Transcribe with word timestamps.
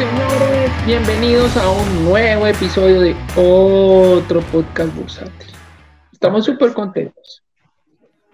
Señores, 0.00 0.70
bienvenidos 0.86 1.54
a 1.58 1.70
un 1.70 2.06
nuevo 2.06 2.46
episodio 2.46 3.02
de 3.02 3.14
otro 3.36 4.40
podcast 4.50 4.96
bursátil. 4.96 5.50
Estamos 6.10 6.46
súper 6.46 6.72
contentos. 6.72 7.42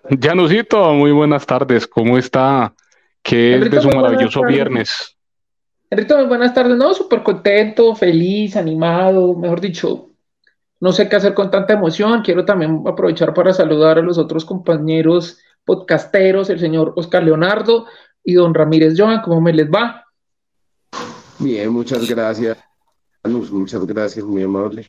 Janusito, 0.09 0.95
muy 0.95 1.11
buenas 1.11 1.45
tardes. 1.45 1.89
¿Cómo 1.89 2.19
está? 2.19 2.73
¿Qué 3.21 3.57
es 3.57 3.69
de 3.69 3.81
su 3.81 3.89
maravilloso 3.89 4.45
viernes? 4.45 5.17
Enrique, 5.91 6.15
muy 6.15 6.27
buenas 6.27 6.55
tardes. 6.55 6.77
No, 6.77 6.95
súper 6.95 7.25
contento, 7.25 7.97
feliz, 7.97 8.55
animado, 8.55 9.35
mejor 9.35 9.61
dicho, 9.61 10.11
no 10.79 10.93
sé 10.93 11.09
qué 11.09 11.17
hacer 11.17 11.35
con 11.35 11.51
tanta 11.51 11.73
emoción. 11.73 12.23
Quiero 12.23 12.45
también 12.45 12.85
aprovechar 12.87 13.35
para 13.35 13.53
saludar 13.53 13.99
a 13.99 14.03
los 14.03 14.19
otros 14.19 14.45
compañeros 14.45 15.41
podcasteros, 15.65 16.49
el 16.49 16.61
señor 16.61 16.93
Oscar 16.95 17.25
Leonardo 17.25 17.87
y 18.23 18.35
don 18.35 18.55
Ramírez 18.55 18.95
Joan. 18.97 19.21
¿Cómo 19.21 19.41
me 19.41 19.53
les 19.53 19.69
va? 19.69 20.05
Bien, 21.39 21.71
muchas 21.71 22.09
gracias. 22.09 22.59
Muchas 23.25 23.85
gracias, 23.87 24.25
muy 24.25 24.43
amable. 24.43 24.89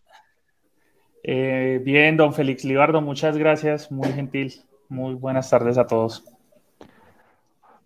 Eh, 1.24 1.82
bien, 1.84 2.16
don 2.16 2.34
Félix 2.34 2.64
Libardo, 2.64 3.02
muchas 3.02 3.38
gracias, 3.38 3.92
muy 3.92 4.12
gentil. 4.14 4.54
Muy 4.90 5.16
buenas 5.16 5.50
tardes 5.50 5.78
a 5.78 5.86
todos. 5.86 6.24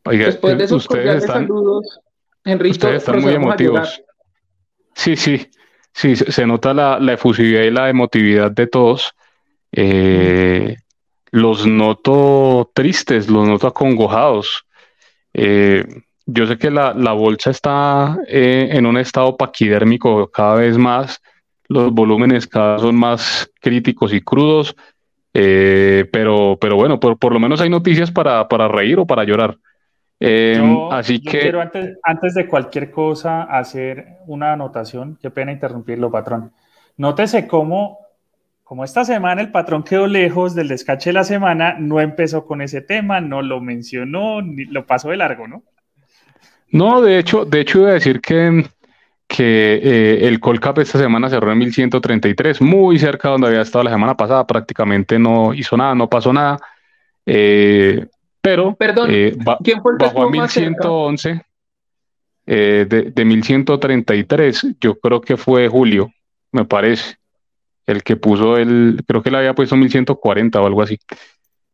Después 0.04 0.58
de 0.58 0.64
esos 0.66 0.88
cordiales 0.88 1.26
saludos, 1.26 2.00
Enrique, 2.44 2.74
ustedes 2.74 2.98
están 2.98 3.22
muy 3.22 3.34
emotivos. 3.34 4.04
Sí, 4.94 5.16
sí, 5.16 5.48
sí, 5.94 6.16
se, 6.16 6.46
nota 6.46 6.74
la, 6.74 7.14
efusividad 7.14 7.64
y 7.64 7.72
la 7.72 7.90
emotividad 7.90 8.52
de 8.52 8.68
todos. 8.68 9.16
Eh, 9.72 10.78
los 11.32 11.66
noto 11.66 12.72
tristes, 12.74 13.30
los 13.30 13.48
noto 13.48 13.68
acongojados. 13.68 14.66
Eh, 15.34 15.86
yo 16.26 16.46
sé 16.46 16.58
que 16.58 16.72
la, 16.72 16.94
bolsa 17.14 17.52
está 17.52 18.20
eh, 18.28 18.70
en 18.72 18.86
un 18.86 18.98
estado 18.98 19.38
paquidérmico 19.38 20.30
cada 20.30 20.56
vez 20.56 20.78
más, 20.78 21.22
los 21.68 21.92
volúmenes 21.92 22.48
cada 22.48 22.74
vez 22.74 22.82
son 22.82 22.96
más 22.96 23.52
críticos 23.60 24.14
y 24.14 24.22
crudos, 24.22 24.76
eh, 25.34 26.08
pero, 26.12 26.58
pero 26.60 26.76
bueno, 26.76 27.00
por, 27.00 27.34
lo 27.34 27.40
menos 27.40 27.62
hay 27.62 27.70
noticias 27.70 28.12
para, 28.12 28.48
reír 28.68 29.00
o 29.00 29.06
para 29.06 29.24
llorar. 29.24 29.58
Em, 30.20 30.78
así 30.92 31.22
que... 31.22 31.40
Quiero 31.40 31.62
antes, 31.62 31.98
antes 32.04 32.34
de 32.36 32.48
cualquier 32.48 32.92
cosa 32.92 33.44
hacer 33.44 34.18
una 34.28 34.54
anotación, 34.54 35.18
qué 35.22 35.32
pena 35.32 35.52
interrumpirlo, 35.52 36.12
patrón. 36.12 36.52
Nótese 36.98 37.48
cómo 37.48 38.02
como 38.72 38.86
esta 38.86 39.04
semana 39.04 39.42
el 39.42 39.52
patrón 39.52 39.84
quedó 39.84 40.08
lejos 40.08 40.56
del 40.56 40.70
descache 40.70 41.10
de 41.10 41.16
la 41.16 41.26
semana, 41.26 41.76
no 41.78 42.00
empezó 42.00 42.46
con 42.46 42.62
ese 42.62 42.80
tema, 42.80 43.20
no 43.20 43.42
lo 43.42 43.60
mencionó, 43.60 44.42
ni 44.42 44.64
lo 44.64 44.86
pasó 44.86 45.10
de 45.10 45.18
largo, 45.18 45.46
¿no? 45.46 45.64
No, 46.72 47.02
de 47.02 47.20
hecho, 47.20 47.46
de 47.46 47.62
hecho 47.62 47.80
iba 47.80 47.90
a 47.90 47.94
decir 47.94 48.22
que, 48.22 48.66
que 49.28 49.74
eh, 49.84 50.28
el 50.28 50.40
Colcap 50.40 50.80
esta 50.80 50.98
semana 50.98 51.30
cerró 51.30 51.52
en 51.52 51.58
1133, 51.58 52.62
muy 52.62 52.98
cerca 52.98 53.28
de 53.28 53.32
donde 53.34 53.48
había 53.48 53.62
estado 53.62 53.84
la 53.84 53.92
semana 53.92 54.16
pasada, 54.16 54.48
prácticamente 54.48 55.20
no 55.20 55.54
hizo 55.54 55.76
nada, 55.76 55.94
no 55.96 56.10
pasó 56.10 56.32
nada. 56.32 56.60
Eh, 57.26 58.06
pero 58.42 58.74
Perdón, 58.76 59.10
eh, 59.12 59.36
¿quién 59.64 59.82
fue 59.82 59.92
el 59.94 59.98
bajó 59.98 60.24
a 60.24 60.32
1111 60.32 61.46
de, 62.46 62.86
de 62.86 63.26
1133, 63.26 64.76
yo 64.80 64.96
creo 64.96 65.22
que 65.22 65.38
fue 65.38 65.68
Julio, 65.68 66.12
me 66.52 66.66
parece, 66.66 67.16
el 67.86 68.04
que 68.04 68.16
puso 68.16 68.58
el, 68.58 69.04
creo 69.08 69.22
que 69.22 69.32
le 69.32 69.38
había 69.38 69.54
puesto 69.54 69.76
1140 69.76 70.62
o 70.62 70.66
algo 70.66 70.82
así. 70.82 71.00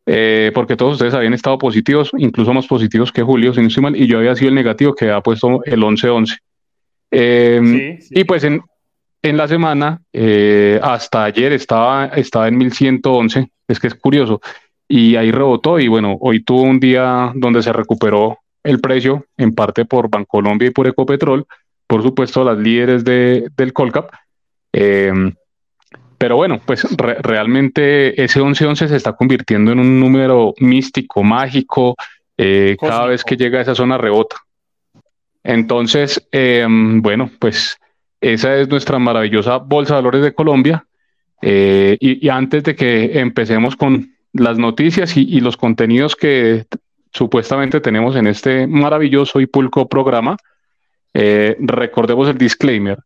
Eh, 0.09 0.51
porque 0.55 0.77
todos 0.77 0.93
ustedes 0.93 1.13
habían 1.13 1.33
estado 1.33 1.57
positivos, 1.57 2.11
incluso 2.17 2.53
más 2.53 2.65
positivos 2.65 3.11
que 3.11 3.23
Julio, 3.23 3.53
si 3.53 3.59
no 3.59 3.67
estoy 3.67 3.83
mal, 3.83 3.95
y 3.95 4.07
yo 4.07 4.19
había 4.19 4.37
sido 4.37 4.47
el 4.47 4.55
negativo 4.55 4.95
que 4.95 5.05
había 5.05 5.19
puesto 5.19 5.61
el 5.65 5.83
11-11. 5.83 6.37
Em, 7.11 7.99
y 8.11 8.23
pues 8.23 8.45
en, 8.45 8.61
en 9.21 9.35
la 9.35 9.49
semana, 9.49 10.01
eh, 10.13 10.79
hasta 10.81 11.25
ayer 11.25 11.51
estaba, 11.51 12.05
estaba 12.05 12.47
en 12.47 12.57
1111, 12.57 13.51
es 13.67 13.79
que 13.81 13.87
es 13.87 13.95
curioso, 13.95 14.39
y 14.87 15.17
ahí 15.17 15.29
rebotó, 15.29 15.77
y 15.77 15.89
bueno, 15.89 16.17
hoy 16.21 16.41
tuvo 16.41 16.61
un 16.61 16.79
día 16.79 17.33
donde 17.35 17.61
se 17.61 17.73
recuperó 17.73 18.39
el 18.63 18.79
precio, 18.79 19.25
en 19.35 19.53
parte 19.53 19.83
por 19.83 20.09
Bancolombia 20.09 20.69
y 20.69 20.71
por 20.71 20.87
Ecopetrol, 20.87 21.45
por 21.85 22.01
supuesto 22.01 22.45
las 22.45 22.57
líderes 22.57 23.03
de, 23.03 23.49
del 23.57 23.73
Colcap. 23.73 24.09
Pero 26.17 26.35
bueno, 26.35 26.59
pues 26.65 26.87
realmente 26.97 28.21
ese 28.23 28.41
11-11 28.41 28.87
se 28.87 28.95
está 28.95 29.13
convirtiendo 29.13 29.71
en 29.71 29.79
un 29.79 29.99
número 29.99 30.53
místico, 30.59 31.23
mágico, 31.23 31.95
eh, 32.37 32.75
cada 32.79 33.05
vez 33.05 33.23
que 33.23 33.37
llega 33.37 33.59
a 33.59 33.61
esa 33.61 33.75
zona 33.75 33.97
rebota. 33.97 34.37
Entonces, 35.43 36.27
em, 36.31 37.01
bueno, 37.01 37.29
pues 37.39 37.77
esa 38.19 38.57
es 38.57 38.67
nuestra 38.67 38.99
maravillosa 38.99 39.57
Bolsa 39.57 39.95
de 39.95 40.01
Valores 40.01 40.21
de 40.23 40.33
Colombia. 40.33 40.85
Eh, 41.41 41.97
y, 41.99 42.27
antes 42.29 42.63
de 42.63 42.75
que 42.75 43.19
empecemos 43.19 43.75
con 43.75 44.15
las 44.33 44.57
noticias 44.57 45.15
y, 45.15 45.39
los 45.39 45.55
contenidos 45.55 46.15
que 46.15 46.65
supuestamente 47.11 47.79
tenemos 47.79 48.15
en 48.15 48.27
este 48.27 48.65
maravilloso 48.65 49.39
y 49.39 49.45
pulco 49.45 49.87
programa, 49.87 50.35
eh, 51.13 51.55
recordemos 51.59 52.27
el 52.27 52.37
disclaimer. 52.37 52.97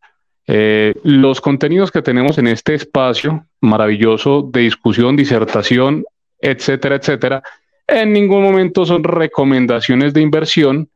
Eh, 0.46 0.94
los 1.04 1.40
contenidos 1.40 1.90
que 1.90 2.02
tenemos 2.02 2.38
en 2.38 2.48
este 2.48 2.74
espacio 2.74 3.46
maravilloso 3.60 4.48
de 4.52 4.60
discusión, 4.62 5.16
disertación, 5.16 6.04
etcétera, 6.40 6.96
etcétera, 6.96 7.42
en 7.86 8.12
ningún 8.12 8.42
momento 8.42 8.84
son 8.84 9.04
recomendaciones 9.04 10.14
de 10.14 10.20
inversión. 10.20 10.88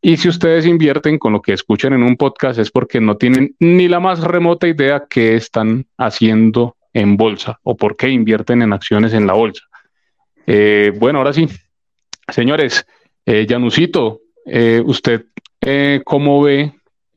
Y 0.00 0.16
si 0.18 0.28
ustedes 0.28 0.66
invierten 0.66 1.18
con 1.18 1.32
lo 1.32 1.42
que 1.42 1.52
escuchan 1.52 1.92
en 1.94 2.02
un 2.02 2.16
podcast 2.16 2.58
es 2.58 2.70
porque 2.70 3.00
no 3.00 3.16
tienen 3.16 3.54
ni 3.58 3.88
la 3.88 4.00
más 4.00 4.20
remota 4.20 4.68
idea 4.68 5.04
qué 5.08 5.34
están 5.34 5.86
haciendo 5.96 6.76
en 6.92 7.16
bolsa 7.16 7.58
o 7.62 7.76
por 7.76 7.96
qué 7.96 8.08
invierten 8.08 8.62
en 8.62 8.72
acciones 8.72 9.12
en 9.14 9.26
la 9.26 9.32
bolsa. 9.32 9.64
Eh, 10.46 10.92
bueno, 10.96 11.18
ahora 11.18 11.32
sí, 11.32 11.48
señores, 12.28 12.86
eh, 13.26 13.46
Janusito, 13.48 14.20
eh, 14.46 14.82
¿usted 14.84 15.26
cómo 16.04 16.42
ve 16.42 16.74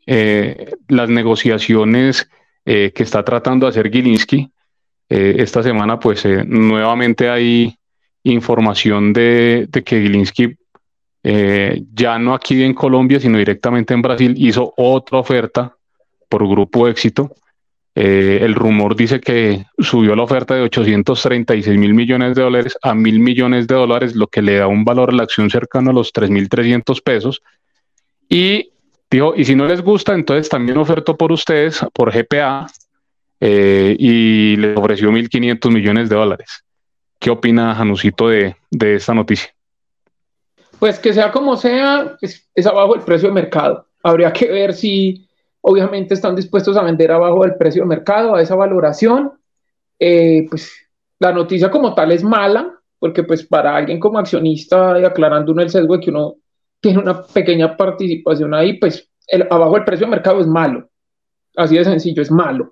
eh, 0.10 0.72
las 0.88 1.10
negociaciones 1.10 2.30
eh, 2.66 2.94
que 2.96 3.04
está 3.04 3.24
tratando 3.26 3.66
de 3.66 3.72
hacer 3.72 3.92
Gilinski. 3.92 4.50
Eh, 5.10 5.36
esta 5.40 5.62
semana, 5.62 6.00
pues 6.00 6.26
nuevamente 6.48 7.30
hay 7.30 7.76
información 8.24 9.12
de, 9.12 9.68
que 9.86 10.02
Gilinski, 10.02 10.56
ya 11.94 12.18
no 12.20 12.34
aquí 12.34 12.64
en 12.64 12.74
Colombia, 12.74 13.20
sino 13.20 13.38
directamente 13.38 13.94
en 13.94 14.02
Brasil, 14.02 14.34
hizo 14.38 14.74
otra 14.78 15.20
oferta 15.20 15.76
por 16.30 16.48
Grupo 16.48 16.88
Éxito. 16.88 17.36
el 17.94 18.56
rumor 18.56 18.96
dice 18.96 19.20
que 19.20 19.66
subió 19.78 20.16
la 20.16 20.24
oferta 20.24 20.56
de 20.56 20.62
836 20.62 21.78
mil 21.78 21.94
millones 21.94 22.34
de 22.34 22.44
dólares 22.44 22.78
a 22.82 22.94
mil 22.96 23.20
millones 23.20 23.68
de 23.68 23.76
dólares, 23.76 24.16
lo 24.16 24.28
que 24.28 24.42
le 24.42 24.56
da 24.56 24.68
un 24.68 24.86
valor 24.86 25.10
a 25.10 25.14
la 25.14 25.24
acción 25.24 25.50
cercano 25.50 25.90
a 25.90 25.94
los 25.94 26.14
3.300 26.14 27.04
pesos. 27.04 27.42
Y 28.30 28.72
Dijo, 29.10 29.34
y 29.36 29.46
si 29.46 29.56
no 29.56 29.66
les 29.66 29.82
gusta, 29.82 30.14
entonces 30.14 30.50
también 30.50 30.78
ofertó 30.78 31.16
por 31.16 31.32
ustedes, 31.32 31.80
por 31.94 32.12
GPA, 32.12 32.68
eh, 33.40 33.96
y 33.98 34.56
le 34.58 34.76
ofreció 34.76 35.12
1.500 35.12 35.72
millones 35.72 36.10
de 36.10 36.16
dólares. 36.16 36.66
¿Qué 37.20 37.30
opina 37.30 37.74
Janusito 37.74 38.28
de, 38.28 38.56
esta 38.72 39.14
noticia? 39.14 39.50
Pues 40.80 41.00
que 41.00 41.14
sea 41.14 41.32
como 41.32 41.56
sea, 41.56 42.18
es, 42.22 42.68
abajo 42.68 42.96
el 42.96 43.02
precio 43.02 43.30
de 43.30 43.36
mercado. 43.36 43.88
Habría 44.04 44.32
que 44.32 44.48
ver 44.52 44.74
si 44.74 45.28
obviamente 45.62 46.14
están 46.14 46.36
dispuestos 46.36 46.78
a 46.78 46.84
vender 46.84 47.12
abajo 47.12 47.44
del 47.44 47.56
precio 47.56 47.84
de 47.84 47.88
mercado, 47.88 48.36
a 48.36 48.42
esa 48.42 48.56
valoración. 48.56 49.32
Eh, 50.00 50.46
pues 50.50 50.72
la 51.20 51.32
noticia 51.32 51.72
como 51.72 51.96
tal 51.96 52.12
es 52.12 52.24
mala, 52.24 52.74
porque 53.00 53.24
pues 53.24 53.44
para 53.44 53.76
alguien 53.76 54.00
como 54.00 54.20
accionista, 54.20 55.00
y 55.00 55.06
aclarando 55.06 55.52
uno 55.52 55.62
el 55.62 55.70
sesgo 55.70 55.98
de 55.98 56.04
que 56.04 56.12
uno 56.12 56.36
tiene 56.80 57.00
una 57.00 57.24
pequeña 57.24 57.76
participación 57.76 58.54
ahí, 58.54 58.78
pues 58.80 59.10
el, 59.28 59.48
abajo 59.50 59.78
el 59.78 59.84
precio 59.84 60.06
de 60.08 60.12
mercado 60.12 60.40
es 60.40 60.48
malo. 60.48 60.90
Así 61.56 61.76
de 61.76 61.84
sencillo, 61.84 62.22
es 62.22 62.32
malo. 62.32 62.70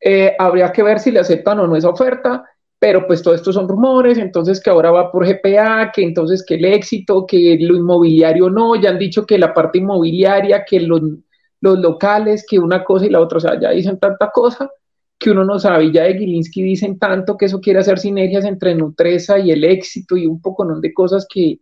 Eh, 0.00 0.34
habría 0.38 0.70
que 0.72 0.82
ver 0.82 1.00
si 1.00 1.10
le 1.10 1.20
aceptan 1.20 1.58
o 1.60 1.66
no 1.66 1.76
esa 1.76 1.88
oferta, 1.88 2.44
pero 2.78 3.06
pues 3.06 3.22
todo 3.22 3.34
esto 3.34 3.52
son 3.52 3.68
rumores, 3.68 4.18
entonces 4.18 4.62
que 4.62 4.70
ahora 4.70 4.90
va 4.90 5.10
por 5.10 5.26
GPA, 5.26 5.90
que 5.92 6.02
entonces 6.02 6.44
que 6.46 6.54
el 6.54 6.64
éxito, 6.66 7.26
que 7.26 7.58
lo 7.60 7.76
inmobiliario 7.76 8.50
no, 8.50 8.76
ya 8.76 8.90
han 8.90 8.98
dicho 8.98 9.26
que 9.26 9.38
la 9.38 9.52
parte 9.52 9.78
inmobiliaria, 9.78 10.64
que 10.64 10.80
los, 10.80 11.00
los 11.60 11.78
locales, 11.78 12.46
que 12.48 12.58
una 12.58 12.84
cosa 12.84 13.06
y 13.06 13.10
la 13.10 13.20
otra, 13.20 13.38
o 13.38 13.40
sea, 13.40 13.58
ya 13.60 13.70
dicen 13.70 13.98
tanta 13.98 14.30
cosa 14.30 14.70
que 15.18 15.30
uno 15.30 15.44
no 15.44 15.58
sabe, 15.58 15.90
ya 15.90 16.04
de 16.04 16.16
Gilinski 16.16 16.62
dicen 16.62 16.98
tanto 16.98 17.36
que 17.36 17.46
eso 17.46 17.60
quiere 17.60 17.80
hacer 17.80 17.98
sinergias 17.98 18.44
entre 18.44 18.76
Nutresa 18.76 19.38
y 19.40 19.50
el 19.50 19.64
éxito 19.64 20.16
y 20.16 20.26
un 20.26 20.40
poco 20.40 20.64
de 20.80 20.94
cosas 20.94 21.26
que, 21.28 21.58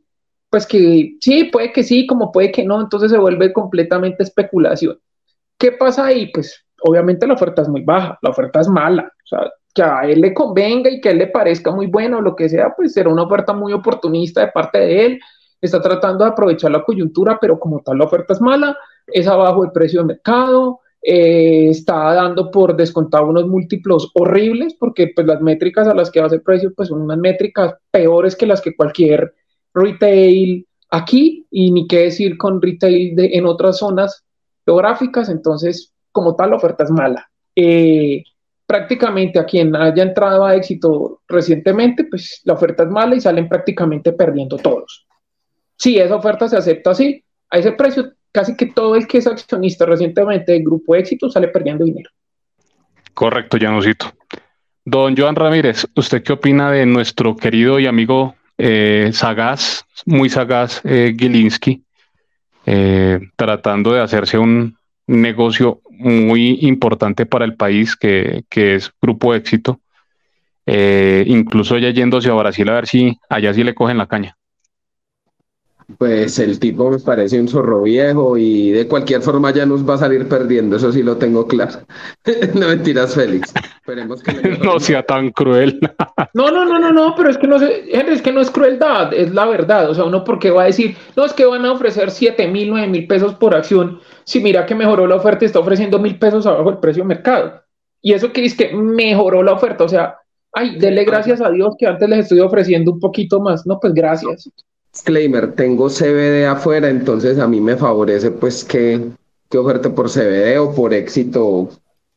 pues 0.50 0.66
que 0.66 1.16
sí, 1.20 1.44
puede 1.44 1.72
que 1.72 1.82
sí, 1.82 2.06
como 2.06 2.32
puede 2.32 2.52
que 2.52 2.64
no, 2.64 2.80
entonces 2.80 3.10
se 3.10 3.18
vuelve 3.18 3.52
completamente 3.52 4.22
especulación. 4.22 4.98
¿Qué 5.58 5.72
pasa 5.72 6.06
ahí? 6.06 6.30
Pues 6.32 6.64
obviamente 6.82 7.26
la 7.26 7.34
oferta 7.34 7.62
es 7.62 7.68
muy 7.68 7.82
baja, 7.82 8.18
la 8.22 8.30
oferta 8.30 8.60
es 8.60 8.68
mala, 8.68 9.04
o 9.04 9.26
sea, 9.26 9.50
que 9.74 9.82
a 9.82 10.02
él 10.02 10.20
le 10.20 10.32
convenga 10.32 10.90
y 10.90 11.00
que 11.00 11.10
a 11.10 11.12
él 11.12 11.18
le 11.18 11.26
parezca 11.26 11.70
muy 11.70 11.86
bueno, 11.86 12.20
lo 12.20 12.34
que 12.34 12.48
sea, 12.48 12.72
pues 12.76 12.92
será 12.92 13.10
una 13.10 13.24
oferta 13.24 13.52
muy 13.52 13.72
oportunista 13.72 14.40
de 14.40 14.52
parte 14.52 14.78
de 14.78 15.06
él, 15.06 15.20
está 15.60 15.80
tratando 15.80 16.24
de 16.24 16.30
aprovechar 16.30 16.70
la 16.70 16.84
coyuntura, 16.84 17.38
pero 17.40 17.58
como 17.58 17.80
tal 17.80 17.98
la 17.98 18.04
oferta 18.04 18.32
es 18.32 18.40
mala, 18.40 18.76
es 19.06 19.26
abajo 19.26 19.62
del 19.62 19.72
precio 19.72 20.00
de 20.00 20.06
mercado, 20.06 20.80
eh, 21.02 21.68
está 21.70 22.14
dando 22.14 22.50
por 22.50 22.76
descontado 22.76 23.26
unos 23.26 23.46
múltiplos 23.46 24.10
horribles, 24.14 24.74
porque 24.74 25.12
pues 25.14 25.26
las 25.26 25.40
métricas 25.40 25.86
a 25.86 25.94
las 25.94 26.10
que 26.10 26.20
hace 26.20 26.40
precio 26.40 26.72
pues 26.74 26.88
son 26.88 27.02
unas 27.02 27.18
métricas 27.18 27.74
peores 27.90 28.34
que 28.34 28.46
las 28.46 28.60
que 28.60 28.74
cualquier 28.74 29.34
retail 29.76 30.66
aquí, 30.90 31.46
y 31.50 31.70
ni 31.70 31.86
qué 31.86 32.00
decir 32.00 32.36
con 32.36 32.60
retail 32.60 33.14
de, 33.14 33.30
en 33.34 33.46
otras 33.46 33.78
zonas 33.78 34.24
geográficas, 34.64 35.28
entonces 35.28 35.92
como 36.10 36.34
tal 36.34 36.50
la 36.50 36.56
oferta 36.56 36.84
es 36.84 36.90
mala. 36.90 37.28
Eh, 37.54 38.24
prácticamente 38.66 39.38
a 39.38 39.44
quien 39.44 39.76
haya 39.76 40.02
entrado 40.02 40.44
a 40.44 40.56
éxito 40.56 41.20
recientemente, 41.28 42.04
pues 42.04 42.40
la 42.44 42.54
oferta 42.54 42.82
es 42.82 42.88
mala 42.88 43.14
y 43.14 43.20
salen 43.20 43.48
prácticamente 43.48 44.12
perdiendo 44.12 44.56
todos. 44.56 45.06
Si 45.76 45.98
esa 45.98 46.16
oferta 46.16 46.48
se 46.48 46.56
acepta 46.56 46.90
así, 46.90 47.22
a 47.50 47.58
ese 47.58 47.72
precio, 47.72 48.12
casi 48.32 48.56
que 48.56 48.66
todo 48.66 48.96
el 48.96 49.06
que 49.06 49.18
es 49.18 49.26
accionista 49.26 49.86
recientemente 49.86 50.52
del 50.52 50.64
grupo 50.64 50.96
éxito 50.96 51.30
sale 51.30 51.48
perdiendo 51.48 51.84
dinero. 51.84 52.10
Correcto, 53.14 53.56
Janusito. 53.60 54.06
Don 54.84 55.16
Joan 55.16 55.36
Ramírez, 55.36 55.86
¿usted 55.94 56.22
qué 56.22 56.32
opina 56.32 56.70
de 56.70 56.86
nuestro 56.86 57.36
querido 57.36 57.78
y 57.78 57.86
amigo 57.86 58.34
eh, 58.58 59.10
sagaz, 59.12 59.84
muy 60.04 60.28
sagaz, 60.28 60.80
eh, 60.84 61.14
Gilinski, 61.18 61.82
eh, 62.64 63.20
tratando 63.36 63.92
de 63.92 64.00
hacerse 64.00 64.38
un 64.38 64.76
negocio 65.06 65.80
muy 65.90 66.58
importante 66.62 67.26
para 67.26 67.44
el 67.44 67.54
país, 67.54 67.96
que, 67.96 68.44
es 68.50 68.92
Grupo 69.00 69.34
Éxito, 69.34 69.80
eh, 70.66 71.24
incluso 71.26 71.78
ya 71.78 71.90
yéndose 71.90 72.28
a 72.28 72.34
Brasil 72.34 72.68
a 72.68 72.74
ver 72.74 72.86
si 72.86 73.18
allá 73.28 73.54
sí 73.54 73.62
le 73.62 73.74
cogen 73.74 73.98
la 73.98 74.06
caña. 74.06 74.36
Pues 75.98 76.40
el 76.40 76.58
tipo 76.58 76.90
me 76.90 76.98
parece 76.98 77.40
un 77.40 77.46
zorro 77.46 77.82
viejo 77.82 78.36
y 78.36 78.72
de 78.72 78.88
cualquier 78.88 79.22
forma 79.22 79.52
ya 79.52 79.64
nos 79.66 79.88
va 79.88 79.94
a 79.94 79.98
salir 79.98 80.28
perdiendo, 80.28 80.76
eso 80.76 80.90
sí 80.90 81.00
lo 81.04 81.16
tengo 81.16 81.46
claro. 81.46 81.78
no 82.54 82.66
mentiras, 82.66 83.14
Félix. 83.14 83.54
Esperemos 83.76 84.20
que 84.20 84.32
no 84.32 84.80
sea 84.80 85.04
tan 85.04 85.30
cruel. 85.30 85.78
no, 86.34 86.50
no, 86.50 86.64
no, 86.64 86.80
no, 86.80 86.92
no, 86.92 87.14
pero 87.16 87.30
es 87.30 87.38
que 87.38 87.46
no, 87.46 87.56
es 87.56 88.20
que 88.20 88.32
no 88.32 88.40
es 88.40 88.50
crueldad, 88.50 89.14
es 89.14 89.32
la 89.32 89.46
verdad. 89.46 89.88
O 89.88 89.94
sea, 89.94 90.04
uno 90.04 90.24
porque 90.24 90.50
va 90.50 90.64
a 90.64 90.66
decir, 90.66 90.96
no, 91.14 91.24
es 91.24 91.32
que 91.32 91.46
van 91.46 91.64
a 91.64 91.72
ofrecer 91.72 92.10
7 92.10 92.48
mil, 92.48 92.68
9 92.68 92.88
mil 92.88 93.06
pesos 93.06 93.34
por 93.34 93.54
acción. 93.54 94.00
Si 94.24 94.40
mira 94.40 94.66
que 94.66 94.74
mejoró 94.74 95.06
la 95.06 95.14
oferta 95.14 95.44
y 95.44 95.46
está 95.46 95.60
ofreciendo 95.60 96.00
mil 96.00 96.18
pesos 96.18 96.46
abajo 96.46 96.70
del 96.70 96.80
precio 96.80 97.04
de 97.04 97.08
mercado. 97.08 97.62
Y 98.02 98.12
eso 98.12 98.32
que 98.32 98.44
es 98.44 98.56
que 98.56 98.74
mejoró 98.74 99.40
la 99.44 99.52
oferta. 99.52 99.84
O 99.84 99.88
sea, 99.88 100.16
ay, 100.52 100.78
dele 100.80 101.04
gracias 101.04 101.40
a 101.40 101.50
Dios 101.50 101.76
que 101.78 101.86
antes 101.86 102.08
les 102.08 102.18
estoy 102.20 102.40
ofreciendo 102.40 102.90
un 102.90 102.98
poquito 102.98 103.38
más. 103.38 103.64
No, 103.66 103.78
pues 103.78 103.94
gracias 103.94 104.52
disclaimer, 104.96 105.52
tengo 105.52 105.88
CBD 105.88 106.46
afuera, 106.46 106.88
entonces 106.88 107.38
a 107.38 107.46
mí 107.46 107.60
me 107.60 107.76
favorece 107.76 108.30
pues 108.30 108.64
que, 108.64 109.10
que 109.50 109.58
oferte 109.58 109.90
por 109.90 110.08
CBD 110.08 110.58
o 110.58 110.74
por 110.74 110.94
éxito 110.94 111.68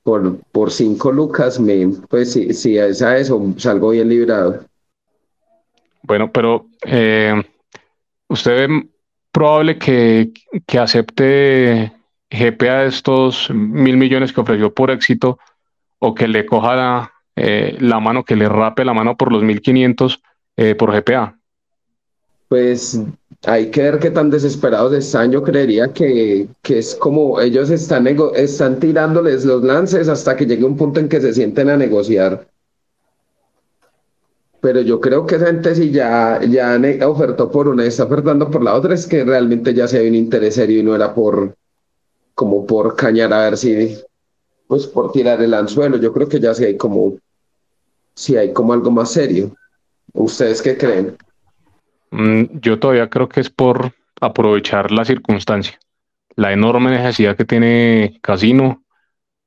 por, 0.04 0.40
por 0.54 0.72
cinco 0.72 1.12
lucas, 1.12 1.60
me, 1.60 1.90
pues 2.10 2.32
si, 2.32 2.54
si 2.54 2.78
es 2.78 3.02
a 3.02 3.18
eso, 3.18 3.54
salgo 3.58 3.90
bien 3.90 4.08
librado. 4.08 4.62
Bueno, 6.04 6.32
pero 6.32 6.68
eh, 6.86 7.44
usted 8.30 8.68
ve 8.68 8.88
probable 9.32 9.78
que, 9.78 10.32
que 10.66 10.80
acepte 10.80 11.92
GPA 12.32 12.86
estos 12.86 13.50
mil 13.52 13.98
millones 13.98 14.32
que 14.32 14.42
ofreció 14.42 14.74
por 14.74 14.90
éxito 14.90 15.38
o 16.00 16.16
que 16.16 16.30
le 16.30 16.46
coja 16.46 16.76
la, 16.76 17.14
eh, 17.36 17.78
mano, 18.02 18.24
que 18.24 18.38
le 18.38 18.48
rape 18.48 18.86
la 18.86 18.94
mano 18.94 19.18
por 19.18 19.34
los 19.34 19.44
mil 19.44 19.62
quinientos 19.62 20.24
eh, 20.56 20.76
por 20.76 20.94
GPA 20.94 21.39
pues 22.50 23.00
hay 23.46 23.72
que 23.72 23.84
ver 23.84 24.00
qué 24.00 24.12
tan 24.12 24.30
desesperados 24.30 24.92
están. 24.92 25.32
Yo 25.32 25.44
creería 25.44 25.94
que, 25.94 26.50
es 26.68 26.96
como 26.96 27.40
ellos 27.40 27.70
están, 27.70 28.08
están 28.36 28.80
tirándoles 28.80 29.46
los 29.46 29.64
lances 29.64 30.10
hasta 30.10 30.36
que 30.36 30.46
llegue 30.46 30.66
un 30.66 30.76
punto 30.76 31.00
en 31.00 31.08
que 31.08 31.22
se 31.22 31.34
sienten 31.34 31.70
a 31.70 31.78
negociar. 31.78 32.50
Pero 34.62 34.82
yo 34.82 35.00
creo 35.00 35.26
que 35.26 35.36
esa 35.36 35.46
gente 35.46 35.74
si 35.74 35.92
ya, 35.92 36.42
ya 36.44 36.78
ofertó 37.08 37.50
por 37.50 37.70
una 37.70 37.86
y 37.86 37.88
está 37.88 38.04
ofertando 38.04 38.52
por 38.52 38.62
la 38.62 38.74
otra, 38.74 38.94
es 38.94 39.08
que 39.08 39.24
realmente 39.24 39.74
ya 39.74 39.88
se 39.88 40.00
había 40.00 40.10
un 40.10 40.16
interés 40.16 40.56
serio 40.56 40.80
y 40.80 40.84
no 40.84 40.96
era 40.96 41.14
por 41.16 41.56
como 42.34 42.66
por 42.66 42.96
cañar 42.96 43.32
a 43.34 43.44
ver 43.44 43.58
si, 43.58 43.98
pues 44.68 44.88
por 44.88 45.12
tirar 45.12 45.42
el 45.42 45.54
anzuelo. 45.54 45.98
Yo 45.98 46.12
creo 46.12 46.28
que 46.28 46.40
ya 46.40 46.54
sí 46.54 46.66
hay 46.66 46.78
como, 46.78 47.18
si 48.16 48.36
hay 48.36 48.52
como 48.54 48.74
algo 48.74 48.92
más 48.92 49.12
serio. 49.12 49.56
¿Ustedes 50.14 50.62
qué 50.62 50.78
creen? 50.78 51.16
Mm, 52.12 52.60
yo 52.60 52.80
todavía 52.80 53.10
creo 53.10 53.30
que 53.30 53.40
es 53.40 53.50
por 53.50 53.94
aprovechar 54.22 54.92
la 54.92 55.06
circunstancia. 55.06 55.80
La 56.36 56.54
enorme 56.54 56.92
necesidad 56.92 57.36
que 57.36 57.46
tiene 57.46 58.20
Casino 58.22 58.84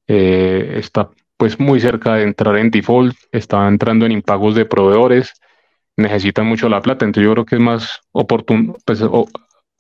eh, 0.07 0.75
está 0.79 1.11
pues 1.37 1.59
muy 1.59 1.81
cerca 1.81 2.15
de 2.15 2.25
entrar 2.25 2.57
en 2.57 2.71
default, 2.71 3.17
está 3.33 3.67
entrando 3.67 4.07
en 4.07 4.13
impagos 4.13 4.55
de 4.55 4.65
proveedores, 4.65 5.33
necesita 5.97 6.43
mucho 6.43 6.69
la 6.69 6.81
plata, 6.81 7.05
entonces 7.05 7.27
yo 7.27 7.33
creo 7.33 7.45
que 7.45 7.57
es 7.57 7.61
más 7.61 8.01
oportuno 8.13 8.77
pues, 8.85 9.03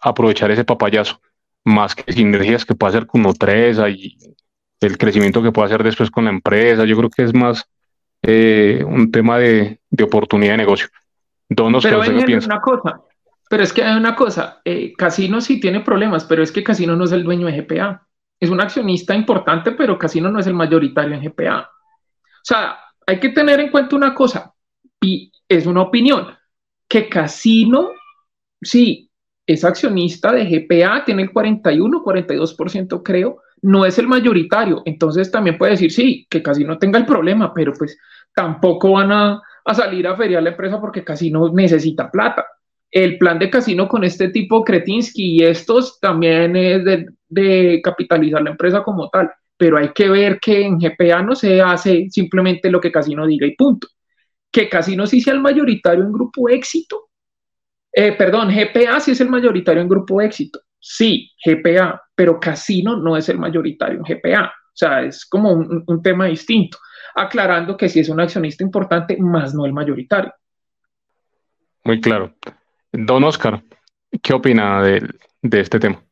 aprovechar 0.00 0.50
ese 0.50 0.64
papayazo, 0.64 1.20
más 1.64 1.94
que 1.94 2.12
sinergias 2.12 2.64
que 2.64 2.74
pueda 2.74 2.90
hacer 2.90 3.06
con 3.06 3.24
Otresa 3.26 3.88
y 3.88 4.16
el 4.80 4.98
crecimiento 4.98 5.42
que 5.42 5.52
pueda 5.52 5.66
hacer 5.66 5.84
después 5.84 6.10
con 6.10 6.24
la 6.24 6.30
empresa, 6.30 6.84
yo 6.84 6.96
creo 6.96 7.10
que 7.10 7.22
es 7.22 7.34
más 7.34 7.64
eh, 8.22 8.82
un 8.84 9.12
tema 9.12 9.38
de 9.38 9.78
oportunidad 10.02 10.54
de 10.54 10.58
negocio 10.58 10.88
pero 11.82 12.02
hay 12.02 12.10
una 12.10 12.60
cosa, 12.60 13.02
pero 13.52 13.62
es 13.62 13.72
que 13.72 13.82
hay 13.82 13.96
una 13.96 14.16
cosa, 14.16 14.60
eh, 14.64 14.94
Casino 14.96 15.40
sí 15.40 15.60
tiene 15.60 15.80
problemas, 15.80 16.24
pero 16.24 16.42
es 16.42 16.50
que 16.50 16.64
Casino 16.64 16.96
no 16.96 17.04
es 17.04 17.12
el 17.12 17.22
dueño 17.22 17.46
de 17.46 17.60
GPA. 17.60 18.06
Es 18.40 18.48
un 18.48 18.60
accionista 18.60 19.14
importante, 19.14 19.72
pero 19.72 19.98
Casino 19.98 20.30
no 20.30 20.40
es 20.40 20.46
el 20.46 20.54
mayoritario 20.54 21.14
en 21.14 21.22
GPA. 21.22 21.60
O 21.60 22.44
sea, 22.44 22.78
hay 23.06 23.20
que 23.20 23.28
tener 23.28 23.60
en 23.60 23.70
cuenta 23.70 23.94
una 23.94 24.14
cosa, 24.14 24.54
y 25.00 25.30
es 25.46 25.66
una 25.66 25.82
opinión, 25.82 26.28
que 26.88 27.08
Casino, 27.08 27.90
sí, 28.60 29.10
es 29.46 29.64
accionista 29.64 30.32
de 30.32 30.44
GPA, 30.44 31.04
tiene 31.04 31.22
el 31.22 31.32
41, 31.32 32.02
42% 32.02 33.02
creo, 33.02 33.42
no 33.62 33.84
es 33.84 33.98
el 33.98 34.08
mayoritario. 34.08 34.82
Entonces 34.84 35.30
también 35.30 35.58
puede 35.58 35.72
decir, 35.72 35.92
sí, 35.92 36.26
que 36.30 36.42
Casino 36.42 36.78
tenga 36.78 36.98
el 36.98 37.06
problema, 37.06 37.52
pero 37.52 37.72
pues 37.74 37.98
tampoco 38.34 38.92
van 38.92 39.12
a 39.12 39.42
a 39.64 39.74
salir 39.74 40.06
a 40.06 40.16
feriar 40.16 40.42
la 40.42 40.50
empresa 40.50 40.80
porque 40.80 41.04
Casino 41.04 41.50
necesita 41.52 42.10
plata. 42.10 42.46
El 42.90 43.16
plan 43.18 43.38
de 43.38 43.48
Casino 43.48 43.88
con 43.88 44.04
este 44.04 44.28
tipo 44.28 44.62
Kretinsky 44.62 45.36
y 45.36 45.44
estos 45.44 45.98
también 46.00 46.54
es 46.56 46.84
de, 47.28 47.80
capitalizar 47.82 48.42
la 48.42 48.50
empresa 48.50 48.82
como 48.82 49.08
tal, 49.08 49.30
pero 49.56 49.78
hay 49.78 49.92
que 49.92 50.08
ver 50.08 50.38
que 50.38 50.66
en 50.66 50.78
GPA 50.78 51.22
no 51.22 51.34
se 51.34 51.62
hace 51.62 52.08
simplemente 52.10 52.70
lo 52.70 52.80
que 52.80 52.92
Casino 52.92 53.26
diga 53.26 53.46
y 53.46 53.56
punto. 53.56 53.88
Que 54.50 54.68
Casino 54.68 55.06
sí 55.06 55.20
sea 55.20 55.32
el 55.32 55.40
mayoritario 55.40 56.04
en 56.04 56.12
grupo 56.12 56.48
éxito. 56.50 57.08
Eh, 57.94 58.12
perdón, 58.12 58.50
GPA 58.50 59.00
sí 59.00 59.12
es 59.12 59.20
el 59.20 59.30
mayoritario 59.30 59.80
en 59.80 59.88
grupo 59.88 60.20
éxito. 60.20 60.60
Sí, 60.78 61.30
GPA, 61.44 62.02
pero 62.14 62.38
Casino 62.38 62.96
no 62.96 63.16
es 63.16 63.28
el 63.28 63.38
mayoritario 63.38 64.00
en 64.00 64.04
GPA. 64.04 64.46
O 64.46 64.74
sea, 64.74 65.02
es 65.02 65.24
como 65.24 65.52
un 65.52 66.02
tema 66.02 66.26
distinto 66.26 66.78
aclarando 67.14 67.76
que 67.76 67.88
sí 67.88 68.00
es 68.00 68.08
un 68.08 68.20
accionista 68.20 68.62
importante, 68.62 69.16
más 69.18 69.54
no 69.54 69.66
el 69.66 69.72
mayoritario. 69.72 70.32
Muy 71.84 72.00
claro. 72.00 72.34
Don 72.92 73.24
Oscar, 73.24 73.62
¿qué 74.22 74.32
opina 74.32 74.82
de, 74.82 75.08
este 75.42 75.80
tema? 75.80 76.02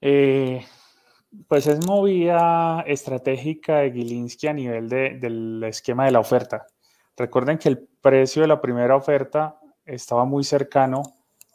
Eh, 0.00 0.64
pues 1.48 1.66
es 1.66 1.86
movida 1.86 2.82
estratégica 2.86 3.78
de 3.78 3.92
Gilinski 3.92 4.48
a 4.48 4.52
nivel 4.52 4.88
del 4.88 5.62
esquema 5.64 6.04
de 6.04 6.12
la 6.12 6.20
oferta. 6.20 6.66
Recuerden 7.16 7.58
que 7.58 7.68
el 7.68 7.88
precio 8.00 8.42
de 8.42 8.48
la 8.48 8.60
primera 8.60 8.96
oferta 8.96 9.58
estaba 9.84 10.24
muy 10.24 10.44
cercano 10.44 11.02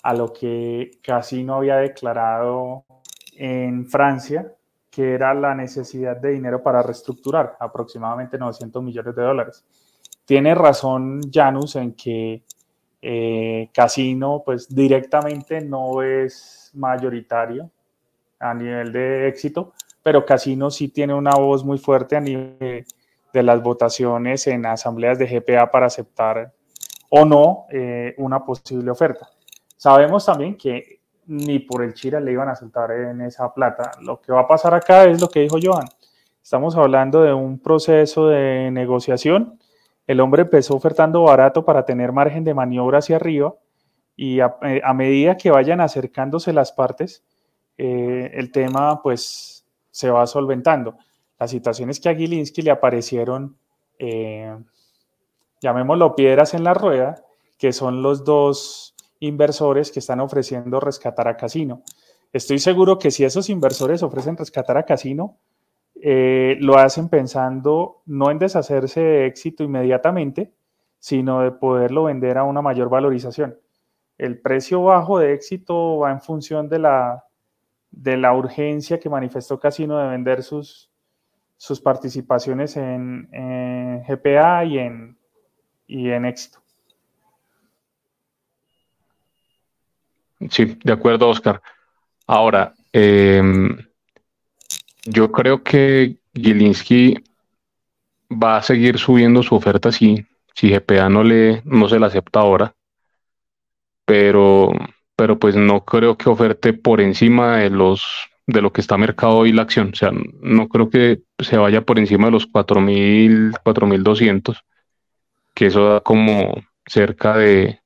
a 0.04 0.14
lo 0.14 0.34
que 0.34 0.92
Casino 1.04 1.56
había 1.56 1.76
declarado 1.76 2.86
en 3.34 3.88
Francia 3.88 4.52
que 4.92 5.14
era 5.14 5.34
la 5.34 5.56
necesidad 5.56 6.18
de 6.18 6.32
dinero 6.32 6.62
para 6.62 6.84
reestructurar, 6.84 7.56
aproximadamente 7.60 8.38
900 8.38 8.84
millones 8.84 9.16
de 9.16 9.24
dólares. 9.24 9.66
Tiene 10.26 10.54
razón 10.54 11.22
Janus 11.32 11.78
en 11.78 11.94
que 11.94 12.44
eh, 13.02 13.70
Casino, 13.74 14.44
pues 14.46 14.68
directamente 14.74 15.62
no 15.62 16.04
es 16.04 16.72
mayoritario 16.76 17.72
a 18.40 18.54
nivel 18.54 18.92
de 18.92 19.28
éxito, 19.28 19.74
pero 20.04 20.26
Casino 20.26 20.70
sí 20.70 20.90
tiene 20.90 21.14
una 21.14 21.36
voz 21.36 21.64
muy 21.64 21.78
fuerte 21.78 22.18
a 22.18 22.22
nivel 22.22 22.86
de 23.34 23.44
las 23.44 23.64
votaciones 23.64 24.46
en 24.48 24.66
asambleas 24.66 25.18
de 25.18 25.26
GPA 25.26 25.72
para 25.72 25.86
aceptar 25.86 26.54
o 27.10 27.24
no 27.26 27.66
eh, 27.72 28.14
una 28.18 28.44
posible 28.44 28.92
oferta. 28.92 29.30
Sabemos 29.78 30.26
también 30.26 30.58
que 30.58 31.01
ni 31.28 31.60
por 31.60 31.84
el 31.84 31.94
Chira 31.94 32.20
le 32.20 32.32
iban 32.32 32.50
a 32.50 32.56
soltar 32.56 32.92
en 32.92 33.22
esa 33.22 33.54
plata. 33.54 33.92
Lo 34.02 34.20
que 34.22 34.32
va 34.32 34.42
a 34.42 34.48
pasar 34.48 34.74
acá 34.74 35.06
es 35.06 35.22
lo 35.22 35.30
que 35.30 35.42
dijo 35.42 35.58
Joan. 35.62 35.88
Estamos 36.42 36.76
hablando 36.76 37.22
de 37.22 37.34
un 37.34 37.60
proceso 37.60 38.28
de 38.28 38.70
negociación. 38.72 39.60
El 40.08 40.20
hombre 40.20 40.44
empezó 40.44 40.76
ofertando 40.76 41.24
barato 41.24 41.64
para 41.64 41.86
tener 41.86 42.12
margen 42.12 42.44
de 42.44 42.54
maniobra 42.54 43.00
hacia 43.00 43.18
arriba 43.18 43.54
y 44.16 44.40
a, 44.40 44.58
eh, 44.64 44.82
medida 44.94 45.38
que 45.38 45.52
vayan 45.52 45.82
acercándose 45.82 46.54
las 46.54 46.72
partes, 46.72 47.24
eh, 47.78 48.32
el 48.34 48.52
tema 48.52 49.02
pues 49.02 49.66
se 49.90 50.10
va 50.10 50.28
solventando. 50.28 50.98
La 51.40 51.48
situación 51.48 51.90
es 51.90 52.00
que 52.00 52.10
a 52.10 52.16
Gilinski 52.16 52.62
le 52.62 52.72
aparecieron, 52.72 53.58
eh, 54.00 54.56
llamémoslo 55.62 56.16
piedras 56.16 56.54
en 56.54 56.64
la 56.64 56.74
rueda, 56.74 57.24
que 57.58 57.74
son 57.74 58.02
los 58.02 58.24
dos 58.24 58.91
inversores 59.22 59.92
que 59.92 60.00
están 60.00 60.20
ofreciendo 60.20 60.80
rescatar 60.80 61.28
a 61.30 61.38
Casino. 61.38 61.84
Estoy 62.34 62.60
seguro 62.60 63.00
que 63.00 63.12
si 63.12 63.24
esos 63.24 63.50
inversores 63.50 64.04
ofrecen 64.04 64.36
rescatar 64.36 64.78
a 64.78 64.84
Casino, 64.84 65.38
eh, 65.96 66.58
lo 66.60 66.78
hacen 66.78 67.10
pensando 67.10 68.02
no 68.06 68.32
en 68.32 68.40
deshacerse 68.40 69.00
de 69.00 69.26
éxito 69.28 69.64
inmediatamente, 69.64 70.54
sino 70.98 71.42
de 71.42 71.52
poderlo 71.52 72.06
vender 72.06 72.38
a 72.38 72.44
una 72.44 72.62
mayor 72.62 72.90
valorización. 72.90 73.58
El 74.18 74.40
precio 74.40 74.84
bajo 74.84 75.20
de 75.20 75.34
éxito 75.34 76.00
va 76.00 76.12
en 76.12 76.22
función 76.22 76.70
de 76.70 76.80
la, 76.80 77.26
de 77.92 78.18
la 78.18 78.34
urgencia 78.34 79.00
que 79.00 79.10
manifestó 79.10 79.60
Casino 79.60 79.98
de 79.98 80.10
vender 80.10 80.44
sus, 80.44 80.92
sus 81.58 81.80
participaciones 81.80 82.78
en, 82.78 83.30
GPA 84.08 84.66
y 84.66 84.80
en, 84.80 85.18
y 85.86 86.10
en 86.10 86.26
éxito. 86.26 86.60
Sí, 90.50 90.78
de 90.84 90.94
acuerdo, 90.94 91.30
Oscar. 91.30 91.62
Ahora, 92.28 92.74
em, 92.94 93.78
yo 95.06 95.32
creo 95.32 95.64
que 95.64 96.18
Gilinski 96.34 97.16
va 98.32 98.58
a 98.58 98.64
seguir 98.64 98.98
subiendo 98.98 99.44
su 99.44 99.56
oferta 99.56 99.92
si, 99.92 100.26
si 100.56 100.70
GPA 100.70 101.10
no, 101.10 101.24
le, 101.24 101.62
no 101.66 101.88
se 101.90 102.00
la 102.00 102.08
acepta 102.08 102.40
ahora, 102.40 102.74
pero, 104.06 104.72
pero 105.16 105.40
pues 105.40 105.56
no 105.56 105.86
creo 105.86 106.18
que 106.18 106.30
oferte 106.30 106.74
por 106.74 107.02
encima 107.02 107.58
de 107.58 107.70
los 107.70 108.04
de 108.48 108.62
lo 108.62 108.74
que 108.74 108.82
está 108.82 108.98
mercado 108.98 109.38
hoy 109.38 109.54
la 109.54 109.62
acción. 109.62 109.92
O 109.94 109.96
sea, 109.96 110.12
no 110.42 110.68
creo 110.68 110.90
que 110.90 111.22
se 111.40 111.58
vaya 111.58 111.82
por 111.82 112.00
encima 112.00 112.26
de 112.26 112.32
los 112.32 112.48
4.000, 112.48 113.54
4.200, 113.64 114.58
que 115.56 115.68
eso 115.68 115.86
da 115.90 116.02
como 116.02 116.56
cerca 116.86 117.38
de, 117.38 117.81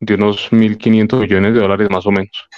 de 0.00 0.14
unos 0.14 0.50
1.500 0.52 1.20
millones 1.20 1.54
de 1.54 1.60
dólares 1.60 1.88
más 1.90 2.06
o 2.06 2.10
menos. 2.10 2.48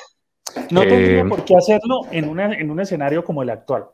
No 0.70 0.80
tendría 0.80 1.20
eh, 1.20 1.24
por 1.24 1.44
qué 1.44 1.56
hacerlo 1.56 2.02
en, 2.10 2.38
en 2.38 2.70
un 2.70 2.80
escenario 2.80 3.24
como 3.24 3.42
el 3.42 3.50
actual, 3.50 3.86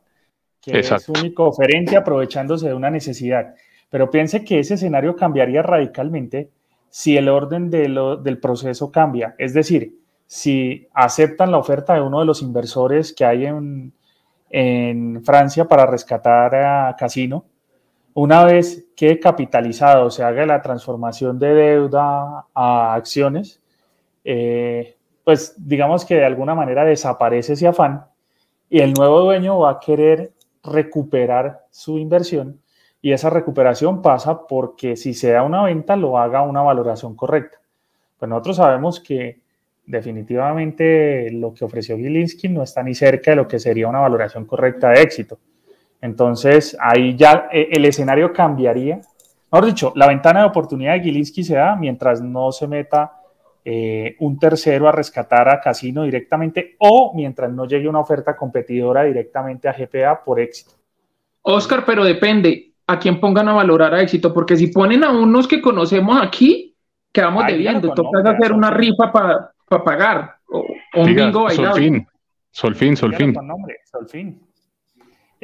que 0.61 0.79
es 0.79 1.09
único 1.09 1.49
oferente 1.49 1.97
aprovechándose 1.97 2.69
de 2.69 2.75
una 2.75 2.91
necesidad. 2.91 3.55
Pero 3.91 4.11
piense 4.11 4.45
que 4.45 4.59
ese 4.59 4.75
escenario 4.75 5.15
cambiaría 5.15 5.63
radicalmente 5.63 6.51
si 6.89 7.17
el 7.17 7.29
orden 7.29 7.71
del 7.71 8.39
proceso 8.41 8.91
cambia. 8.91 9.35
Es 9.39 9.53
decir, 9.53 9.99
si 10.27 10.89
aceptan 10.95 11.51
la 11.51 11.59
oferta 11.59 11.95
de 11.95 12.01
uno 12.01 12.21
de 12.21 12.27
los 12.27 12.41
inversores 12.41 13.13
que 13.13 13.25
hay 13.25 13.47
en, 13.47 13.93
en 14.51 15.25
Francia 15.25 15.67
para 15.67 15.87
rescatar 15.87 16.55
a 16.55 16.97
Casino, 16.97 17.45
una 18.15 18.45
vez 18.45 18.87
que 18.97 19.19
capitalizado 19.19 20.11
se 20.11 20.23
haga 20.23 20.47
la 20.47 20.63
transformación 20.63 21.39
de 21.39 21.53
deuda 21.53 22.47
a 22.55 22.95
acciones, 22.95 23.61
eh, 24.25 24.97
pues 25.25 25.55
digamos 25.59 26.05
que 26.05 26.15
de 26.15 26.25
alguna 26.25 26.55
manera 26.55 26.85
desaparece 26.85 27.55
ese 27.55 27.67
afán 27.67 28.07
y 28.71 28.81
el 28.81 28.93
nuevo 28.93 29.21
dueño 29.21 29.59
va 29.59 29.73
a 29.73 29.81
querer 29.81 30.33
recuperar 30.63 31.67
su 31.71 31.99
inversión 31.99 32.61
y 33.03 33.13
esa 33.13 33.31
recuperación 33.31 34.01
pasa 34.01 34.47
porque 34.47 34.97
si 34.97 35.13
se 35.13 35.31
da 35.33 35.43
una 35.43 35.65
venta 35.65 35.97
lo 35.97 36.19
haga 36.19 36.43
una 36.43 36.63
valoración 36.63 37.15
correcta. 37.17 37.59
Pues 38.19 38.29
nosotros 38.29 38.57
sabemos 38.57 39.01
que 39.01 39.41
definitivamente 39.85 41.31
lo 41.33 41.53
que 41.53 41.65
ofreció 41.65 41.97
Gilinski 41.99 42.49
no 42.49 42.63
está 42.63 42.83
ni 42.83 42.95
cerca 42.95 43.33
de 43.33 43.37
lo 43.37 43.49
que 43.49 43.59
sería 43.59 43.89
una 43.89 44.01
valoración 44.01 44.47
correcta 44.47 44.91
de 44.91 45.03
éxito. 45.03 45.39
Entonces 46.05 46.77
ahí 46.79 47.17
ya 47.17 47.49
eh, 47.51 47.69
el 47.73 47.87
escenario 47.87 48.31
cambiaría. 48.31 49.01
Mejor 49.51 49.67
dicho, 49.67 49.93
la 49.97 50.07
ventana 50.07 50.41
de 50.41 50.47
oportunidad 50.47 50.93
de 50.93 51.01
Gilinski 51.01 51.43
se 51.43 51.55
da 51.55 51.77
mientras 51.77 52.21
no 52.21 52.53
se 52.53 52.69
meta 52.69 53.23
eh, 53.65 54.15
un 54.19 54.39
tercero 54.39 54.87
a 54.87 54.93
rescatar 54.93 55.49
a 55.49 55.63
Casino 55.63 56.03
directamente 56.03 56.77
o 56.79 57.15
mientras 57.17 57.51
no 57.51 57.67
llegue 57.67 57.89
una 57.89 58.01
oferta 58.01 58.37
competidora 58.37 59.05
directamente 59.05 59.67
a 59.67 59.73
GPA 59.73 60.23
por 60.23 60.41
éxito. 60.41 60.73
Oscar, 61.41 61.87
pero 61.87 62.05
depende 62.05 62.75
a 62.87 62.99
quién 62.99 63.19
pongan 63.19 63.49
a 63.49 63.55
valorar 63.55 63.95
a 63.95 64.03
éxito, 64.03 64.35
porque 64.35 64.59
si 64.59 64.67
ponen 64.67 65.05
a 65.05 65.11
unos 65.11 65.49
que 65.49 65.63
conocemos 65.63 66.21
aquí, 66.21 66.77
quedamos 67.11 67.47
debiendo. 67.47 67.95
Toca 67.95 68.31
hacer 68.31 68.53
una 68.53 68.71
rifa 68.71 69.11
para 69.11 69.55
pagar 69.83 70.37
o, 70.51 70.67
un 70.97 71.15
bingo 71.15 71.49
Solfín, 71.49 72.07
Solfín, 72.51 72.95
Solfín. 72.95 73.35
Solfín. 73.91 74.54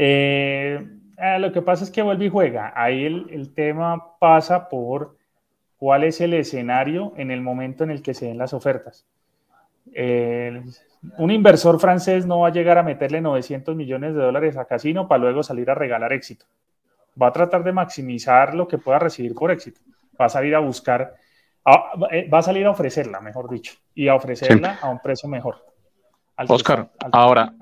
Eh, 0.02 0.83
eh, 1.19 1.38
lo 1.38 1.52
que 1.52 1.61
pasa 1.61 1.85
es 1.85 1.90
que 1.90 2.00
vuelve 2.00 2.25
y 2.25 2.30
juega. 2.30 2.73
Ahí 2.75 3.04
el 3.04 3.52
tema 3.52 4.19
pasa 4.19 4.66
por 4.71 5.19
cuál 5.76 6.04
es 6.04 6.23
el 6.23 6.33
escenario 6.33 7.12
en 7.19 7.30
el 7.30 7.42
momento 7.42 7.85
en 7.85 7.90
el 7.90 8.00
que 8.00 8.14
se 8.14 8.25
den 8.25 8.38
las 8.38 8.54
ofertas. 8.54 9.07
un 11.19 11.30
inversor 11.30 11.78
francés 11.78 12.25
no 12.25 12.40
va 12.40 12.49
a 12.49 12.52
llegar 12.52 12.78
a 12.78 12.83
meterle 12.83 13.21
900 13.21 13.76
millones 13.76 14.14
de 14.14 14.23
dólares 14.23 14.57
a 14.57 14.64
casino 14.64 15.07
para 15.07 15.21
luego 15.21 15.42
salir 15.42 15.71
a 15.71 15.75
regalar 15.75 16.14
éxito. 16.14 16.47
Va 17.21 17.26
a 17.26 17.33
tratar 17.33 17.62
de 17.62 17.73
maximizar 17.73 18.54
lo 18.54 18.66
que 18.66 18.78
pueda 18.78 19.00
recibir 19.00 19.35
por 19.35 19.50
éxito. 19.50 19.83
Va 20.19 20.26
a 20.26 20.28
salir 20.30 20.54
a 20.54 20.61
buscar, 20.61 21.14
eh, 22.11 22.26
va 22.30 22.38
a 22.38 22.42
salir 22.42 22.64
a 22.64 22.71
ofrecerla, 22.71 23.21
mejor 23.21 23.50
dicho, 23.50 23.75
y 23.95 24.09
a 24.09 24.14
ofrecerla 24.14 24.78
a 24.80 24.88
un 24.88 25.00
precio 25.00 25.28
mejor. 25.28 25.57
Oscar, 26.49 26.88
ahora, 27.12 27.52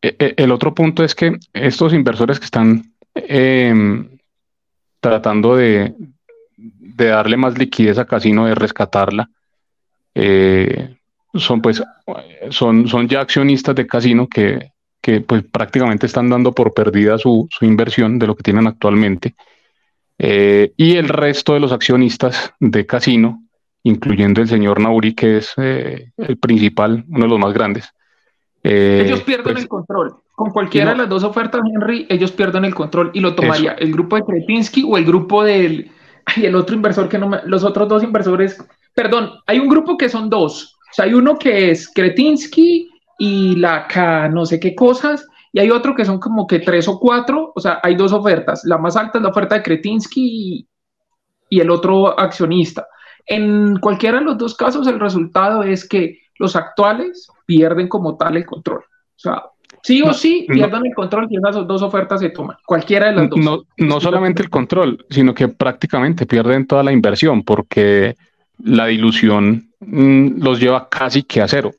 el 0.00 0.52
otro 0.52 0.74
punto 0.74 1.02
es 1.02 1.14
que 1.14 1.36
estos 1.52 1.92
inversores 1.92 2.38
que 2.38 2.44
están 2.44 2.92
em, 3.14 4.08
tratando 5.00 5.56
de, 5.56 5.94
darle 6.56 7.36
más 7.36 7.58
liquidez 7.58 7.98
a 7.98 8.06
Casino, 8.06 8.46
de 8.46 8.54
rescatarla. 8.54 9.30
Eh, 10.14 10.96
son 11.34 11.60
pues 11.62 11.82
son, 12.50 12.88
son 12.88 13.08
ya 13.08 13.20
accionistas 13.20 13.74
de 13.76 13.86
Casino 13.86 14.26
que, 14.26 14.72
que 15.00 15.20
pues 15.20 15.42
prácticamente 15.44 16.06
están 16.06 16.28
dando 16.28 16.52
por 16.52 16.74
perdida 16.74 17.18
su, 17.18 17.48
inversión 17.60 18.18
de 18.18 18.26
lo 18.26 18.36
que 18.36 18.42
tienen 18.42 18.66
actualmente. 18.66 19.34
Eh, 20.18 20.72
y 20.76 20.96
el 20.96 21.08
resto 21.08 21.54
de 21.54 21.60
los 21.60 21.72
accionistas 21.72 22.52
de 22.58 22.86
Casino, 22.86 23.44
incluyendo 23.84 24.40
el 24.40 24.48
señor 24.48 24.80
Nauri, 24.80 25.14
que 25.14 25.38
es 25.38 25.52
eh, 25.56 26.10
el 26.16 26.36
principal, 26.38 27.04
uno 27.08 27.24
de 27.24 27.28
los 27.28 27.38
más 27.38 27.54
grandes. 27.54 27.88
Ellos 28.68 29.22
pierden 29.22 29.54
pues 29.54 29.64
el 29.64 29.68
control. 29.68 30.16
Con 30.34 30.50
cualquiera 30.50 30.90
de 30.90 30.98
las 30.98 31.08
dos 31.08 31.24
ofertas, 31.24 31.60
Henry, 31.74 32.06
ellos 32.08 32.32
pierden 32.32 32.64
el 32.64 32.74
control 32.74 33.10
y 33.14 33.20
lo 33.20 33.34
tomaría 33.34 33.72
el 33.72 33.92
grupo 33.92 34.16
de 34.16 34.24
Kretinsky 34.24 34.84
o 34.88 34.96
el 34.96 35.04
grupo 35.04 35.42
del, 35.42 35.90
y 36.36 36.44
el 36.44 36.54
otro 36.54 36.76
inversor 36.76 37.08
que 37.08 37.18
no 37.18 37.28
me, 37.28 37.40
los 37.44 37.64
otros 37.64 37.88
dos 37.88 38.02
inversores, 38.02 38.62
perdón, 38.94 39.30
hay 39.46 39.58
un 39.58 39.68
grupo 39.68 39.96
que 39.96 40.08
son 40.08 40.30
dos, 40.30 40.76
o 40.90 40.94
sea, 40.94 41.06
hay 41.06 41.14
uno 41.14 41.38
que 41.38 41.70
es 41.70 41.88
Kretinsky 41.92 42.90
y 43.18 43.56
la 43.56 43.86
K 43.88 44.28
no 44.28 44.46
sé 44.46 44.60
qué 44.60 44.74
cosas, 44.74 45.26
y 45.52 45.60
hay 45.60 45.70
otro 45.70 45.94
que 45.94 46.04
son 46.04 46.20
como 46.20 46.46
que 46.46 46.60
tres 46.60 46.86
o 46.88 46.98
cuatro, 46.98 47.52
o 47.54 47.60
sea, 47.60 47.80
hay 47.82 47.94
dos 47.94 48.12
ofertas, 48.12 48.62
la 48.64 48.78
más 48.78 48.96
alta 48.96 49.18
es 49.18 49.22
la 49.22 49.30
oferta 49.30 49.56
de 49.56 49.62
Kretinsky 49.62 50.66
y, 51.50 51.60
el 51.60 51.70
otro 51.70 52.18
accionista. 52.18 52.86
En 53.26 53.78
cualquiera 53.78 54.18
de 54.18 54.24
los 54.24 54.38
dos 54.38 54.54
casos, 54.54 54.86
el 54.86 55.00
resultado 55.00 55.62
es 55.62 55.88
que 55.88 56.18
los 56.38 56.54
actuales 56.56 57.28
pierden 57.48 57.88
como 57.88 58.16
tal 58.16 58.36
el 58.36 58.44
control. 58.44 58.80
O 58.80 59.18
sea, 59.18 59.42
Sí 59.82 60.02
o 60.02 60.12
sí 60.12 60.46
pierdan 60.48 60.84
el 60.86 60.94
control 60.94 61.28
y 61.30 61.36
esas 61.36 61.66
dos 61.66 61.82
ofertas 61.82 62.20
se 62.20 62.30
toman, 62.30 62.56
cualquiera 62.66 63.06
de 63.06 63.12
las 63.12 63.30
dos. 63.30 63.38
No, 63.38 63.62
no 63.76 64.00
solamente 64.00 64.42
el 64.42 64.50
control, 64.50 65.06
sino 65.08 65.32
que 65.32 65.48
prácticamente 65.48 66.26
pierden 66.26 66.66
toda 66.66 66.82
la 66.82 66.92
inversión 66.92 67.42
porque 67.42 68.16
la 68.58 68.86
dilución 68.86 69.70
mm, 69.80 70.42
los 70.42 70.60
lleva 70.60 70.88
casi 70.88 71.22
que 71.22 71.40
a 71.40 71.48
cero. 71.48 71.70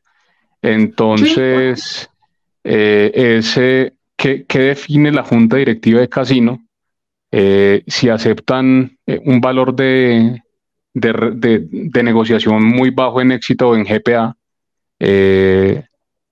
Entonces, 0.62 2.10
eh, 2.64 3.12
ese, 3.14 3.94
¿qué, 4.16 4.46
define 4.48 5.12
la 5.12 5.24
junta 5.24 5.58
directiva 5.58 6.00
de 6.00 6.10
casino? 6.10 6.66
Eh, 7.32 7.84
si 7.86 8.10
aceptan 8.10 8.98
eh, 9.06 9.20
un 9.24 9.40
valor 9.40 9.76
de, 9.76 10.42
de, 10.94 11.68
de, 11.70 12.04
negociación 12.04 12.64
muy 12.66 12.90
bajo 12.90 13.22
en 13.22 13.34
éxito 13.34 13.70
o 13.70 13.76
en 13.76 13.84
GPA, 13.84 14.36
eh, 15.00 15.84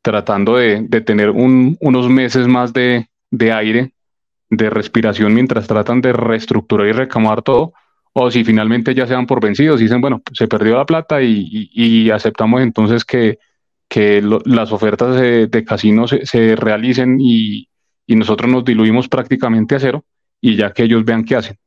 tratando 0.01 0.57
de, 0.57 0.83
tener 1.01 1.31
unos 1.31 2.09
meses 2.09 2.47
más 2.47 2.71
de, 2.71 3.07
aire, 3.53 3.93
de 4.49 4.69
respiración 4.69 5.33
mientras 5.33 5.67
tratan 5.67 5.99
de 5.99 6.13
reestructurar 6.13 6.87
y 6.87 6.91
recamar 6.93 7.41
todo, 7.41 7.73
o 8.13 8.31
si 8.31 8.43
finalmente 8.43 8.95
ya 8.95 9.05
se 9.05 9.13
dan 9.13 9.27
por 9.27 9.41
vencidos 9.41 9.79
y 9.79 9.83
dicen, 9.83 10.01
bueno, 10.01 10.21
se 10.33 10.47
perdió 10.47 10.77
la 10.77 10.85
plata 10.85 11.21
y, 11.21 12.09
aceptamos 12.09 12.61
entonces 12.61 13.03
que, 13.03 13.37
las 14.45 14.71
ofertas 14.71 15.19
de, 15.19 15.63
casino 15.65 16.07
se, 16.07 16.55
realicen 16.55 17.17
y, 17.19 17.67
nosotros 18.07 18.49
nos 18.49 18.63
diluimos 18.63 19.09
prácticamente 19.09 19.75
a 19.75 19.79
cero 19.79 20.05
y 20.39 20.55
ya 20.55 20.71
que 20.71 20.83
ellos 20.83 21.03
vean 21.03 21.25
qué 21.25 21.35
hacen. 21.35 21.57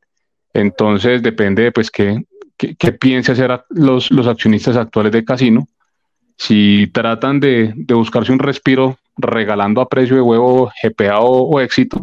Entonces 0.53 1.21
depende 1.21 1.63
de 1.63 1.71
pues 1.71 1.91
qué, 1.91 2.25
qué, 2.57 2.91
piense 2.91 3.33
hacer 3.33 3.63
los, 3.69 4.09
los 4.09 4.25
accionistas 4.25 4.75
actuales 4.77 5.11
de 5.11 5.23
casino 5.23 5.67
si 6.41 6.87
tratan 6.87 7.39
de, 7.39 7.71
buscarse 7.87 8.31
un 8.31 8.39
respiro 8.39 8.97
regalando 9.15 9.79
a 9.79 9.87
precio 9.87 10.15
de 10.15 10.23
huevo 10.23 10.71
GPA 10.81 11.19
o, 11.19 11.59
éxito, 11.59 12.01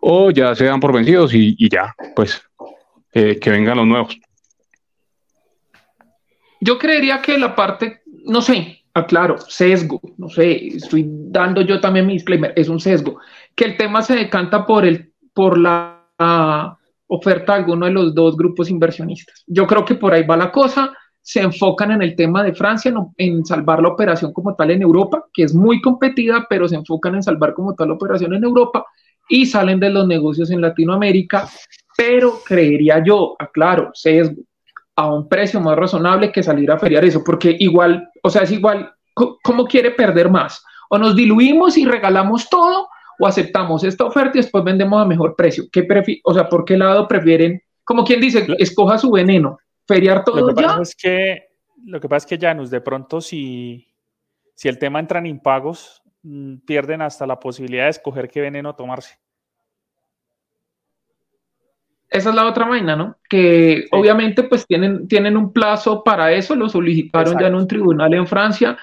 o 0.00 0.32
ya 0.32 0.52
se 0.56 0.64
dan 0.64 0.80
por 0.80 0.92
vencidos 0.92 1.32
y, 1.32 1.68
ya, 1.70 1.94
pues 2.16 2.42
eh, 3.12 3.38
que 3.40 3.50
vengan 3.50 3.76
los 3.76 3.86
nuevos. 3.86 4.18
Yo 6.60 6.76
creería 6.76 7.22
que 7.22 7.38
la 7.38 7.54
parte, 7.54 8.00
no 8.24 8.42
sé, 8.42 8.82
aclaro, 8.92 9.38
sesgo, 9.38 10.00
no 10.18 10.28
sé, 10.28 10.66
estoy 10.66 11.06
dando 11.06 11.60
yo 11.60 11.80
también 11.80 12.08
mi 12.08 12.14
disclaimer, 12.14 12.52
es 12.56 12.68
un 12.68 12.80
sesgo, 12.80 13.20
que 13.54 13.66
el 13.66 13.76
tema 13.76 14.02
se 14.02 14.16
decanta 14.16 14.66
por, 14.66 14.84
el, 14.84 15.12
por 15.32 15.56
la 15.56 16.02
oferta 17.06 17.52
de 17.52 17.58
alguno 17.60 17.86
de 17.86 17.92
los 17.92 18.12
dos 18.12 18.36
grupos 18.36 18.70
inversionistas. 18.70 19.44
Yo 19.46 19.68
creo 19.68 19.84
que 19.84 19.94
por 19.94 20.12
ahí 20.12 20.24
va 20.24 20.36
la 20.36 20.50
cosa, 20.50 20.92
se 21.26 21.40
enfocan 21.40 21.90
en 21.90 22.02
el 22.02 22.14
tema 22.14 22.44
de 22.44 22.54
Francia, 22.54 22.94
en 23.16 23.44
salvar 23.44 23.82
la 23.82 23.88
operación 23.88 24.32
como 24.32 24.54
tal 24.54 24.70
en 24.70 24.80
Europa, 24.80 25.24
que 25.34 25.42
es 25.42 25.52
muy 25.52 25.80
competida, 25.80 26.46
pero 26.48 26.68
se 26.68 26.76
enfocan 26.76 27.16
en 27.16 27.22
salvar 27.24 27.52
como 27.52 27.74
tal 27.74 27.88
la 27.88 27.94
operación 27.94 28.32
en 28.34 28.44
Europa 28.44 28.86
y 29.28 29.44
salen 29.44 29.80
de 29.80 29.90
los 29.90 30.06
negocios 30.06 30.52
en 30.52 30.60
Latinoamérica, 30.60 31.48
pero 31.96 32.34
creería 32.46 33.02
yo, 33.04 33.34
aclaro, 33.40 33.90
sesgo, 33.92 34.40
a 34.94 35.12
un 35.12 35.28
precio 35.28 35.60
más 35.60 35.76
razonable 35.76 36.30
que 36.30 36.44
salir 36.44 36.70
a 36.70 36.78
feriar 36.78 37.04
eso, 37.04 37.24
porque 37.24 37.56
igual, 37.58 38.08
o 38.22 38.30
sea, 38.30 38.42
es 38.42 38.52
igual, 38.52 38.92
¿cómo 39.12 39.64
quiere 39.64 39.90
perder 39.90 40.30
más? 40.30 40.64
O 40.90 40.96
nos 40.96 41.16
diluimos 41.16 41.76
y 41.76 41.86
regalamos 41.86 42.48
todo, 42.48 42.86
o 43.18 43.26
aceptamos 43.26 43.82
esta 43.82 44.04
oferta 44.04 44.38
y 44.38 44.42
después 44.42 44.62
vendemos 44.62 45.02
a 45.02 45.04
mejor 45.04 45.34
precio. 45.34 45.64
¿Qué 45.72 45.84
o 46.22 46.34
sea, 46.34 46.48
¿por 46.48 46.64
qué 46.64 46.76
lado 46.76 47.08
prefieren? 47.08 47.60
Como 47.82 48.04
quien 48.04 48.20
dice, 48.20 48.46
escoja 48.60 48.96
su 48.96 49.10
veneno, 49.10 49.58
feriar 49.86 50.24
todo 50.24 50.40
lo 50.40 50.54
que 50.54 50.62
ya. 50.62 50.68
Pasa 50.68 50.82
es 50.82 50.96
que, 50.96 51.48
lo 51.84 52.00
que 52.00 52.08
pasa 52.08 52.24
es 52.24 52.26
que, 52.26 52.46
Janus, 52.46 52.70
de 52.70 52.80
pronto 52.80 53.20
si, 53.20 53.86
si 54.54 54.68
el 54.68 54.78
tema 54.78 55.00
entra 55.00 55.18
en 55.18 55.26
impagos, 55.26 56.02
mm, 56.22 56.56
pierden 56.66 57.02
hasta 57.02 57.26
la 57.26 57.38
posibilidad 57.38 57.84
de 57.84 57.90
escoger 57.90 58.28
qué 58.28 58.40
veneno 58.40 58.74
tomarse. 58.74 59.18
Esa 62.08 62.30
es 62.30 62.34
la 62.34 62.46
otra 62.46 62.66
vaina, 62.66 62.94
¿no? 62.94 63.16
Que 63.28 63.86
obviamente 63.90 64.44
pues 64.44 64.66
tienen, 64.66 65.08
tienen 65.08 65.36
un 65.36 65.52
plazo 65.52 66.04
para 66.04 66.32
eso, 66.32 66.54
lo 66.54 66.68
solicitaron 66.68 67.38
ya 67.38 67.48
en 67.48 67.56
un 67.56 67.66
tribunal 67.66 68.14
en 68.14 68.26
Francia 68.26 68.78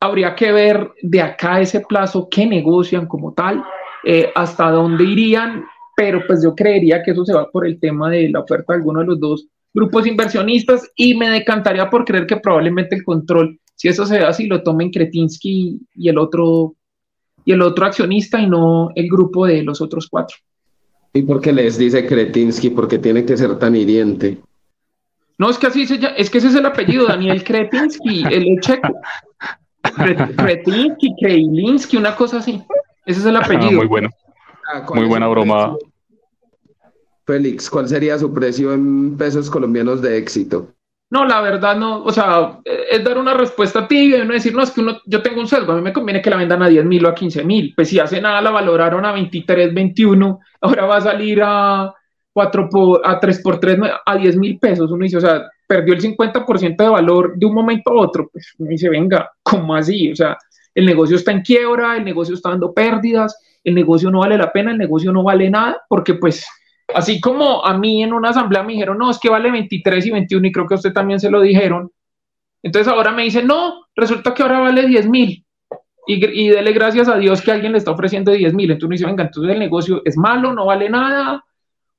habría 0.00 0.34
que 0.34 0.52
ver 0.52 0.92
de 1.02 1.22
acá 1.22 1.60
ese 1.60 1.80
plazo 1.80 2.28
qué 2.30 2.46
negocian 2.46 3.06
como 3.06 3.32
tal, 3.32 3.64
eh, 4.04 4.30
hasta 4.34 4.70
dónde 4.70 5.04
irían, 5.04 5.64
pero 5.96 6.22
pues 6.26 6.42
yo 6.42 6.54
creería 6.54 7.02
que 7.02 7.12
eso 7.12 7.24
se 7.24 7.34
va 7.34 7.50
por 7.50 7.66
el 7.66 7.80
tema 7.80 8.10
de 8.10 8.28
la 8.28 8.40
oferta 8.40 8.72
de 8.72 8.78
alguno 8.78 9.00
de 9.00 9.06
los 9.06 9.20
dos 9.20 9.48
grupos 9.76 10.06
inversionistas 10.06 10.90
y 10.96 11.14
me 11.14 11.28
decantaría 11.28 11.90
por 11.90 12.06
creer 12.06 12.26
que 12.26 12.38
probablemente 12.38 12.96
el 12.96 13.04
control, 13.04 13.60
si 13.74 13.88
eso 13.88 14.06
se 14.06 14.18
da 14.18 14.28
así, 14.28 14.46
lo 14.46 14.62
tomen 14.62 14.90
Kretinsky 14.90 15.78
y 15.94 16.08
el 16.08 16.16
otro 16.16 16.74
y 17.44 17.52
el 17.52 17.60
otro 17.60 17.84
accionista 17.84 18.40
y 18.40 18.48
no 18.48 18.90
el 18.96 19.08
grupo 19.08 19.46
de 19.46 19.62
los 19.62 19.82
otros 19.82 20.08
cuatro. 20.10 20.38
¿Y 21.12 21.22
por 21.22 21.42
qué 21.42 21.52
les 21.52 21.76
dice 21.76 22.06
Kretinsky? 22.06 22.70
Porque 22.70 22.98
tiene 22.98 23.24
que 23.24 23.36
ser 23.36 23.58
tan 23.58 23.76
hiriente. 23.76 24.38
No, 25.38 25.50
es 25.50 25.58
que 25.58 25.66
así 25.66 25.86
se 25.86 25.98
llama, 25.98 26.16
es 26.16 26.30
que 26.30 26.38
ese 26.38 26.48
es 26.48 26.54
el 26.54 26.64
apellido, 26.64 27.06
Daniel 27.06 27.44
Kretinsky, 27.44 28.24
el 28.30 28.58
checo. 28.60 28.94
Kretinsky, 30.36 31.14
Kreilinski, 31.20 31.98
una 31.98 32.16
cosa 32.16 32.38
así. 32.38 32.62
Ese 33.04 33.20
es 33.20 33.26
el 33.26 33.36
ah, 33.36 33.40
apellido. 33.40 33.72
muy 33.72 33.86
bueno. 33.86 34.08
Ah, 34.72 34.86
muy 34.94 35.04
buena 35.04 35.28
broma. 35.28 35.76
Félix, 37.26 37.68
¿cuál 37.68 37.88
sería 37.88 38.18
su 38.18 38.32
precio 38.32 38.72
en 38.72 39.16
pesos 39.16 39.50
colombianos 39.50 40.00
de 40.00 40.16
éxito? 40.16 40.68
No, 41.10 41.24
la 41.24 41.40
verdad 41.40 41.76
no, 41.76 42.02
o 42.02 42.12
sea, 42.12 42.58
es 42.64 43.04
dar 43.04 43.18
una 43.18 43.34
respuesta 43.34 43.86
tibia 43.86 44.18
y 44.18 44.20
uno 44.22 44.34
decir, 44.34 44.54
no, 44.54 44.62
es 44.62 44.70
que 44.72 44.80
uno, 44.80 44.98
yo 45.06 45.22
tengo 45.22 45.40
un 45.40 45.46
sesgo, 45.46 45.72
a 45.72 45.76
mí 45.76 45.82
me 45.82 45.92
conviene 45.92 46.20
que 46.20 46.30
la 46.30 46.36
vendan 46.36 46.62
a 46.62 46.68
10 46.68 46.84
mil 46.84 47.04
o 47.06 47.08
a 47.08 47.14
15 47.14 47.44
mil, 47.44 47.72
pues 47.76 47.88
si 47.88 48.00
hace 48.00 48.20
nada 48.20 48.40
la 48.42 48.50
valoraron 48.50 49.04
a 49.04 49.12
23, 49.12 49.72
21, 49.72 50.40
ahora 50.60 50.86
va 50.86 50.96
a 50.96 51.00
salir 51.00 51.40
a 51.44 51.94
4 52.32 52.68
por, 52.68 53.02
a 53.04 53.20
3 53.20 53.40
por 53.40 53.60
3, 53.60 53.78
a 54.04 54.16
10 54.16 54.36
mil 54.36 54.58
pesos, 54.58 54.90
uno 54.90 55.04
dice, 55.04 55.18
o 55.18 55.20
sea, 55.20 55.48
perdió 55.66 55.94
el 55.94 56.00
50% 56.00 56.76
de 56.76 56.88
valor 56.88 57.34
de 57.36 57.46
un 57.46 57.54
momento 57.54 57.90
a 57.90 58.00
otro, 58.00 58.28
pues 58.32 58.54
me 58.58 58.70
dice, 58.70 58.88
venga, 58.88 59.30
¿cómo 59.42 59.76
así? 59.76 60.10
O 60.10 60.16
sea, 60.16 60.36
el 60.74 60.86
negocio 60.86 61.16
está 61.16 61.30
en 61.30 61.42
quiebra, 61.42 61.96
el 61.96 62.04
negocio 62.04 62.34
está 62.34 62.50
dando 62.50 62.74
pérdidas, 62.74 63.36
el 63.62 63.74
negocio 63.74 64.10
no 64.10 64.20
vale 64.20 64.36
la 64.36 64.52
pena, 64.52 64.72
el 64.72 64.78
negocio 64.78 65.12
no 65.12 65.22
vale 65.22 65.50
nada, 65.50 65.82
porque 65.88 66.14
pues 66.14 66.46
así 66.94 67.20
como 67.20 67.64
a 67.64 67.76
mí 67.76 68.02
en 68.02 68.12
una 68.12 68.30
asamblea 68.30 68.62
me 68.62 68.72
dijeron, 68.72 68.98
no, 68.98 69.10
es 69.10 69.18
que 69.18 69.28
vale 69.28 69.50
23 69.50 70.06
y 70.06 70.10
21 70.10 70.46
y 70.46 70.52
creo 70.52 70.66
que 70.66 70.74
a 70.74 70.76
usted 70.76 70.92
también 70.92 71.20
se 71.20 71.30
lo 71.30 71.40
dijeron, 71.40 71.90
entonces 72.62 72.92
ahora 72.92 73.12
me 73.12 73.22
dicen, 73.22 73.46
no, 73.46 73.86
resulta 73.94 74.34
que 74.34 74.42
ahora 74.42 74.60
vale 74.60 74.86
10 74.86 75.08
mil. 75.08 75.44
Y, 76.08 76.44
y 76.44 76.48
dele 76.48 76.72
gracias 76.72 77.08
a 77.08 77.16
Dios 77.16 77.42
que 77.42 77.52
alguien 77.52 77.72
le 77.72 77.78
está 77.78 77.90
ofreciendo 77.90 78.32
10 78.32 78.54
mil. 78.54 78.70
Entonces 78.70 78.88
me 78.88 78.94
dice, 78.94 79.06
venga, 79.06 79.24
entonces 79.24 79.52
el 79.52 79.58
negocio 79.58 80.02
es 80.04 80.16
malo, 80.16 80.52
no 80.52 80.66
vale 80.66 80.88
nada, 80.88 81.44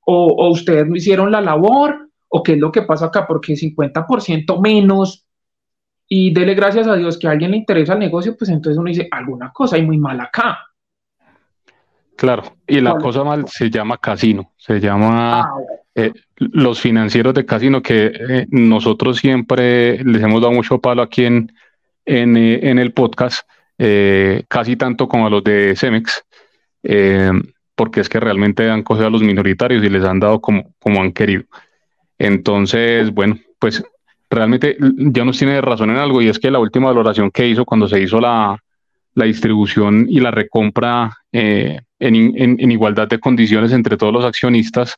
o, 0.04 0.26
o 0.26 0.50
ustedes 0.50 0.86
no 0.86 0.96
hicieron 0.96 1.30
la 1.30 1.40
labor, 1.40 2.08
o 2.28 2.42
qué 2.42 2.52
es 2.52 2.58
lo 2.58 2.72
que 2.72 2.82
pasa 2.82 3.06
acá, 3.06 3.26
porque 3.26 3.54
50% 3.54 4.60
menos 4.60 5.28
y 6.08 6.32
dele 6.32 6.54
gracias 6.54 6.86
a 6.86 6.96
Dios 6.96 7.18
que 7.18 7.28
a 7.28 7.32
alguien 7.32 7.50
le 7.50 7.58
interesa 7.58 7.92
el 7.92 7.98
negocio, 7.98 8.34
pues 8.36 8.50
entonces 8.50 8.78
uno 8.78 8.88
dice, 8.88 9.08
alguna 9.10 9.52
cosa 9.52 9.76
hay 9.76 9.82
muy 9.82 9.98
mal 9.98 10.18
acá. 10.20 10.58
Claro, 12.18 12.42
y 12.66 12.80
la 12.80 12.96
cosa 12.96 13.22
mal 13.22 13.46
se 13.46 13.70
llama 13.70 13.96
casino, 13.96 14.52
se 14.56 14.80
llama 14.80 15.42
ah, 15.42 15.50
eh, 15.94 16.12
los 16.38 16.80
financieros 16.80 17.32
de 17.32 17.46
casino 17.46 17.80
que 17.80 18.06
eh, 18.06 18.46
nosotros 18.50 19.18
siempre 19.18 20.02
les 20.02 20.20
hemos 20.20 20.40
dado 20.40 20.52
mucho 20.52 20.80
palo 20.80 21.02
aquí 21.02 21.26
en, 21.26 21.52
en, 22.04 22.36
eh, 22.36 22.72
el 22.72 22.92
podcast, 22.92 23.48
casi 24.48 24.74
tanto 24.74 25.06
como 25.06 25.28
a 25.28 25.30
los 25.30 25.44
de 25.44 25.76
Cemex, 25.76 26.24
porque 27.76 28.00
es 28.00 28.08
que 28.08 28.18
realmente 28.18 28.68
han 28.68 28.82
cogido 28.82 29.06
a 29.06 29.10
los 29.10 29.22
minoritarios 29.22 29.84
y 29.84 29.88
les 29.88 30.02
han 30.02 30.18
dado 30.18 30.40
como, 30.40 30.74
como 30.80 31.00
han 31.00 31.12
querido. 31.12 31.44
Entonces, 32.18 33.14
bueno, 33.14 33.38
pues 33.60 33.84
realmente 34.28 34.76
ya 34.80 35.24
nos 35.24 35.38
tiene 35.38 35.60
razón 35.60 35.90
en 35.90 35.98
algo 35.98 36.20
y 36.20 36.28
es 36.28 36.40
que 36.40 36.50
la 36.50 36.58
última 36.58 36.88
valoración 36.88 37.30
que 37.30 37.46
hizo 37.46 37.64
cuando 37.64 37.86
se 37.86 38.00
hizo 38.00 38.20
la, 38.20 38.60
distribución 39.24 40.06
y 40.08 40.20
la 40.20 40.30
recompra 40.30 41.16
eh, 41.32 41.80
en, 41.98 42.70
igualdad 42.70 43.08
de 43.08 43.18
condiciones 43.18 43.72
entre 43.72 43.96
todos 43.96 44.12
los 44.12 44.24
accionistas, 44.24 44.96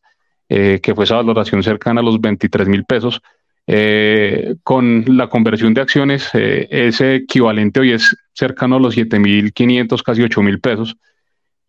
eh, 0.48 0.80
que 0.82 0.94
fue 0.94 1.04
esa 1.04 1.16
valoración 1.16 1.62
cercana 1.62 2.00
a 2.00 2.04
los 2.04 2.20
23 2.20 2.68
mil 2.68 2.84
pesos, 2.84 3.20
eh, 3.66 4.56
con 4.62 5.04
la 5.06 5.28
conversión 5.28 5.74
de 5.74 5.80
acciones, 5.80 6.28
ese 6.34 7.16
equivalente 7.16 7.80
hoy 7.80 7.92
es 7.92 8.16
cercano 8.32 8.76
a 8.76 8.80
los 8.80 8.96
7.500, 8.96 10.02
casi 10.02 10.22
8 10.22 10.42
mil 10.42 10.60
pesos. 10.60 10.96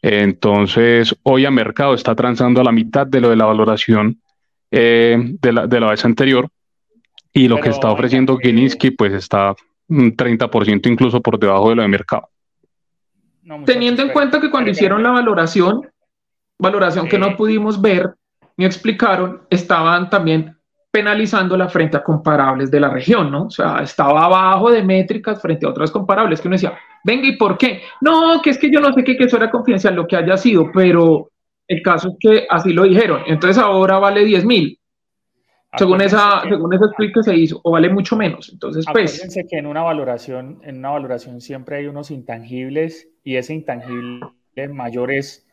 Entonces, 0.02 1.16
hoy 1.24 1.46
a 1.46 1.52
mercado 1.52 1.94
está 1.94 2.16
transando 2.16 2.62
a 2.62 2.64
la 2.64 2.72
mitad 2.72 3.06
de 3.06 3.22
lo 3.22 3.30
de 3.30 3.36
la 3.36 3.46
valoración 3.46 4.20
de, 4.72 5.38
la, 5.52 5.68
de 5.68 5.80
la 5.80 5.92
vez 5.92 6.04
anterior. 6.06 6.50
Y 7.34 7.48
lo 7.48 7.60
que 7.62 7.70
está 7.70 7.92
ofreciendo 7.92 8.38
Gilinski, 8.38 8.92
pues 8.92 9.14
está 9.14 9.56
un 9.92 10.16
30% 10.16 10.90
incluso 10.90 11.22
por 11.22 11.38
debajo 11.38 11.70
de 11.70 11.76
lo 11.76 11.82
de 11.82 11.88
mercado. 11.88 12.30
Teniendo 13.66 14.02
en 14.02 14.10
cuenta 14.10 14.40
que 14.40 14.50
cuando 14.50 14.72
hicieron 14.72 15.04
la 15.04 15.12
valoración, 15.12 15.88
valoración 16.60 17.08
que 17.08 17.20
no 17.20 17.36
pudimos 17.36 17.82
ver 17.82 18.14
ni 18.58 18.66
explicaron, 18.66 19.42
estaban 19.50 20.10
también 20.10 20.56
penalizándola 20.92 21.70
frente 21.70 21.98
a 21.98 22.04
comparables 22.04 22.70
de 22.70 22.80
la 22.80 22.90
región, 22.90 23.32
¿no? 23.32 23.46
O 23.46 23.50
sea, 23.50 23.80
estaba 23.82 24.26
abajo 24.26 24.70
de 24.70 24.84
métricas 24.84 25.42
frente 25.42 25.66
a 25.66 25.70
otras 25.70 25.90
comparables 25.90 26.42
que 26.42 26.50
uno 26.50 26.56
decía, 26.56 26.78
venga, 27.04 27.28
¿y 27.28 27.38
por 27.38 27.58
qué? 27.58 27.82
No, 28.02 28.42
que 28.42 28.50
es 28.50 28.58
que 28.58 28.70
yo 28.70 28.82
no 28.82 28.92
sé 28.94 29.04
qué, 29.04 29.16
que 29.16 29.24
eso 29.24 29.38
era 29.38 29.50
confidencial, 29.50 29.96
lo 29.96 30.06
que 30.06 30.18
haya 30.18 30.36
sido, 30.36 30.70
pero 30.74 31.30
el 31.68 31.82
caso 31.82 32.10
es 32.10 32.16
que 32.20 32.48
así 32.50 32.74
lo 32.74 32.84
dijeron. 32.84 33.22
Entonces 33.26 33.58
ahora 33.58 34.00
vale 34.00 34.26
10 34.26 34.46
mil. 34.46 34.78
Según 35.78 36.02
esa, 36.02 36.42
según 36.50 36.74
ese 36.74 36.86
tweet 36.98 37.12
que 37.14 37.24
se 37.24 37.36
hizo, 37.36 37.62
o 37.64 37.72
vale 37.72 37.90
mucho 37.90 38.18
menos. 38.18 38.50
Entonces, 38.52 38.86
pues. 38.92 39.22
Que 39.50 39.58
en 39.58 39.68
una 39.68 39.82
valoración, 39.82 40.60
en 40.64 40.80
una 40.80 40.90
valoración 40.90 41.40
siempre 41.40 41.78
hay 41.78 41.88
unos 41.88 42.12
intangibles, 42.12 43.08
y 43.24 43.38
ese 43.38 43.54
intangible 43.54 44.20
mayor 44.70 45.12
es 45.12 45.48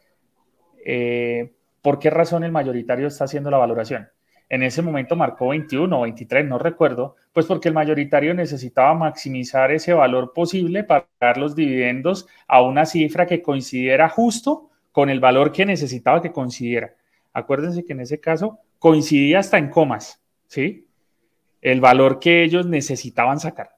eh, 0.84 1.52
¿por 1.82 1.98
qué 1.98 2.10
razón 2.10 2.44
el 2.44 2.52
mayoritario 2.52 3.06
está 3.06 3.24
haciendo 3.24 3.50
la 3.50 3.58
valoración? 3.58 4.08
En 4.48 4.62
ese 4.62 4.80
momento 4.80 5.16
marcó 5.16 5.48
21 5.48 5.98
o 5.98 6.02
23, 6.02 6.46
no 6.46 6.58
recuerdo, 6.58 7.16
pues 7.32 7.44
porque 7.44 7.68
el 7.68 7.74
mayoritario 7.74 8.32
necesitaba 8.32 8.94
maximizar 8.94 9.70
ese 9.70 9.92
valor 9.92 10.32
posible 10.32 10.84
para 10.84 11.06
dar 11.20 11.36
los 11.36 11.54
dividendos 11.54 12.26
a 12.46 12.62
una 12.62 12.86
cifra 12.86 13.26
que 13.26 13.42
coincidiera 13.42 14.08
justo 14.08 14.70
con 14.90 15.10
el 15.10 15.20
valor 15.20 15.52
que 15.52 15.66
necesitaba 15.66 16.22
que 16.22 16.32
coincidiera. 16.32 16.94
Acuérdense 17.38 17.84
que 17.84 17.92
en 17.92 18.00
ese 18.00 18.20
caso 18.20 18.58
coincidía 18.78 19.40
hasta 19.40 19.58
en 19.58 19.70
comas, 19.70 20.20
¿sí? 20.46 20.86
El 21.60 21.80
valor 21.80 22.18
que 22.18 22.44
ellos 22.44 22.66
necesitaban 22.66 23.40
sacar. 23.40 23.70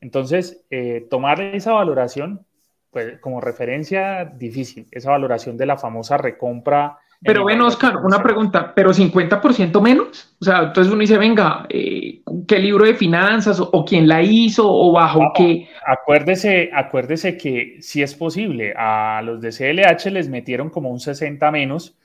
Entonces, 0.00 0.64
eh, 0.70 1.06
tomar 1.08 1.40
esa 1.40 1.72
valoración, 1.72 2.44
pues 2.90 3.18
como 3.20 3.40
referencia, 3.40 4.24
difícil. 4.24 4.86
Esa 4.90 5.10
valoración 5.10 5.56
de 5.56 5.66
la 5.66 5.76
famosa 5.76 6.16
recompra. 6.16 6.98
Pero 7.22 7.46
ven, 7.46 7.60
Oscar, 7.62 7.96
una 7.96 8.22
pregunta, 8.22 8.74
¿pero 8.74 8.92
50% 8.92 9.80
menos? 9.80 10.36
O 10.40 10.44
sea, 10.44 10.64
entonces 10.64 10.92
uno 10.92 11.00
dice, 11.00 11.16
venga, 11.16 11.66
eh, 11.70 12.20
qué 12.46 12.58
libro 12.58 12.84
de 12.84 12.94
finanzas 12.94 13.58
o, 13.58 13.84
quién 13.84 14.06
la 14.06 14.22
hizo 14.22 14.70
o 14.70 14.92
bajo 14.92 15.32
qué. 15.34 15.68
Acuérdese, 15.86 16.70
acuérdese 16.72 17.38
que 17.38 17.78
si 17.80 18.02
es 18.02 18.14
posible, 18.14 18.74
a 18.76 19.22
los 19.24 19.40
de 19.40 19.50
CLH 19.50 20.10
les 20.10 20.28
metieron 20.28 20.68
como 20.68 20.90
un 20.90 21.00
60 21.00 21.50
menos 21.50 21.96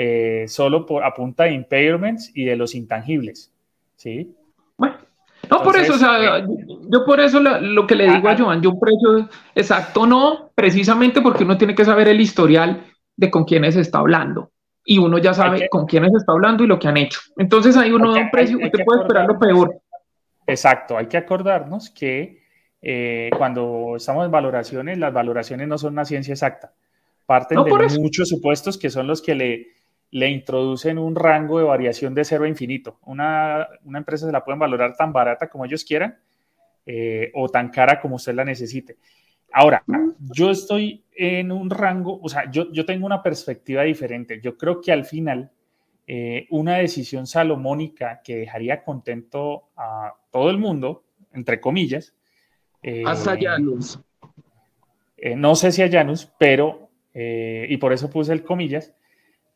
eh, 0.00 0.44
solo 0.46 0.86
por, 0.86 1.02
a 1.02 1.12
punta 1.12 1.42
de 1.42 1.54
impairments 1.54 2.30
y 2.32 2.44
de 2.44 2.54
los 2.54 2.76
intangibles. 2.76 3.52
¿sí? 3.96 4.32
Bueno, 4.76 4.94
no, 5.50 5.60
por 5.64 5.76
eso, 5.76 5.94
o 5.94 5.98
sea, 5.98 6.38
yo 6.38 7.04
por 7.04 7.18
eso 7.18 7.40
lo, 7.40 7.84
que 7.84 7.96
le 7.96 8.08
digo 8.08 8.28
a 8.28 8.38
Joan, 8.38 8.62
yo 8.62 8.70
un 8.70 8.78
precio 8.78 9.28
exacto 9.56 10.06
no, 10.06 10.52
precisamente 10.54 11.20
porque 11.20 11.42
uno 11.42 11.58
tiene 11.58 11.74
que 11.74 11.84
saber 11.84 12.06
el 12.06 12.20
historial 12.20 12.84
de 13.16 13.28
con 13.28 13.44
quiénes 13.44 13.74
está 13.74 13.98
hablando. 13.98 14.52
Y 14.84 14.98
uno 14.98 15.18
ya 15.18 15.34
sabe 15.34 15.68
con 15.68 15.84
quiénes 15.84 16.14
está 16.14 16.30
hablando 16.30 16.62
y 16.62 16.68
lo 16.68 16.78
que 16.78 16.86
han 16.86 16.96
hecho. 16.96 17.18
Entonces 17.36 17.76
ahí 17.76 17.90
uno 17.90 18.14
da 18.14 18.20
un 18.20 18.30
precio, 18.30 18.56
y 18.60 18.66
usted 18.66 18.84
puede 18.84 19.00
esperar 19.00 19.26
lo 19.26 19.36
peor. 19.36 19.80
Exacto, 20.46 20.96
hay 20.96 21.08
que 21.08 21.16
acordarnos 21.16 21.90
que 21.90 22.40
eh, 22.80 23.30
cuando 23.36 23.94
estamos 23.96 24.24
en 24.24 24.30
valoraciones, 24.30 24.96
las 24.96 25.12
valoraciones 25.12 25.66
no 25.66 25.76
son 25.76 25.94
una 25.94 26.04
ciencia 26.04 26.30
exacta. 26.30 26.72
Parten 27.26 27.64
de 27.64 27.98
muchos 27.98 28.28
supuestos 28.28 28.78
que 28.78 28.90
son 28.90 29.08
los 29.08 29.20
que 29.20 29.34
le, 29.34 29.77
le 30.10 30.30
introducen 30.30 30.98
un 30.98 31.14
rango 31.14 31.58
de 31.58 31.64
variación 31.64 32.14
de 32.14 32.24
cero 32.24 32.44
a 32.44 32.48
infinito. 32.48 32.98
Una, 33.04 33.68
empresa 33.94 34.26
se 34.26 34.32
la 34.32 34.44
pueden 34.44 34.58
valorar 34.58 34.96
tan 34.96 35.12
barata 35.12 35.48
como 35.48 35.64
ellos 35.64 35.84
quieran 35.84 36.16
eh, 36.86 37.30
o 37.34 37.48
tan 37.48 37.68
cara 37.68 38.00
como 38.00 38.16
usted 38.16 38.34
la 38.34 38.44
necesite. 38.44 38.96
Ahora, 39.52 39.82
yo 40.18 40.50
estoy 40.50 41.04
en 41.14 41.52
un 41.52 41.70
rango, 41.70 42.20
o 42.22 42.28
sea, 42.28 42.50
yo, 42.50 42.70
yo 42.72 42.84
tengo 42.84 43.06
una 43.06 43.22
perspectiva 43.22 43.82
diferente. 43.82 44.40
Yo 44.42 44.56
creo 44.56 44.80
que 44.80 44.92
al 44.92 45.04
final 45.04 45.50
eh, 46.06 46.46
una 46.50 46.76
decisión 46.76 47.26
salomónica 47.26 48.20
que 48.22 48.36
dejaría 48.36 48.82
contento 48.82 49.68
a 49.76 50.14
todo 50.30 50.50
el 50.50 50.58
mundo, 50.58 51.04
entre 51.32 51.60
comillas. 51.60 52.14
Eh, 52.82 53.02
Hasta 53.06 53.36
Janus. 53.38 54.00
no 55.36 55.54
sé 55.54 55.72
si 55.72 55.82
a 55.82 55.90
Janus, 55.90 56.30
pero, 56.38 56.90
y 57.14 57.76
por 57.78 57.92
eso 57.92 58.08
puse 58.08 58.32
el 58.32 58.44
comillas, 58.44 58.94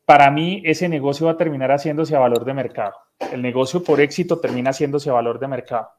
para 0.05 0.29
mí 0.29 0.61
ese 0.65 0.89
negocio 0.89 1.27
va 1.27 1.33
a 1.33 1.37
terminar 1.37 1.71
haciéndose 1.71 2.15
a 2.15 2.19
valor 2.19 2.43
de 2.43 2.53
mercado. 2.53 2.93
El 3.31 3.41
negocio 3.41 3.83
por 3.83 4.01
éxito 4.01 4.39
termina 4.39 4.71
haciéndose 4.71 5.09
a 5.09 5.13
valor 5.13 5.39
de 5.39 5.47
mercado. 5.47 5.89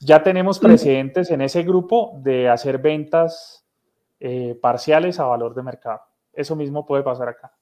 Ya 0.00 0.22
tenemos 0.22 0.58
precedentes 0.58 1.30
en 1.30 1.42
ese 1.42 1.62
grupo 1.62 2.18
de 2.22 2.48
hacer 2.48 2.78
ventas 2.78 3.64
eh, 4.18 4.56
parciales 4.60 5.20
a 5.20 5.24
valor 5.24 5.54
de 5.54 5.62
mercado. 5.62 6.00
Eso 6.32 6.56
mismo 6.56 6.86
puede 6.86 7.02
pasar 7.02 7.28
acá. 7.28 7.52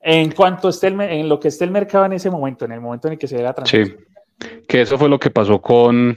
En 0.00 0.32
cuanto 0.32 0.68
esté 0.68 0.88
en 0.88 1.28
lo 1.28 1.40
que 1.40 1.48
esté 1.48 1.64
el 1.64 1.70
mercado 1.70 2.04
en 2.04 2.12
ese 2.12 2.30
momento, 2.30 2.64
en 2.64 2.72
el 2.72 2.80
momento 2.80 3.08
en 3.08 3.14
el 3.14 3.18
que 3.18 3.26
se 3.26 3.36
dé 3.36 3.42
la 3.42 3.54
transacción. 3.54 3.98
Sí, 4.38 4.46
que 4.68 4.82
eso 4.82 4.98
fue 4.98 5.08
lo 5.08 5.18
que 5.18 5.30
pasó 5.30 5.60
con, 5.62 6.16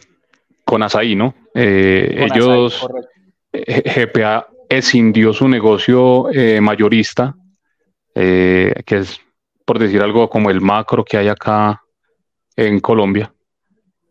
con 0.64 0.84
Asaí, 0.84 1.16
¿no? 1.16 1.34
Eh, 1.54 2.28
ellos, 2.32 2.86
eh, 3.54 4.08
GPA 4.12 4.48
escindió 4.68 5.32
su 5.32 5.48
negocio 5.48 6.28
mayorista 6.62 7.36
eh, 8.16 8.82
que 8.86 8.98
es, 8.98 9.20
por 9.66 9.78
decir 9.78 10.02
algo, 10.02 10.30
como 10.30 10.50
el 10.50 10.62
macro 10.62 11.04
que 11.06 11.18
hay 11.18 11.28
acá 11.28 11.84
en 12.56 12.80
Colombia. 12.80 13.32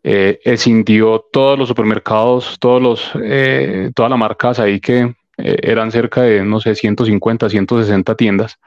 Eh, 0.07 0.39
escindió 0.43 1.25
todos 1.31 1.57
los 1.57 1.67
supermercados, 1.67 2.57
todos 2.59 2.79
los, 2.79 3.11
eh, 3.23 3.89
todas 3.95 4.11
las 4.11 4.19
marcas 4.19 4.59
ahí 4.59 4.79
que 4.79 5.15
eh, 5.37 5.57
eran 5.63 5.91
cerca 5.91 6.21
de, 6.21 6.43
no 6.43 6.59
sé, 6.59 6.75
150, 6.75 7.49
160 7.49 8.15
tiendas 8.15 8.59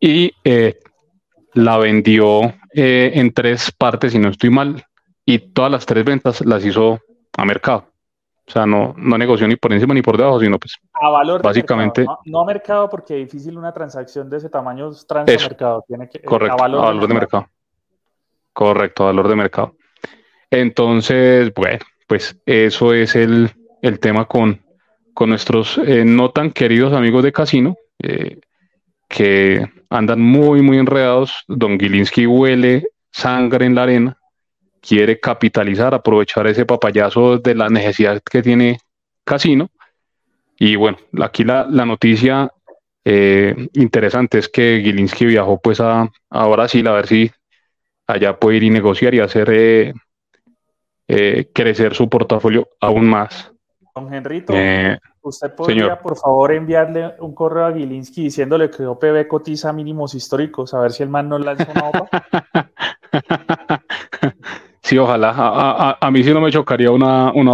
y 0.00 0.34
la 1.54 1.76
vendió 1.76 2.54
en 2.72 3.32
tres 3.32 3.70
partes, 3.70 4.12
si 4.12 4.18
no 4.18 4.30
estoy 4.30 4.50
mal, 4.50 4.86
y 5.24 5.38
todas 5.38 5.70
las 5.70 5.86
tres 5.86 6.04
ventas 6.04 6.40
las 6.44 6.64
hizo 6.64 7.00
a 7.36 7.44
mercado. 7.44 7.89
O 8.50 8.52
sea, 8.52 8.66
no, 8.66 8.96
no 8.98 9.16
negoció 9.16 9.46
ni 9.46 9.54
por 9.54 9.72
encima 9.72 9.94
ni 9.94 10.02
por 10.02 10.16
debajo, 10.16 10.40
sino 10.40 10.58
pues 10.58 10.76
a 10.92 11.08
valor 11.08 11.40
básicamente. 11.40 12.04
No, 12.24 12.40
a 12.40 12.44
mercado 12.44 12.90
porque 12.90 13.22
es 13.22 13.30
difícil 13.30 13.56
una 13.56 13.72
transacción 13.72 14.28
de 14.28 14.38
ese 14.38 14.50
tamaño 14.50 14.90
mercado. 15.24 15.84
Tiene 15.86 16.08
que, 16.08 16.18
eh, 16.18 16.24
correcto, 16.24 16.54
a 16.54 16.56
valor, 16.56 17.06
de, 17.06 17.14
mercado. 17.14 17.46
Correcto, 18.52 19.04
a 19.04 19.06
valor 19.06 19.28
de 19.28 19.36
mercado. 19.36 19.76
Entonces, 20.50 21.54
bueno, 21.54 21.78
pues 22.08 22.40
eso 22.44 22.92
es 22.92 23.14
el, 23.14 23.52
tema 24.00 24.24
con, 24.24 24.60
con 25.14 25.28
nuestros 25.28 25.78
eh, 25.78 26.04
no 26.04 26.32
tan 26.32 26.50
queridos 26.50 26.92
amigos 26.92 27.22
de 27.22 27.30
casino, 27.30 27.76
eh, 28.02 28.40
que 29.06 29.64
andan 29.90 30.20
muy, 30.20 30.60
muy 30.60 30.78
enredados. 30.78 31.44
Don 31.46 31.78
Gilinski 31.78 32.26
huele 32.26 32.88
sangre 33.12 33.66
en 33.66 33.76
la 33.76 33.84
arena 33.84 34.19
quiere 34.80 35.20
capitalizar, 35.20 35.94
aprovechar 35.94 36.46
ese 36.46 36.64
papayazo 36.64 37.38
de 37.38 37.54
la 37.54 37.68
necesidad 37.68 38.20
que 38.22 38.42
tiene 38.42 38.78
Casino. 39.24 39.68
Y 40.58 40.76
bueno, 40.76 40.98
aquí 41.22 41.44
la, 41.44 41.64
noticia 41.64 42.50
eh, 43.04 43.68
interesante 43.74 44.38
es 44.38 44.48
que 44.48 44.80
Gilinski 44.82 45.26
viajó 45.26 45.58
pues 45.60 45.80
a, 45.80 46.10
a, 46.30 46.46
Brasil 46.48 46.86
a 46.86 46.92
ver 46.92 47.06
si 47.06 47.30
allá 48.06 48.38
puede 48.38 48.58
ir 48.58 48.64
y 48.64 48.70
negociar 48.70 49.14
y 49.14 49.20
hacer 49.20 49.48
eh, 49.50 49.94
eh, 51.08 51.50
crecer 51.54 51.94
su 51.94 52.08
portafolio 52.08 52.68
aún 52.80 53.08
más. 53.08 53.52
Don 53.94 54.12
Henrito, 54.12 54.52
¿usted 55.22 55.54
podría 55.54 55.98
por 55.98 56.16
favor 56.16 56.52
enviarle 56.52 57.14
un 57.18 57.34
correo 57.34 57.66
a 57.66 57.72
Gilinski 57.72 58.24
diciéndole 58.24 58.70
que 58.70 58.86
OPB 58.86 59.26
cotiza 59.26 59.72
mínimos 59.72 60.14
históricos, 60.14 60.74
a 60.74 60.80
ver 60.80 60.92
si 60.92 61.02
el 61.02 61.08
man 61.08 61.28
no 61.28 61.38
lanza 61.38 61.66
una 61.72 61.88
OPA? 61.88 62.24
Sí, 64.90 64.98
ojalá. 64.98 65.96
A, 66.00 66.10
mí 66.10 66.24
sí 66.24 66.34
no 66.34 66.40
me 66.40 66.50
chocaría 66.50 66.90
una, 66.90 67.30
una 67.30 67.52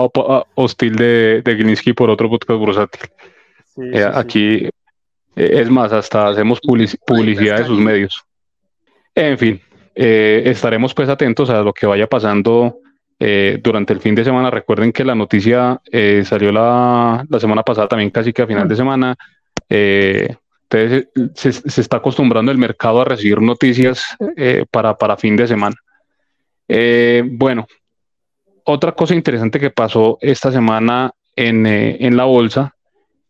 hostil 0.55 0.96
de, 0.96 1.42
de 1.42 1.55
Gilinski 1.55 1.92
por 1.92 2.09
otro 2.09 2.31
podcast 2.31 2.59
bursátil. 2.59 3.11
Eh, 3.92 4.09
aquí, 4.11 4.64
eh, 4.64 4.70
es 5.37 5.68
más, 5.68 5.92
hasta 5.92 6.29
hacemos 6.29 6.61
publicidad 6.61 7.59
de 7.59 7.64
sus 7.66 7.79
medios. 7.79 8.25
En 9.14 9.37
fin, 9.37 9.61
eh, 9.94 10.44
estaremos 10.46 10.94
pues 10.94 11.11
atentos 11.11 11.51
a 11.51 11.61
lo 11.61 11.75
que 11.75 11.85
vaya 11.85 12.07
pasando 12.07 12.79
durante 13.18 13.92
el 13.92 14.01
fin 14.01 14.14
de 14.14 14.25
semana. 14.25 14.51
Recuerden 14.51 14.90
que 14.90 15.05
la 15.05 15.14
noticia 15.14 15.79
salió 16.25 16.51
la, 16.51 17.22
la, 17.29 17.38
semana 17.38 17.62
pasada 17.62 17.87
también 17.87 18.09
casi 18.09 18.33
que 18.33 18.40
a 18.40 18.46
final 18.46 18.66
de 18.66 18.77
semana. 18.77 19.14
entonces 19.68 21.09
se, 21.35 21.53
se, 21.53 21.81
está 21.83 21.99
acostumbrando 21.99 22.51
el 22.51 22.57
mercado 22.57 23.03
a 23.03 23.05
recibir 23.05 23.42
noticias 23.42 24.16
para, 24.70 24.96
para 24.96 25.18
fin 25.18 25.37
de 25.37 25.46
semana. 25.46 25.77
Eh, 26.68 27.22
bueno, 27.24 27.66
otra 28.64 28.92
cosa 28.92 29.14
interesante 29.14 29.61
que 29.61 29.70
pasó 29.70 30.18
esta 30.20 30.50
semana 30.50 31.12
en, 31.35 31.66
eh, 31.66 32.11
la 32.11 32.24
bolsa 32.24 32.74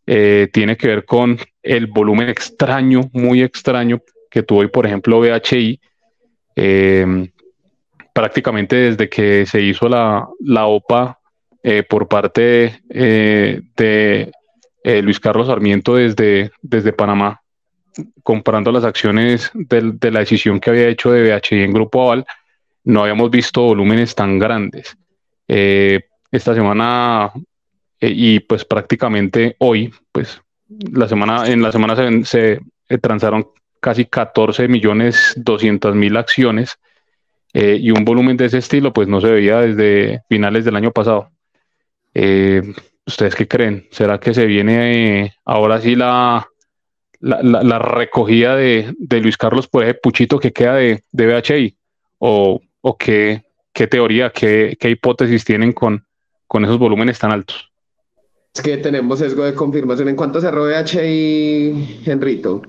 eh, 0.07 0.49
tiene 0.53 0.77
que 0.77 0.89
ver 0.89 1.05
con 1.05 1.39
el 1.63 1.89
volumen 1.89 2.29
extraño, 2.29 3.11
muy 3.13 3.43
extraño 3.43 4.01
que 4.31 4.43
tuvo 4.43 4.61
hoy, 4.61 4.69
por 4.69 4.87
ejemplo, 4.87 5.21
BHI. 5.21 5.81
prácticamente 8.15 8.77
desde 8.77 9.09
que 9.11 9.45
se 9.45 9.61
hizo 9.61 9.89
la, 9.89 10.27
OPA 10.67 11.19
por 11.89 12.09
parte 12.09 12.81
de 12.87 14.33
Luis 15.03 15.21
Carlos 15.21 15.49
Sarmiento 15.49 15.97
desde, 15.97 16.51
desde 16.63 16.93
Panamá, 16.93 17.43
comparando 18.23 18.73
las 18.73 18.85
acciones 18.85 19.51
de, 19.55 20.11
la 20.11 20.21
decisión 20.21 20.61
que 20.61 20.71
había 20.71 20.89
hecho 20.89 21.11
de 21.11 21.23
BHI 21.23 21.63
en 21.63 21.73
Grupo 21.73 22.03
Aval, 22.05 22.27
no 22.87 23.03
habíamos 23.03 23.31
visto 23.31 23.63
volúmenes 23.63 24.15
tan 24.15 24.39
grandes. 24.39 24.97
Eh, 25.49 26.01
esta 26.31 26.55
semana 26.55 27.33
eh, 28.01 28.13
y 28.15 28.41
pues 28.41 28.65
prácticamente 28.65 29.57
hoy, 29.59 29.93
pues 30.13 30.41
la 30.93 31.09
semana, 31.09 31.49
en 31.49 31.63
la 31.63 31.73
semana 31.73 31.97
se, 31.97 32.25
se 32.25 32.61
eh, 32.89 32.99
transaron 32.99 33.49
casi 33.81 34.07
14 34.07 34.69
millones 34.69 35.35
200 35.37 35.95
mil 35.95 36.17
acciones 36.17 36.79
y 37.59 37.91
un 37.91 38.05
volumen 38.05 38.37
de 38.37 38.45
ese 38.45 38.59
estilo 38.59 38.93
pues 38.93 39.09
no 39.09 39.19
se 39.23 39.31
veía 39.31 39.61
desde 39.61 40.21
finales 40.29 40.67
del 40.67 40.77
año 40.77 40.93
pasado. 40.93 41.31
¿Ustedes 42.13 43.35
qué 43.35 43.49
creen? 43.49 43.89
¿Será 43.93 44.21
que 44.21 44.35
se 44.35 44.45
viene 44.45 45.33
ahora 45.43 45.81
sí 45.81 45.97
la, 45.97 46.47
la, 47.21 47.79
recogida 47.79 48.57
de, 48.57 48.95
Luis 49.23 49.39
Carlos 49.39 49.69
por 49.69 49.85
ese 49.85 49.95
puchito 49.95 50.39
que 50.39 50.53
queda 50.53 50.75
de, 50.75 51.03
de 51.13 51.27
BHI? 51.27 51.79
¿O 52.19 52.61
o 52.89 52.97
qué, 52.97 53.43
teoría, 53.91 54.31
qué, 54.31 54.79
hipótesis 54.81 55.45
tienen 55.45 55.73
con, 55.73 56.07
con 56.47 56.65
esos 56.65 56.79
volúmenes 56.79 57.19
tan 57.19 57.33
altos? 57.33 57.69
Es 58.55 58.63
que 58.63 58.77
tenemos 58.77 59.19
sesgo 59.19 59.45
de 59.45 59.55
confirmación. 59.55 60.09
¿En 60.09 60.15
cuánto 60.15 60.41
cerró 60.41 60.71
y 60.71 60.75
Henrito? 62.07 62.63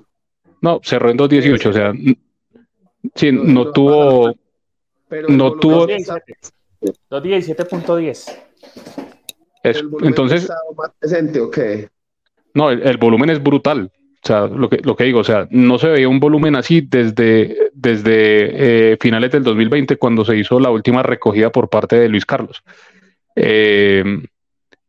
No, 0.59 0.81
cerró 0.83 1.11
en 1.11 1.19
2.18, 1.19 1.65
o 1.67 1.73
sea, 1.73 1.93
sí, 3.13 3.31
no, 3.31 3.71
tuvo... 3.71 4.33
no 5.29 5.53
tuvo... 5.53 5.85
2.17.10. 5.85 8.35
Entonces... 10.01 10.49
más 10.75 10.89
presente 10.97 11.39
o 11.39 11.51
qué? 11.51 11.89
No, 12.55 12.71
el, 12.71 12.97
volumen 12.97 13.29
es 13.29 13.43
brutal. 13.43 13.91
O 14.27 14.33
sea, 14.33 14.45
lo 14.45 14.69
que, 14.69 14.81
lo 14.83 14.93
que 14.97 15.05
digo, 15.05 15.21
o 15.21 15.23
sea, 15.23 15.47
no 15.51 15.79
se 15.79 15.87
veía 15.87 16.09
un 16.09 16.19
volumen 16.19 16.57
así 16.57 16.81
desde, 16.81 17.71
desde 17.71 18.91
eh, 18.91 18.97
finales 18.99 19.31
del 19.31 19.41
2020, 19.43 19.95
cuando 19.95 20.25
se 20.25 20.35
hizo 20.35 20.59
la 20.59 20.69
última 20.69 21.01
recogida 21.01 21.49
por 21.49 21.69
parte 21.69 21.97
de 21.97 22.09
Luis 22.09 22.25
Carlos. 22.25 22.61
Eh, 23.37 24.03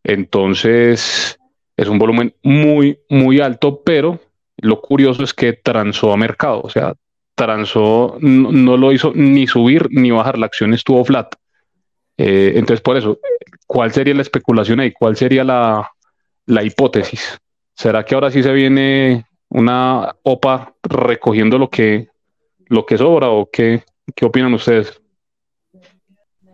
entonces, 0.03 1.39
es 1.77 1.89
un 1.89 2.01
volumen 2.01 2.35
muy, 2.43 2.99
muy 3.09 3.39
alto, 3.39 3.81
pero 3.85 4.19
lo 4.57 4.81
curioso 4.81 5.23
es 5.23 5.33
que 5.33 5.53
transó 5.53 6.13
a 6.13 6.17
mercado, 6.17 6.61
o 6.65 6.69
sea, 6.69 6.95
transó, 7.37 8.17
no, 8.21 8.77
lo 8.77 8.91
hizo 8.91 9.13
ni 9.15 9.47
subir 9.47 9.87
ni 9.91 10.11
bajar, 10.11 10.37
la 10.37 10.47
acción 10.47 10.75
estuvo 10.75 11.05
flat. 11.05 11.33
Eh, 12.17 12.55
entonces, 12.57 12.81
por 12.81 12.97
eso, 12.97 13.21
¿cuál 13.69 13.93
sería 13.93 14.15
la 14.15 14.23
especulación 14.23 14.81
ahí? 14.81 14.91
¿Cuál 14.91 15.17
sería 15.17 15.45
la, 15.45 15.89
la 16.47 16.65
hipótesis? 16.65 17.39
¿Será 17.77 18.05
que 18.05 18.17
ahora 18.17 18.33
sí 18.33 18.43
se 18.43 18.53
viene 18.53 19.28
una 19.51 20.17
OPA 20.23 20.75
recogiendo 20.83 21.59
lo 21.59 21.71
que, 21.71 22.09
lo 22.67 22.85
que 22.87 22.99
sobra 22.99 23.31
o 23.31 23.49
qué, 23.51 23.83
qué 24.15 24.25
opinan 24.25 24.55
ustedes? 24.55 25.01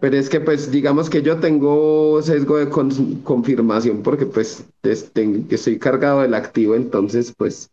Pero 0.00 0.16
es 0.16 0.28
que 0.28 0.40
pues 0.40 0.70
digamos 0.70 1.08
que 1.08 1.22
yo 1.22 1.38
tengo 1.40 2.20
sesgo 2.20 2.58
de 2.58 2.68
confirmación 2.68 4.02
porque 4.02 4.26
pues 4.26 4.66
estoy 4.82 5.78
cargado 5.78 6.22
del 6.22 6.34
activo, 6.34 6.74
entonces 6.74 7.32
pues 7.36 7.70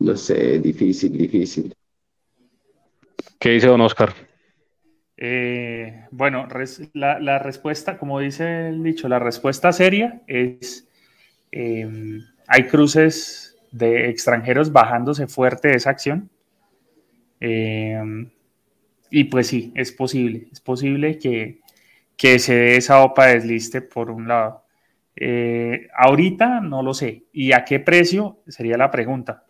no 0.00 0.16
sé, 0.16 0.58
difícil, 0.58 1.16
difícil. 1.16 1.74
¿Qué 3.38 3.50
dice 3.50 3.68
don 3.68 3.80
Oscar? 3.80 4.12
Eh, 5.16 6.06
bueno, 6.10 6.48
la, 6.94 7.20
la, 7.20 7.38
respuesta, 7.38 7.98
como 7.98 8.18
dice 8.18 8.68
el 8.68 8.82
dicho, 8.82 9.08
la 9.08 9.20
respuesta 9.20 9.72
seria 9.72 10.22
es, 10.26 10.88
eh, 11.52 12.18
hay 12.48 12.66
cruces 12.66 13.41
de 13.72 14.10
extranjeros 14.10 14.70
bajándose 14.70 15.26
fuerte 15.26 15.68
de 15.68 15.76
esa 15.76 15.90
acción. 15.90 16.30
Eh, 17.40 18.00
y 19.10 19.24
pues 19.24 19.48
sí, 19.48 19.72
es 19.74 19.92
posible, 19.92 20.48
es 20.52 20.60
posible 20.60 21.18
que, 21.18 21.60
que 22.16 22.38
se 22.38 22.54
dé 22.54 22.76
esa 22.76 23.02
OPA 23.02 23.26
desliste 23.26 23.82
por 23.82 24.10
un 24.10 24.28
lado. 24.28 24.64
Eh, 25.16 25.88
ahorita 25.94 26.60
no 26.60 26.82
lo 26.82 26.94
sé. 26.94 27.24
¿Y 27.32 27.52
a 27.52 27.64
qué 27.64 27.80
precio? 27.80 28.38
Sería 28.46 28.76
la 28.76 28.90
pregunta. 28.90 29.44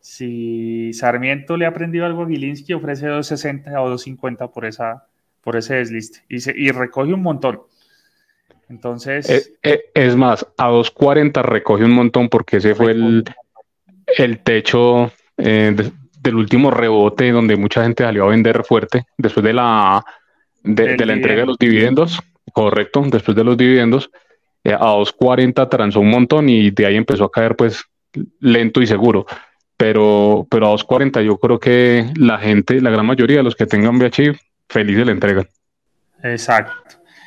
Si 0.00 0.92
Sarmiento 0.92 1.56
le 1.56 1.64
ha 1.64 1.68
aprendido 1.68 2.04
algo 2.04 2.24
a 2.24 2.28
Gilinski, 2.28 2.72
ofrece 2.72 3.06
2.60 3.06 3.80
o 3.80 3.94
2.50 3.94 4.50
por, 4.50 4.64
esa, 4.64 5.06
por 5.40 5.56
ese 5.56 5.76
desliste 5.76 6.24
y, 6.28 6.66
y 6.66 6.70
recoge 6.70 7.14
un 7.14 7.22
montón. 7.22 7.62
Entonces. 8.68 9.28
Eh, 9.30 9.56
eh, 9.62 9.84
es 9.94 10.16
más, 10.16 10.46
a 10.56 10.70
2.40 10.70 11.42
recoge 11.42 11.84
un 11.84 11.92
montón 11.92 12.28
porque 12.28 12.56
ese 12.56 12.74
fue 12.74 12.92
el, 12.92 13.24
el 14.18 14.38
techo 14.40 15.12
del 15.36 16.36
último 16.36 16.70
rebote 16.70 17.32
donde 17.32 17.56
mucha 17.56 17.82
gente 17.82 18.04
salió 18.04 18.24
a 18.24 18.28
vender 18.28 18.62
fuerte 18.64 19.06
después 19.18 19.44
de 19.44 19.52
la, 19.52 20.04
de, 20.62 20.96
la 21.04 21.12
entrega 21.12 21.40
de 21.40 21.46
los 21.46 21.58
dividendos. 21.58 22.20
Correcto, 22.52 23.02
después 23.10 23.36
de 23.36 23.44
los 23.44 23.56
dividendos. 23.56 24.10
Eh, 24.64 24.72
a 24.72 24.78
2.40 24.78 25.68
transó 25.68 26.00
un 26.00 26.10
montón 26.10 26.48
y 26.48 26.70
de 26.70 26.86
ahí 26.86 26.96
empezó 26.96 27.24
a 27.24 27.30
caer 27.30 27.56
pues 27.56 27.84
lento 28.40 28.80
y 28.80 28.86
seguro. 28.86 29.26
Pero, 29.76 30.46
pero 30.48 30.68
a 30.68 30.74
2.40 30.74 31.24
yo 31.24 31.38
creo 31.38 31.58
que 31.58 32.06
la 32.16 32.38
gente, 32.38 32.80
la 32.80 32.90
gran 32.90 33.06
mayoría 33.06 33.38
de 33.38 33.42
los 33.42 33.56
que 33.56 33.66
tengan 33.66 33.98
VHI, 33.98 34.32
felices 34.68 35.06
le 35.06 35.12
entregan. 35.12 35.48
Exacto. 36.22 36.72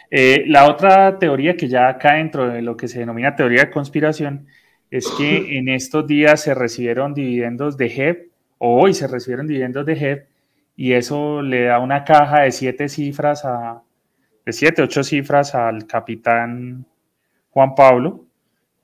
Eh, 0.10 0.45
la 0.48 0.69
otra 0.69 1.19
teoría 1.19 1.58
que 1.58 1.67
ya 1.67 1.98
cae 1.98 2.19
dentro 2.19 2.48
de 2.48 2.62
lo 2.62 2.78
que 2.78 2.88
se 2.88 3.00
denomina 3.00 3.36
teoría 3.36 3.65
de 3.65 3.71
conspiración 3.71 4.48
es 4.97 5.12
que 5.17 5.58
en 5.58 5.67
estos 5.67 6.08
días 6.08 6.41
se 6.41 6.53
recibieron 6.53 7.13
dividendos 7.13 7.75
de 7.75 7.88
HEP, 7.88 8.31
o 8.60 8.81
hoy 8.81 8.93
se 8.93 9.08
recibieron 9.08 9.45
dividendos 9.45 9.86
de 9.86 9.93
HEP, 9.93 10.27
y 10.77 10.93
eso 10.93 11.41
le 11.41 11.65
da 11.65 11.79
una 11.79 12.05
caja 12.05 12.43
de 12.43 12.51
siete 12.53 12.88
cifras 12.88 13.43
a, 13.43 13.81
de 14.45 14.53
siete, 14.53 14.81
ocho 14.81 15.03
cifras 15.03 15.53
al 15.53 15.86
capitán 15.86 16.86
Juan 17.49 17.75
Pablo, 17.75 18.23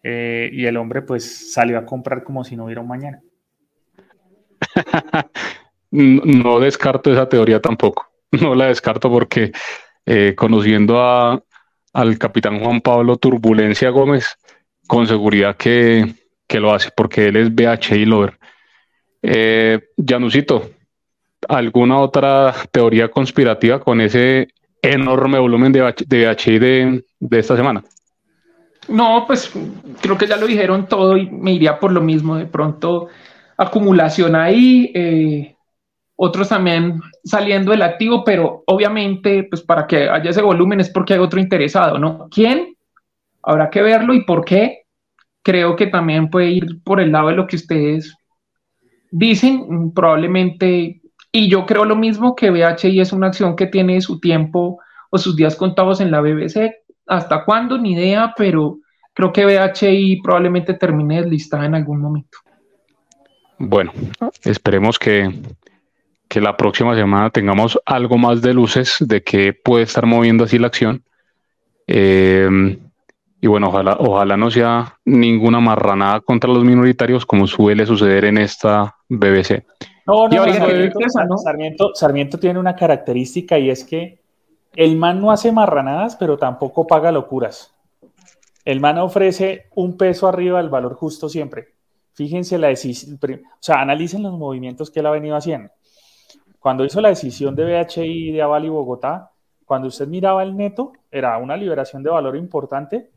eh, 0.04 0.50
y 0.52 0.66
el 0.66 0.76
hombre 0.76 1.02
pues 1.02 1.54
salió 1.54 1.78
a 1.78 1.86
comprar 1.86 2.26
como 2.26 2.44
si 2.44 2.58
no 2.58 2.66
hubiera 2.66 2.82
un 2.82 2.90
mañana. 2.90 3.22
no 5.92 6.60
descarto 6.60 7.14
esa 7.14 7.30
teoría 7.30 7.62
tampoco, 7.62 8.12
no 8.32 8.54
la 8.54 8.66
descarto 8.66 9.10
porque 9.10 9.54
eh, 10.06 10.36
conociendo 10.36 11.00
a, 11.00 11.42
al 11.94 12.18
capitán 12.18 12.60
Juan 12.60 12.82
Pablo 12.82 13.16
Turbulencia 13.16 13.90
Gómez, 13.92 14.38
con 14.92 15.08
seguridad 15.08 15.56
que, 15.56 16.16
lo 16.60 16.74
hace, 16.74 16.90
porque 16.94 17.28
él 17.28 17.38
es 17.38 17.56
BHI 17.56 18.06
Lover. 18.06 18.38
Eh, 19.22 19.80
Janusito, 20.06 20.70
¿alguna 21.48 21.98
otra 22.00 22.54
teoría 22.70 23.08
conspirativa 23.08 23.80
con 23.80 24.02
ese 24.02 24.50
enorme 24.82 25.40
volumen 25.40 25.72
de, 25.72 25.96
de 26.06 26.60
de, 26.60 27.06
de 27.22 27.40
esta 27.40 27.56
semana? 27.56 27.82
No, 28.90 29.24
pues 29.26 29.54
creo 30.02 30.18
que 30.18 30.28
ya 30.28 30.36
lo 30.36 30.46
dijeron 30.46 30.86
todo 30.90 31.16
y 31.16 31.32
me 31.32 31.54
iría 31.54 31.80
por 31.80 31.94
lo 31.94 32.02
mismo. 32.02 32.36
De 32.36 32.48
pronto, 32.48 33.08
acumulación 33.56 34.36
ahí, 34.36 34.92
eh, 34.94 35.56
otros 36.18 36.50
también 36.50 37.00
saliendo 37.24 37.72
del 37.72 37.84
activo, 37.84 38.26
pero 38.26 38.66
obviamente, 38.68 39.48
pues 39.50 39.62
para 39.62 39.88
que 39.88 40.10
haya 40.10 40.32
ese 40.32 40.42
volumen 40.42 40.82
es 40.82 40.90
porque 40.90 41.14
hay 41.14 41.20
otro 41.22 41.40
interesado, 41.40 41.98
¿no? 41.98 42.28
¿Quién? 42.30 42.76
Habrá 43.42 43.70
que 43.70 43.82
verlo 43.82 44.14
y 44.14 44.26
por 44.26 44.44
qué. 44.44 44.81
Creo 45.44 45.76
que 45.76 45.88
también 45.88 46.30
puede 46.30 46.52
ir 46.52 46.84
por 46.84 47.00
el 47.00 47.12
lado 47.12 47.30
de 47.30 47.36
lo 47.36 47.48
que 47.48 47.56
ustedes 47.56 48.16
dicen, 49.12 49.92
probablemente, 49.94 51.02
y 51.32 51.50
yo 51.50 51.66
creo 51.66 51.86
lo 51.86 51.96
mismo 51.96 52.36
que 52.36 52.52
BHI 52.52 53.00
es 53.00 53.14
una 53.14 53.28
acción 53.28 53.56
que 53.56 53.68
tiene 53.68 54.00
su 54.02 54.20
tiempo 54.20 54.80
o 55.10 55.18
sus 55.18 55.36
días 55.36 55.56
contados 55.56 56.00
en 56.00 56.12
la 56.12 56.22
BBC, 56.22 56.82
¿Hasta 57.12 57.44
cuándo? 57.44 57.78
Ni 57.78 57.92
idea, 57.92 58.34
pero 58.38 58.78
creo 59.14 59.34
que 59.34 59.46
BHI 59.46 60.22
probablemente 60.22 60.74
termine 60.76 61.22
deslistada 61.22 61.66
en 61.66 61.76
algún 61.76 62.00
momento. 62.00 62.38
Bueno, 63.58 63.92
esperemos 64.44 64.98
que, 64.98 65.30
la 66.36 66.56
próxima 66.56 66.96
semana 66.96 67.30
tengamos 67.30 67.78
algo 67.86 68.18
más 68.18 68.42
de 68.42 68.54
luces 68.54 68.96
de 69.02 69.22
que 69.22 69.52
puede 69.52 69.84
estar 69.84 70.06
moviendo 70.06 70.46
así 70.46 70.58
la 70.58 70.68
acción. 70.68 71.04
Eh, 71.86 72.78
y 73.42 73.48
bueno, 73.48 73.70
ojalá, 73.70 73.98
ojalá 74.00 74.38
no 74.38 74.52
sea 74.52 75.00
ninguna 75.04 75.60
marranada 75.60 76.22
contra 76.22 76.52
los 76.52 76.64
minoritarios 76.64 77.26
como 77.26 77.48
suele 77.48 77.88
suceder 77.88 78.26
en 78.26 78.38
esta 78.38 78.96
BBC. 79.10 79.66
No, 80.06 80.28
no, 80.28 80.46
no, 80.46 81.38
Sarmiento, 81.38 81.92
Sarmiento 81.96 82.38
tiene 82.38 82.60
una 82.60 82.76
característica 82.76 83.58
y 83.58 83.72
es 83.72 83.84
que 83.84 84.22
el 84.76 84.96
man 84.96 85.20
no 85.20 85.32
hace 85.32 85.52
marranadas, 85.52 86.16
pero 86.18 86.38
tampoco 86.38 86.86
paga 86.86 87.12
locuras. 87.12 87.74
El 88.64 88.80
man 88.80 89.00
ofrece 89.00 89.66
un 89.74 89.98
peso 89.98 90.28
arriba 90.28 90.60
del 90.60 90.70
valor 90.70 90.94
justo 90.94 91.28
siempre. 91.28 91.70
Fíjense 92.14 92.60
la 92.60 92.68
decisión, 92.68 93.20
o 93.24 93.58
sea, 93.60 93.82
analicen 93.82 94.22
los 94.22 94.38
movimientos 94.38 94.92
que 94.92 95.00
él 95.00 95.08
ha 95.08 95.12
venido 95.12 95.36
haciendo. 95.36 95.72
Cuando 96.60 96.86
hizo 96.86 97.02
la 97.02 97.10
decisión 97.10 97.56
de 97.56 97.64
BHI 97.66 98.34
de 98.34 98.42
Aval 98.44 98.66
y 98.66 98.70
Bogotá, 98.70 99.32
cuando 99.66 99.88
usted 99.88 100.08
miraba 100.08 100.44
el 100.44 100.56
neto, 100.56 100.92
era 101.10 101.38
una 101.40 101.58
liberación 101.58 102.04
de 102.04 102.12
valor 102.12 102.36
importante, 102.36 103.10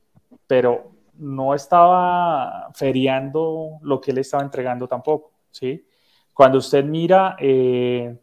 pero 0.47 0.93
no 1.19 1.55
estaba 1.55 2.71
feriando 2.75 3.79
lo 3.83 4.01
que 4.01 4.11
él 4.11 4.19
estaba 4.19 4.43
entregando 4.43 4.89
tampoco, 4.89 5.33
¿sí? 5.51 5.87
Cuando 6.33 6.59
usted 6.59 6.85
mira 6.85 7.37
eh, 7.39 8.19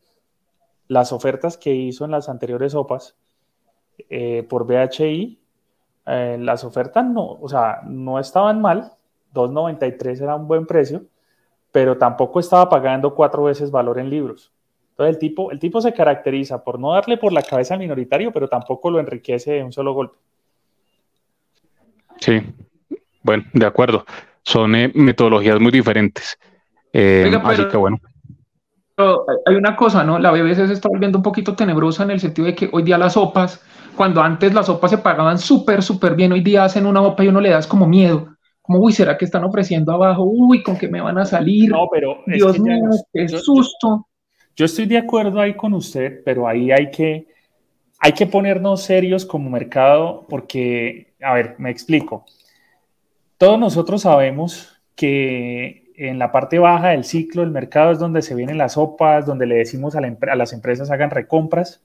las 0.87 1.13
ofertas 1.13 1.57
que 1.57 1.73
hizo 1.73 2.03
en 2.03 2.11
las 2.11 2.27
anteriores 2.27 2.75
OPAs 2.75 3.15
eh, 4.09 4.43
por 4.49 4.65
BHI, 4.65 5.39
eh, 6.05 6.37
las 6.39 6.63
ofertas 6.63 7.05
no, 7.05 7.25
o 7.25 7.47
sea, 7.47 7.81
no 7.85 8.19
estaban 8.19 8.61
mal, 8.61 8.91
2.93 9.33 10.21
era 10.21 10.35
un 10.35 10.47
buen 10.47 10.65
precio, 10.65 11.05
pero 11.71 11.97
tampoco 11.97 12.39
estaba 12.39 12.67
pagando 12.69 13.15
cuatro 13.15 13.43
veces 13.43 13.71
valor 13.71 13.99
en 13.99 14.09
libros. 14.09 14.51
Entonces 14.89 15.15
el 15.15 15.19
tipo, 15.19 15.51
el 15.51 15.59
tipo 15.59 15.79
se 15.79 15.93
caracteriza 15.93 16.63
por 16.63 16.77
no 16.77 16.91
darle 16.91 17.17
por 17.17 17.31
la 17.31 17.43
cabeza 17.43 17.75
al 17.75 17.79
minoritario, 17.79 18.33
pero 18.33 18.49
tampoco 18.49 18.91
lo 18.91 18.99
enriquece 18.99 19.53
de 19.53 19.63
un 19.63 19.71
solo 19.71 19.93
golpe. 19.93 20.17
Sí, 22.21 22.41
bueno, 23.23 23.43
de 23.53 23.65
acuerdo. 23.65 24.05
Son 24.43 24.73
eh, 24.75 24.91
metodologías 24.95 25.59
muy 25.59 25.71
diferentes. 25.71 26.37
así 26.93 27.67
que 27.67 27.77
bueno 27.77 27.99
hay 29.45 29.55
una 29.55 29.75
cosa, 29.75 30.03
¿no? 30.03 30.19
La 30.19 30.31
BBC 30.31 30.67
se 30.67 30.73
está 30.73 30.89
volviendo 30.89 31.17
un 31.17 31.23
poquito 31.23 31.55
tenebrosa 31.55 32.03
en 32.03 32.11
el 32.11 32.19
sentido 32.19 32.47
de 32.47 32.55
que 32.55 32.69
hoy 32.71 32.83
día 32.83 32.97
las 32.97 33.13
sopas, 33.13 33.63
cuando 33.95 34.21
antes 34.21 34.53
las 34.53 34.65
sopas 34.67 34.91
se 34.91 34.97
pagaban 34.97 35.37
súper, 35.39 35.81
súper 35.83 36.15
bien, 36.15 36.31
hoy 36.31 36.41
día 36.41 36.63
hacen 36.63 36.85
una 36.85 37.01
sopa 37.01 37.23
y 37.23 37.27
uno 37.27 37.41
le 37.41 37.49
das 37.49 37.67
como 37.67 37.87
miedo. 37.87 38.27
Como, 38.61 38.79
uy, 38.79 38.93
¿será 38.93 39.17
que 39.17 39.25
están 39.25 39.43
ofreciendo 39.43 39.91
abajo? 39.91 40.23
Uy, 40.23 40.61
¿con 40.61 40.77
qué 40.77 40.87
me 40.87 41.01
van 41.01 41.17
a 41.17 41.25
salir? 41.25 41.71
No, 41.71 41.87
pero. 41.91 42.19
Dios 42.27 42.59
mío, 42.59 42.89
qué 43.11 43.27
susto. 43.27 44.07
Yo 44.55 44.65
estoy 44.65 44.85
de 44.85 44.97
acuerdo 44.97 45.39
ahí 45.39 45.55
con 45.55 45.73
usted, 45.73 46.21
pero 46.23 46.47
ahí 46.47 46.71
hay 46.71 46.91
que, 46.91 47.27
hay 47.99 48.11
que 48.11 48.27
ponernos 48.27 48.83
serios 48.83 49.25
como 49.25 49.49
mercado 49.49 50.25
porque, 50.29 51.10
a 51.21 51.33
ver, 51.33 51.55
me 51.57 51.69
explico. 51.69 52.25
Todos 53.37 53.59
nosotros 53.59 54.01
sabemos 54.01 54.81
que 54.95 55.91
en 55.95 56.19
la 56.19 56.31
parte 56.31 56.59
baja 56.59 56.89
del 56.89 57.03
ciclo 57.03 57.41
del 57.41 57.51
mercado 57.51 57.91
es 57.91 57.99
donde 57.99 58.21
se 58.21 58.35
vienen 58.35 58.57
las 58.57 58.73
sopas, 58.73 59.25
donde 59.25 59.45
le 59.45 59.55
decimos 59.55 59.95
a, 59.95 60.01
las 60.35 60.53
empresas 60.53 60.89
hagan 60.91 61.11
recompras. 61.11 61.81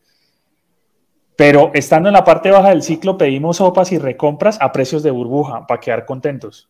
Pero 1.36 1.70
estando 1.74 2.08
en 2.08 2.14
la 2.14 2.24
parte 2.24 2.50
baja 2.50 2.70
del 2.70 2.82
ciclo 2.82 3.18
pedimos 3.18 3.58
sopas 3.58 3.92
y 3.92 3.98
recompras 3.98 4.58
a 4.60 4.72
precios 4.72 5.02
de 5.02 5.10
burbuja 5.10 5.66
para 5.66 5.80
quedar 5.80 6.06
contentos. 6.06 6.68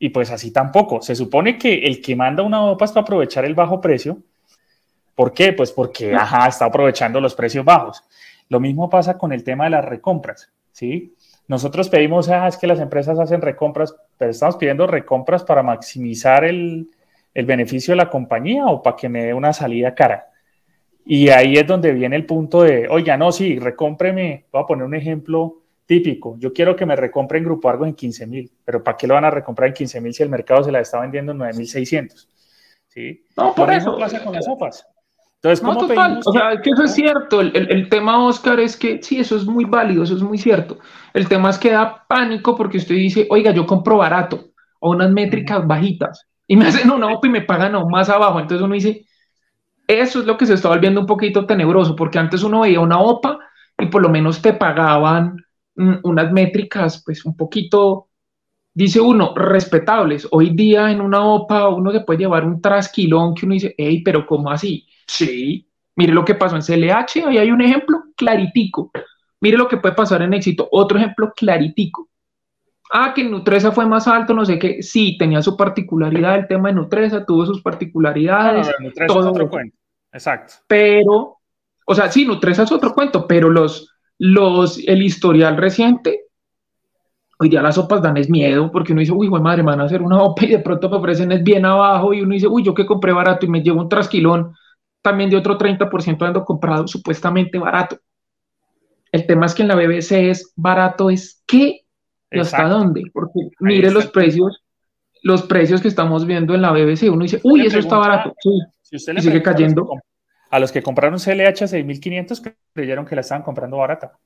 Y 0.00 0.10
pues 0.10 0.30
así 0.30 0.50
tampoco. 0.52 1.00
Se 1.00 1.14
supone 1.14 1.58
que 1.58 1.74
el 1.78 2.00
que 2.00 2.16
manda 2.16 2.42
una 2.42 2.62
OPA 2.62 2.84
es 2.84 2.92
para 2.92 3.02
aprovechar 3.02 3.44
el 3.44 3.54
bajo 3.54 3.80
precio. 3.80 4.18
¿Por 5.14 5.32
qué? 5.32 5.52
Pues 5.52 5.72
porque, 5.72 6.14
ajá, 6.14 6.48
está 6.48 6.66
aprovechando 6.66 7.20
los 7.20 7.34
precios 7.34 7.64
bajos. 7.64 8.04
Lo 8.48 8.60
mismo 8.60 8.88
pasa 8.88 9.18
con 9.18 9.32
el 9.32 9.42
tema 9.42 9.64
de 9.64 9.70
las 9.70 9.84
recompras, 9.84 10.50
¿sí? 10.72 11.14
Nosotros 11.48 11.88
pedimos, 11.88 12.28
ah, 12.28 12.46
es 12.46 12.58
que 12.58 12.66
las 12.66 12.78
empresas 12.78 13.18
hacen 13.18 13.40
recompras, 13.40 13.96
pero 14.18 14.30
estamos 14.30 14.56
pidiendo 14.56 14.86
recompras 14.86 15.42
para 15.42 15.62
maximizar 15.62 16.44
el, 16.44 16.90
beneficio 17.34 17.92
de 17.92 17.96
la 17.96 18.10
compañía 18.10 18.66
o 18.66 18.82
para 18.82 18.96
que 18.96 19.08
me 19.08 19.24
dé 19.24 19.32
una 19.32 19.52
salida 19.52 19.94
cara. 19.94 20.26
Y 21.04 21.28
ahí 21.28 21.56
es 21.56 21.66
donde 21.66 21.92
viene 21.92 22.16
el 22.16 22.26
punto 22.26 22.62
de, 22.62 22.88
oiga, 22.88 23.16
no, 23.16 23.30
sí, 23.30 23.58
recómpreme. 23.58 24.46
Voy 24.52 24.62
a 24.62 24.66
poner 24.66 24.84
un 24.84 24.94
ejemplo 24.94 25.62
típico. 25.86 26.36
Yo 26.38 26.52
quiero 26.52 26.74
que 26.74 26.84
me 26.84 26.96
recompren 26.96 27.44
Grupo 27.44 27.68
Argo 27.68 27.86
en 27.86 27.94
15 27.94 28.26
mil, 28.26 28.50
pero 28.64 28.82
¿para 28.82 28.96
qué 28.96 29.06
lo 29.06 29.14
van 29.14 29.24
a 29.24 29.30
recomprar 29.30 29.68
en 29.68 29.74
15 29.74 30.00
mil 30.00 30.12
si 30.12 30.22
el 30.24 30.28
mercado 30.28 30.64
se 30.64 30.72
la 30.72 30.80
está 30.80 31.00
vendiendo 31.00 31.32
en 31.32 31.38
9,600? 31.38 32.28
¿Sí? 32.88 33.24
No, 33.36 33.54
por 33.54 33.72
eso. 33.72 33.96
pasa 33.96 34.22
con 34.22 34.34
las 34.34 34.44
sopas. 34.44 34.86
Entonces, 35.40 35.64
¿cómo 35.64 35.86
no, 35.86 36.20
O 36.24 36.32
sea, 36.32 36.60
que 36.60 36.70
eso 36.70 36.82
es 36.82 36.94
cierto. 36.94 37.40
El, 37.40 37.54
el, 37.54 37.88
tema, 37.88 38.24
Oscar, 38.24 38.58
es 38.58 38.76
que 38.76 39.00
sí, 39.02 39.20
eso 39.20 39.36
es 39.36 39.44
muy 39.44 39.64
válido, 39.64 40.02
eso 40.02 40.16
es 40.16 40.22
muy 40.22 40.36
cierto. 40.36 40.78
El 41.14 41.28
tema 41.28 41.50
es 41.50 41.58
que 41.58 41.70
da 41.70 42.04
pánico 42.08 42.56
porque 42.56 42.78
usted 42.78 42.96
dice, 42.96 43.26
oiga, 43.30 43.52
yo 43.52 43.64
compro 43.64 43.98
barato 43.98 44.50
o 44.80 44.90
unas 44.90 45.10
métricas 45.12 45.64
bajitas 45.64 46.26
y 46.46 46.56
me 46.56 46.66
hacen 46.66 46.90
una 46.90 47.12
OPA 47.12 47.28
y 47.28 47.30
me 47.30 47.42
pagan 47.42 47.76
aún 47.76 47.90
más 47.90 48.08
abajo. 48.08 48.40
Entonces 48.40 48.64
uno 48.64 48.74
dice, 48.74 49.06
eso 49.86 50.20
es 50.20 50.26
lo 50.26 50.36
que 50.36 50.46
se 50.46 50.54
está 50.54 50.70
volviendo 50.70 51.00
un 51.00 51.06
poquito 51.06 51.46
tenebroso 51.46 51.94
porque 51.94 52.18
antes 52.18 52.42
uno 52.42 52.60
veía 52.60 52.80
una 52.80 52.98
OPA 52.98 53.38
y 53.78 53.86
por 53.86 54.02
lo 54.02 54.08
menos 54.08 54.42
te 54.42 54.54
pagaban 54.54 55.36
mm, 55.76 55.98
unas 56.02 56.32
métricas, 56.32 57.02
pues 57.04 57.24
un 57.24 57.36
poquito, 57.36 58.08
dice 58.74 59.00
uno, 59.00 59.34
respetables. 59.36 60.26
Hoy 60.32 60.50
día 60.50 60.90
en 60.90 61.00
una 61.00 61.24
OPA 61.24 61.68
uno 61.68 61.92
se 61.92 62.00
puede 62.00 62.20
llevar 62.20 62.44
un 62.44 62.60
trasquilón 62.60 63.34
que 63.34 63.46
uno 63.46 63.54
dice, 63.54 63.74
hey, 63.78 64.02
pero 64.02 64.26
¿cómo 64.26 64.50
así? 64.50 64.87
Sí, 65.08 65.66
mire 65.96 66.12
lo 66.12 66.24
que 66.24 66.34
pasó 66.34 66.54
en 66.54 66.62
CLH, 66.62 67.26
ahí 67.26 67.38
hay 67.38 67.50
un 67.50 67.62
ejemplo 67.62 68.04
claritico. 68.14 68.92
Mire 69.40 69.56
lo 69.56 69.66
que 69.66 69.78
puede 69.78 69.94
pasar 69.94 70.22
en 70.22 70.34
éxito, 70.34 70.68
otro 70.70 70.98
ejemplo 70.98 71.32
claritico. 71.34 72.08
Ah, 72.90 73.12
que 73.14 73.24
Nutresa 73.24 73.72
fue 73.72 73.86
más 73.86 74.06
alto, 74.08 74.32
no 74.34 74.44
sé 74.44 74.58
qué. 74.58 74.82
Sí, 74.82 75.16
tenía 75.18 75.42
su 75.42 75.56
particularidad 75.56 76.36
el 76.36 76.46
tema 76.46 76.68
de 76.68 76.74
Nutresa, 76.74 77.24
tuvo 77.24 77.44
sus 77.44 77.62
particularidades. 77.62 78.70
todo. 79.06 79.20
Es 79.20 79.26
otro 79.26 79.50
cuento. 79.50 79.76
Exacto. 80.12 80.54
Pero, 80.66 81.38
o 81.86 81.94
sea, 81.94 82.10
sí, 82.10 82.24
Nutresa 82.24 82.62
es 82.62 82.72
otro 82.72 82.94
cuento, 82.94 83.26
pero 83.26 83.50
los, 83.50 83.94
los, 84.18 84.78
el 84.86 85.02
historial 85.02 85.56
reciente, 85.56 86.28
hoy 87.38 87.50
día 87.50 87.62
las 87.62 87.74
sopas 87.74 88.02
dan 88.02 88.16
es 88.16 88.30
miedo, 88.30 88.70
porque 88.72 88.92
uno 88.92 89.00
dice, 89.00 89.12
uy, 89.12 89.28
güey, 89.28 89.42
madre, 89.42 89.62
me 89.62 89.70
van 89.70 89.80
a 89.80 89.84
hacer 89.84 90.02
una 90.02 90.22
OPA 90.22 90.44
y 90.44 90.48
de 90.48 90.58
pronto 90.60 90.88
me 90.88 90.96
ofrecen 90.96 91.32
es 91.32 91.42
bien 91.42 91.66
abajo, 91.66 92.14
y 92.14 92.22
uno 92.22 92.32
dice, 92.32 92.46
uy, 92.46 92.62
yo 92.62 92.74
que 92.74 92.86
compré 92.86 93.12
barato 93.12 93.44
y 93.44 93.50
me 93.50 93.62
llevo 93.62 93.82
un 93.82 93.88
trasquilón 93.88 94.54
también 95.02 95.30
de 95.30 95.36
otro 95.36 95.58
30% 95.58 96.26
ando 96.26 96.44
comprado 96.44 96.86
supuestamente 96.86 97.58
barato. 97.58 97.98
El 99.10 99.26
tema 99.26 99.46
es 99.46 99.54
que 99.54 99.62
en 99.62 99.68
la 99.68 99.74
BBC 99.74 100.30
es 100.30 100.52
barato, 100.56 101.10
es 101.10 101.42
qué 101.46 101.84
y 102.30 102.40
hasta 102.40 102.68
dónde, 102.68 103.04
porque 103.12 103.48
mire 103.60 103.90
los 103.90 104.08
precios, 104.08 104.62
los 105.22 105.42
precios 105.44 105.80
que 105.80 105.88
estamos 105.88 106.26
viendo 106.26 106.54
en 106.54 106.62
la 106.62 106.72
BBC, 106.72 107.10
uno 107.10 107.22
dice, 107.22 107.40
uy, 107.42 107.66
eso 107.66 107.78
está 107.78 107.96
barato, 107.96 108.34
sí, 108.82 108.98
y 109.16 109.20
sigue 109.20 109.42
cayendo. 109.42 109.88
A 110.50 110.58
los 110.58 110.72
que 110.72 110.82
compraron 110.82 111.18
CLH 111.18 111.62
a 111.62 111.68
6.500 111.68 112.54
creyeron 112.72 113.06
que 113.06 113.14
la 113.14 113.20
estaban 113.20 113.42
comprando 113.42 113.78
barata. 113.78 114.18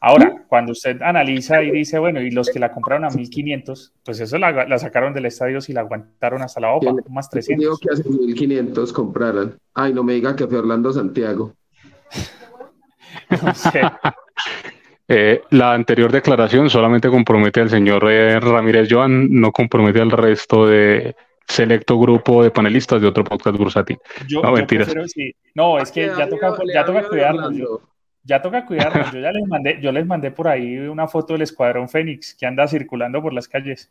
Ahora, 0.00 0.44
cuando 0.48 0.72
usted 0.72 1.02
analiza 1.02 1.60
y 1.62 1.72
dice, 1.72 1.98
bueno, 1.98 2.20
y 2.20 2.30
los 2.30 2.48
que 2.50 2.60
la 2.60 2.70
compraron 2.70 3.04
a 3.04 3.10
1500, 3.10 3.92
pues 4.04 4.20
eso 4.20 4.38
la, 4.38 4.78
sacaron 4.78 5.12
del 5.12 5.26
estadio 5.26 5.58
y 5.66 5.72
la 5.72 5.80
aguantaron 5.80 6.40
hasta 6.42 6.60
la 6.60 6.72
OPA, 6.72 6.94
más 7.10 7.28
300. 7.28 7.60
Digo 7.60 7.78
que 7.78 7.88
hace 7.92 8.08
1500 8.08 8.92
compraran. 8.92 9.58
Ay, 9.74 9.92
no 9.92 10.04
me 10.04 10.14
diga 10.14 10.36
que 10.36 10.46
fue 10.46 10.58
Orlando 10.58 10.92
Santiago. 10.92 11.52
no 13.42 13.54
sé. 13.54 13.82
Eh, 15.08 15.42
la 15.50 15.72
anterior 15.72 16.12
declaración 16.12 16.70
solamente 16.70 17.08
compromete 17.08 17.60
al 17.60 17.70
señor 17.70 18.08
eh, 18.08 18.38
Ramírez 18.38 18.88
Joan, 18.90 19.28
no 19.40 19.50
compromete 19.50 20.00
al 20.00 20.10
resto 20.10 20.66
de 20.66 21.16
selecto 21.46 21.98
grupo 21.98 22.44
de 22.44 22.50
panelistas 22.50 23.00
de 23.00 23.08
otro 23.08 23.24
podcast 23.24 23.56
bursátil. 23.56 23.98
no, 24.30 24.52
mentiras. 24.52 24.94
No, 25.54 25.78
es 25.78 25.90
que 25.90 26.06
ya 26.06 26.28
toca, 26.28 26.54
ya 26.72 26.84
toca 26.84 27.08
cuidarlo 27.08 27.80
ya 28.24 28.42
toca 28.42 28.66
cuidarnos. 28.66 29.10
Yo 29.12 29.20
ya 29.20 29.32
les 29.32 29.46
mandé, 29.46 29.78
yo 29.80 29.92
les 29.92 30.06
mandé 30.06 30.30
por 30.30 30.48
ahí 30.48 30.78
una 30.78 31.08
foto 31.08 31.32
del 31.32 31.42
escuadrón 31.42 31.88
Fénix 31.88 32.34
que 32.34 32.46
anda 32.46 32.68
circulando 32.68 33.22
por 33.22 33.32
las 33.32 33.48
calles. 33.48 33.90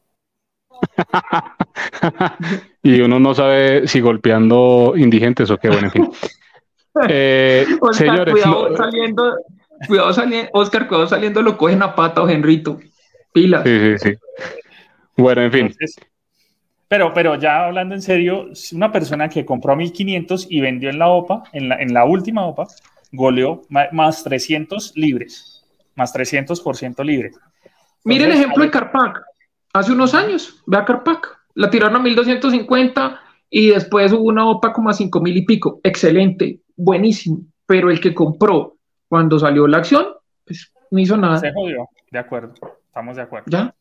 y 2.84 3.02
uno 3.02 3.20
no 3.20 3.34
sabe 3.34 3.88
si 3.88 4.00
golpeando 4.00 4.94
indigentes 4.96 5.50
o 5.50 5.58
qué, 5.58 5.70
bueno, 5.70 5.88
en 5.88 5.92
fin. 5.92 6.10
Eh, 7.10 7.64
señores, 7.92 8.34
cuidado 8.34 8.76
saliendo, 8.76 9.36
cuidado 9.88 10.14
saliendo, 10.14 10.50
Oscar, 10.54 10.88
cuidado 10.88 11.08
saliendo, 11.08 11.44
lo 11.44 11.56
cogen 11.56 11.84
a 11.84 11.94
pata 11.94 12.24
o 12.24 12.28
Henrito. 12.28 12.80
Pila. 13.32 13.62
Sí, 13.62 13.80
sí, 13.80 13.98
sí. 14.00 14.16
Bueno, 15.16 15.44
en 15.44 15.52
fin. 15.52 15.76
pero, 16.88 17.14
pero 17.14 17.36
ya 17.36 17.66
hablando 17.66 17.94
en 17.94 18.02
serio, 18.02 18.48
una 18.74 18.92
persona 18.92 19.30
que 19.30 19.46
compró 19.46 19.74
a 19.74 19.76
1500 19.76 20.48
y 20.50 20.60
vendió 20.60 20.90
en 20.90 20.98
la 20.98 21.10
OPA, 21.10 21.44
en 21.54 21.70
la, 21.70 21.76
en 21.76 21.94
la 21.94 22.04
última 22.04 22.48
OPA, 22.48 22.66
goleó 23.12 23.62
más 23.70 24.24
300 24.24 24.94
libres, 24.96 25.66
más 25.96 26.14
300% 26.14 27.04
libre. 27.04 27.32
Mire 28.04 28.26
el 28.26 28.32
ejemplo 28.32 28.64
de 28.64 28.72
Carpac. 28.72 29.22
Hace 29.74 29.92
unos 29.92 30.14
años, 30.14 30.62
ve 30.66 30.78
a 30.78 30.86
Carpac. 30.86 31.38
La 31.56 31.70
tiraron 31.70 31.96
a 31.96 32.00
1250 32.00 33.22
y 33.50 33.70
después 33.70 34.12
hubo 34.14 34.24
una 34.24 34.48
OPA 34.48 34.74
como 34.74 34.90
a 34.90 34.94
5000 34.94 35.38
y 35.38 35.46
pico. 35.46 35.80
Excelente, 35.84 36.62
buenísimo. 36.76 37.42
Pero 37.66 37.90
el 37.90 38.00
que 38.00 38.14
compró 38.14 38.78
cuando 39.08 39.40
salió 39.40 39.68
la 39.68 39.78
acción, 39.78 40.06
pues 40.46 40.72
no 40.92 41.00
hizo 41.00 41.18
nada. 41.18 41.38
Se 41.38 41.52
jodió, 41.52 41.90
de 42.12 42.20
acuerdo. 42.20 42.54
Estamos 42.88 43.16
de 43.16 43.22
acuerdo. 43.24 43.46
Ya. 43.50 43.74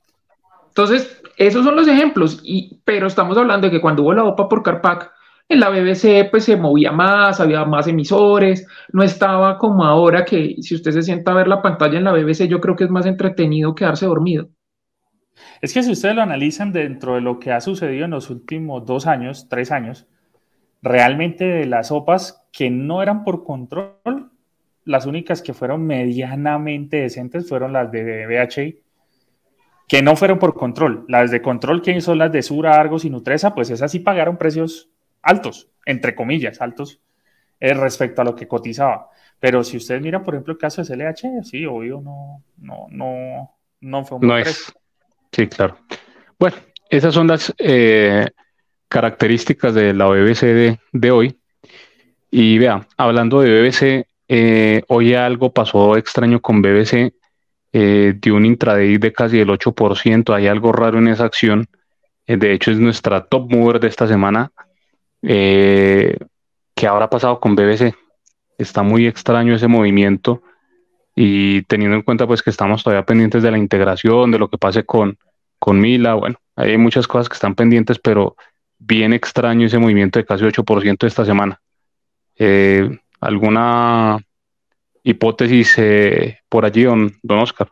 Entonces, 0.69 1.23
esos 1.37 1.65
son 1.65 1.77
los 1.77 1.89
ejemplos. 1.89 2.41
Y, 2.43 2.81
pero 2.85 3.07
estamos 3.07 3.39
hablando 3.39 3.67
de 3.67 3.71
que 3.71 3.81
cuando 3.81 4.03
hubo 4.03 4.12
la 4.12 4.25
OPA 4.25 4.49
por 4.49 4.62
Carpac, 4.62 5.12
en 5.49 5.61
la 5.61 5.71
BBC 5.71 6.29
pues 6.31 6.45
se 6.45 6.57
movía 6.57 6.93
más, 6.93 7.41
había 7.41 7.65
más 7.65 7.87
emisores, 7.87 8.67
no 8.93 9.03
estaba 9.03 9.59
como 9.59 9.85
ahora 9.85 10.25
que 10.25 10.57
si 10.61 10.75
usted 10.75 10.91
se 10.91 11.03
sienta 11.03 11.31
a 11.31 11.35
ver 11.35 11.49
la 11.49 11.63
pantalla 11.63 11.99
en 11.99 12.05
la 12.05 12.13
BBC, 12.13 12.49
yo 12.49 12.61
creo 12.61 12.75
que 12.75 12.85
es 12.85 12.91
más 12.91 13.07
entretenido 13.07 13.75
quedarse 13.75 14.07
dormido. 14.07 14.49
Es 15.61 15.73
que 15.73 15.83
si 15.83 15.93
ustedes 15.93 16.15
lo 16.15 16.23
analizan 16.23 16.73
dentro 16.73 17.15
de 17.15 17.21
lo 17.21 17.39
que 17.39 17.53
ha 17.53 17.61
sucedido 17.61 18.07
en 18.07 18.11
los 18.11 18.31
últimos 18.31 18.85
dos 18.87 19.07
años, 19.07 19.49
tres 19.49 19.71
años, 19.71 20.07
realmente 20.83 21.45
de 21.45 21.67
las 21.67 21.89
sopas 21.89 22.45
que 22.53 22.71
no 22.71 23.03
eran 23.03 23.23
por 23.23 23.45
control, 23.45 24.31
las 24.85 25.07
únicas 25.07 25.43
que 25.43 25.55
fueron 25.55 25.87
medianamente 25.87 26.99
decentes 26.99 27.49
fueron 27.49 27.73
las 27.73 27.91
de 27.91 28.27
BHI, 28.27 28.81
que 29.89 30.03
no 30.03 30.17
fueron 30.17 30.39
por 30.39 30.55
control. 30.55 31.05
Las 31.09 31.31
de 31.31 31.43
control, 31.43 31.83
que 31.83 32.01
son 32.01 32.19
las 32.19 32.33
de 32.33 32.43
Sura, 32.43 32.81
Argos 32.81 33.05
y 33.05 33.11
Nutresa, 33.11 33.55
pues 33.55 33.70
esas 33.70 33.91
sí 33.91 34.01
pagaron 34.01 34.37
precios 34.37 34.91
altos, 35.27 35.68
entre 35.85 36.14
comillas, 36.14 36.61
altos 36.61 37.01
eh, 37.61 37.74
respecto 37.74 38.22
a 38.22 38.24
lo 38.24 38.35
que 38.35 38.47
cotizaba. 38.47 39.11
Pero 39.39 39.62
si 39.64 39.77
ustedes 39.77 40.01
miran, 40.01 40.22
por 40.22 40.35
ejemplo, 40.35 40.53
el 40.53 40.59
caso 40.59 40.83
de 40.83 40.89
CLH, 40.89 41.43
sí, 41.43 41.66
obvio, 41.66 42.01
no, 42.01 42.43
no, 42.59 42.87
no, 42.91 43.51
no 43.81 44.05
fue 44.05 44.18
un 44.18 44.27
no 44.27 44.39
es. 44.39 44.72
Sí, 45.33 45.47
claro. 45.49 45.79
Bueno, 46.39 46.57
esas 46.89 47.12
son 47.12 47.27
las 47.27 47.53
eh, 47.59 48.27
características 48.89 49.74
de 49.74 49.93
la 49.93 50.07
BBC 50.07 50.79
de, 50.93 51.11
hoy. 51.11 51.39
Y 52.31 52.59
vea, 52.59 52.87
hablando 52.97 53.41
de 53.41 53.61
BBC, 53.61 54.07
eh, 54.29 54.83
hoy 54.89 55.14
algo 55.14 55.53
pasó 55.53 55.97
extraño 55.97 56.41
con 56.41 56.62
BBC, 56.62 57.12
de 57.72 58.33
un 58.33 58.47
intraday 58.47 58.97
de 58.97 59.12
casi 59.12 59.39
el 59.39 59.51
8%, 59.51 60.35
hay 60.35 60.47
algo 60.47 60.72
raro 60.72 60.97
en 60.97 61.09
esa 61.09 61.27
acción. 61.27 61.66
de 62.27 62.53
hecho, 62.53 62.70
es 62.70 62.79
nuestra 62.79 63.27
top 63.27 63.53
mover 63.53 63.81
de 63.81 63.89
esta 63.89 64.09
semana. 64.09 64.51
Eh, 65.29 66.16
¿Qué 66.74 66.87
habrá 66.87 67.11
pasado 67.11 67.41
con 67.41 67.57
BBC? 67.57 67.95
Está 68.59 68.83
muy 68.83 69.07
extraño 69.07 69.55
ese 69.55 69.66
movimiento 69.66 70.43
y 71.16 71.62
teniendo 71.62 71.97
en 71.97 72.03
cuenta 72.03 72.27
pues 72.27 72.43
que 72.43 72.51
estamos 72.51 72.85
todavía 72.85 73.05
pendientes 73.05 73.43
de 73.43 73.51
la 73.51 73.59
integración, 73.59 74.31
de 74.31 74.39
lo 74.39 74.49
que 74.49 74.57
pase 74.57 74.85
con, 74.85 75.18
con 75.59 75.81
Mila, 75.81 76.14
bueno, 76.14 76.37
hay 76.55 76.79
muchas 76.79 77.09
cosas 77.09 77.29
que 77.29 77.35
están 77.35 77.57
pendientes, 77.57 77.99
pero 77.99 78.37
bien 78.79 79.12
extraño 79.12 79.66
ese 79.66 79.79
movimiento 79.79 80.18
de 80.18 80.27
casi 80.27 80.45
8% 80.45 81.07
esta 81.07 81.24
semana. 81.24 81.61
Eh, 82.39 82.89
¿Alguna 83.20 84.18
hipótesis 85.03 85.74
eh, 85.79 86.39
por 86.49 86.64
allí, 86.64 86.85
don, 86.85 87.12
don 87.22 87.41
Oscar? 87.41 87.68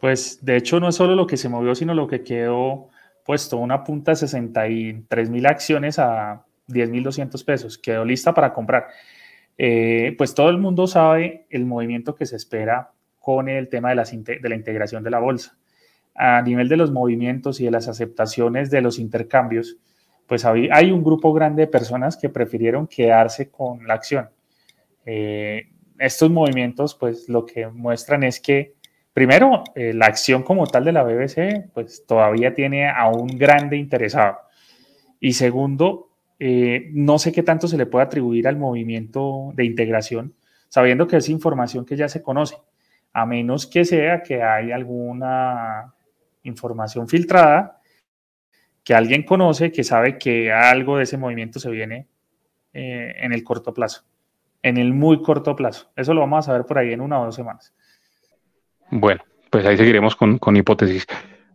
Pues 0.00 0.42
de 0.42 0.56
hecho 0.56 0.80
no 0.80 0.88
es 0.88 0.94
solo 0.94 1.14
lo 1.14 1.26
que 1.26 1.36
se 1.36 1.48
movió, 1.48 1.74
sino 1.74 1.92
lo 1.92 2.06
que 2.06 2.22
quedó 2.22 2.88
puesto 3.28 3.58
una 3.58 3.84
punta 3.84 4.12
de 4.12 4.16
63 4.16 5.28
mil 5.28 5.44
acciones 5.44 5.98
a 5.98 6.46
10.200 6.66 7.44
pesos, 7.44 7.76
quedó 7.76 8.02
lista 8.02 8.32
para 8.32 8.54
comprar. 8.54 8.86
Eh, 9.58 10.14
pues 10.16 10.32
todo 10.32 10.48
el 10.48 10.56
mundo 10.56 10.86
sabe 10.86 11.44
el 11.50 11.66
movimiento 11.66 12.14
que 12.14 12.24
se 12.24 12.36
espera 12.36 12.90
con 13.18 13.50
el 13.50 13.68
tema 13.68 13.94
de, 13.94 14.38
de 14.40 14.48
la 14.48 14.54
integración 14.54 15.04
de 15.04 15.10
la 15.10 15.18
bolsa. 15.18 15.58
A 16.14 16.40
nivel 16.40 16.70
de 16.70 16.78
los 16.78 16.90
movimientos 16.90 17.60
y 17.60 17.66
de 17.66 17.70
las 17.70 17.86
aceptaciones 17.86 18.70
de 18.70 18.80
los 18.80 18.98
intercambios, 18.98 19.76
pues 20.26 20.46
hay, 20.46 20.90
un 20.90 21.04
grupo 21.04 21.34
grande 21.34 21.66
de 21.66 21.68
personas 21.68 22.16
que 22.16 22.30
prefirieron 22.30 22.86
quedarse 22.86 23.50
con 23.50 23.86
la 23.86 23.92
acción. 23.92 24.30
Eh, 25.04 25.68
estos 25.98 26.30
movimientos, 26.30 26.94
pues 26.94 27.28
lo 27.28 27.44
que 27.44 27.66
muestran 27.66 28.22
es 28.22 28.40
que, 28.40 28.72
primero, 29.18 29.64
eh, 29.74 29.92
la 29.94 30.06
acción 30.06 30.44
como 30.44 30.64
tal 30.68 30.84
de 30.84 30.92
la 30.92 31.02
BBC, 31.02 31.72
pues 31.74 32.06
todavía 32.06 32.54
tiene 32.54 32.88
a 32.88 33.08
un 33.08 33.26
grande 33.26 33.76
interesado. 33.76 34.38
Y 35.18 35.32
segundo, 35.32 36.12
eh, 36.38 36.88
no 36.92 37.18
sé 37.18 37.32
qué 37.32 37.42
tanto 37.42 37.66
se 37.66 37.76
le 37.76 37.86
puede 37.86 38.04
atribuir 38.04 38.46
al 38.46 38.56
movimiento 38.56 39.50
de 39.54 39.64
integración, 39.64 40.36
sabiendo 40.68 41.08
que 41.08 41.16
es 41.16 41.28
información 41.28 41.84
que 41.84 41.96
ya 41.96 42.08
se 42.08 42.22
conoce, 42.22 42.58
a 43.12 43.26
menos 43.26 43.66
que 43.66 43.84
sea 43.84 44.22
que 44.22 44.40
hay 44.40 44.70
alguna 44.70 45.92
información 46.44 47.08
filtrada 47.08 47.80
que 48.84 48.94
alguien 48.94 49.24
conoce, 49.24 49.72
que 49.72 49.82
sabe 49.82 50.16
que 50.16 50.52
algo 50.52 50.96
de 50.96 51.02
ese 51.02 51.18
movimiento 51.18 51.58
se 51.58 51.70
viene 51.70 52.06
eh, 52.72 53.16
en 53.18 53.32
el 53.32 53.42
corto 53.42 53.74
plazo, 53.74 54.04
en 54.62 54.76
el 54.76 54.94
muy 54.94 55.22
corto 55.22 55.56
plazo. 55.56 55.90
Eso 55.96 56.14
lo 56.14 56.20
vamos 56.20 56.48
a 56.48 56.52
ver 56.52 56.66
por 56.66 56.78
ahí 56.78 56.92
en 56.92 57.00
una 57.00 57.20
o 57.20 57.24
dos 57.24 57.34
semanas. 57.34 57.74
Bueno, 58.90 59.22
pues 59.50 59.66
ahí 59.66 59.76
seguiremos 59.76 60.16
con, 60.16 60.38
con 60.38 60.56
hipótesis. 60.56 61.06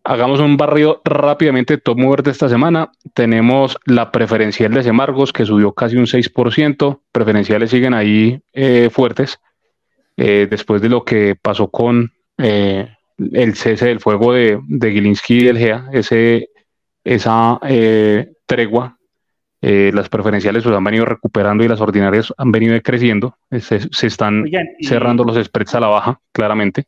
Hagamos 0.06 0.42
un 0.42 0.58
barrio 0.58 1.02
rápidamente 1.06 1.78
top 1.78 1.98
mover 1.98 2.24
de 2.24 2.32
esta 2.32 2.50
semana. 2.50 2.92
Tenemos 3.14 3.78
la 3.86 4.12
preferencial 4.12 4.74
de 4.74 4.84
Semargos 4.84 5.32
que 5.32 5.46
subió 5.46 5.72
casi 5.72 5.96
un 5.96 6.08
6%. 6.08 7.00
Preferenciales 7.10 7.70
siguen 7.70 7.94
ahí 7.94 8.42
eh, 8.52 8.90
fuertes. 8.92 9.40
Eh, 10.18 10.48
después 10.50 10.82
de 10.82 10.90
lo 10.90 11.06
que 11.06 11.38
pasó 11.42 11.70
con 11.70 12.12
eh, 12.38 12.90
el 13.18 13.56
cese 13.56 13.86
del 13.86 14.02
fuego 14.02 14.34
de, 14.34 14.60
de 14.68 14.92
Gilinski 14.92 15.36
y 15.36 15.44
del 15.46 15.58
GEA, 15.58 15.88
ese, 15.94 16.50
esa 17.06 17.60
tregua, 18.46 18.98
las 19.62 20.10
preferenciales 20.10 20.64
pues, 20.64 20.76
han 20.76 20.84
venido 20.84 21.06
recuperando 21.06 21.64
y 21.64 21.70
las 21.70 21.80
ordinarias 21.80 22.34
han 22.38 22.52
venido 22.52 22.80
creciendo. 22.82 23.38
Se, 23.62 23.80
están 24.06 24.44
cerrando 24.82 25.24
los 25.24 25.42
spreads 25.42 25.76
a 25.76 25.80
la 25.80 25.88
baja, 25.88 26.20
claramente. 26.34 26.88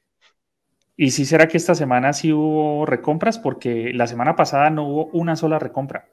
¿Y 0.97 1.11
si 1.11 1.25
será 1.25 1.47
que 1.47 1.57
esta 1.57 1.75
semana 1.75 2.13
sí 2.13 2.31
hubo 2.31 2.85
recompras? 2.85 3.37
Porque 3.37 3.91
la 3.93 4.07
semana 4.07 4.35
pasada 4.35 4.69
no 4.69 4.87
hubo 4.87 5.05
una 5.07 5.35
sola 5.35 5.59
recompra. 5.59 6.07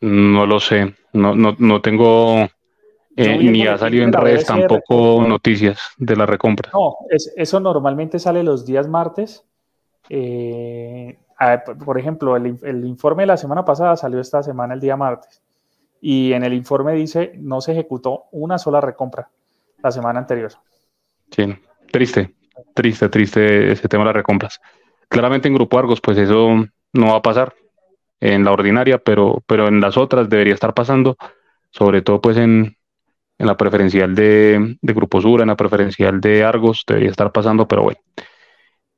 No 0.00 0.46
lo 0.46 0.60
sé, 0.60 0.94
no, 1.12 1.34
no, 1.34 1.56
no 1.58 1.82
tengo 1.82 2.48
eh, 3.16 3.38
ni 3.38 3.66
ha 3.66 3.76
salido 3.76 4.04
en 4.04 4.12
redes 4.12 4.46
tampoco 4.46 5.24
noticias 5.26 5.80
de 5.96 6.14
la 6.14 6.24
recompra. 6.24 6.70
No, 6.72 6.98
eso 7.10 7.58
normalmente 7.58 8.20
sale 8.20 8.44
los 8.44 8.64
días 8.64 8.86
martes. 8.86 9.44
Eh, 10.08 11.18
por 11.84 11.98
ejemplo, 11.98 12.36
el, 12.36 12.56
el, 12.62 12.84
informe 12.84 13.24
de 13.24 13.28
la 13.28 13.36
semana 13.36 13.64
pasada 13.64 13.96
salió 13.96 14.20
esta 14.20 14.44
semana 14.44 14.74
el 14.74 14.80
día 14.80 14.96
martes. 14.96 15.42
Y 16.00 16.32
en 16.32 16.44
el 16.44 16.54
informe 16.54 16.92
dice 16.92 17.32
no 17.36 17.60
se 17.60 17.72
ejecutó 17.72 18.26
una 18.30 18.58
sola 18.58 18.80
recompra 18.80 19.28
la 19.82 19.90
semana 19.90 20.20
anterior. 20.20 20.52
Sí, 21.32 21.56
triste 21.90 22.37
triste, 22.78 23.08
triste 23.08 23.72
ese 23.72 23.88
tema 23.88 24.04
de 24.04 24.10
las 24.10 24.16
recompras. 24.16 24.60
Claramente 25.08 25.48
en 25.48 25.54
Grupo 25.54 25.80
Argos, 25.80 26.00
pues 26.00 26.16
eso 26.16 26.64
no 26.92 27.06
va 27.06 27.16
a 27.16 27.22
pasar 27.22 27.54
en 28.20 28.44
la 28.44 28.52
ordinaria, 28.52 28.98
pero, 28.98 29.42
pero 29.48 29.66
en 29.66 29.80
las 29.80 29.96
otras 29.96 30.28
debería 30.28 30.54
estar 30.54 30.74
pasando, 30.74 31.16
sobre 31.70 32.02
todo 32.02 32.20
pues 32.20 32.36
en, 32.36 32.76
en 33.36 33.46
la 33.46 33.56
preferencial 33.56 34.14
de, 34.14 34.76
de, 34.80 34.92
Grupo 34.92 35.20
Sur, 35.20 35.40
en 35.40 35.48
la 35.48 35.56
preferencial 35.56 36.20
de 36.20 36.44
Argos, 36.44 36.84
debería 36.86 37.10
estar 37.10 37.32
pasando, 37.32 37.66
pero 37.66 37.82
bueno. 37.82 37.98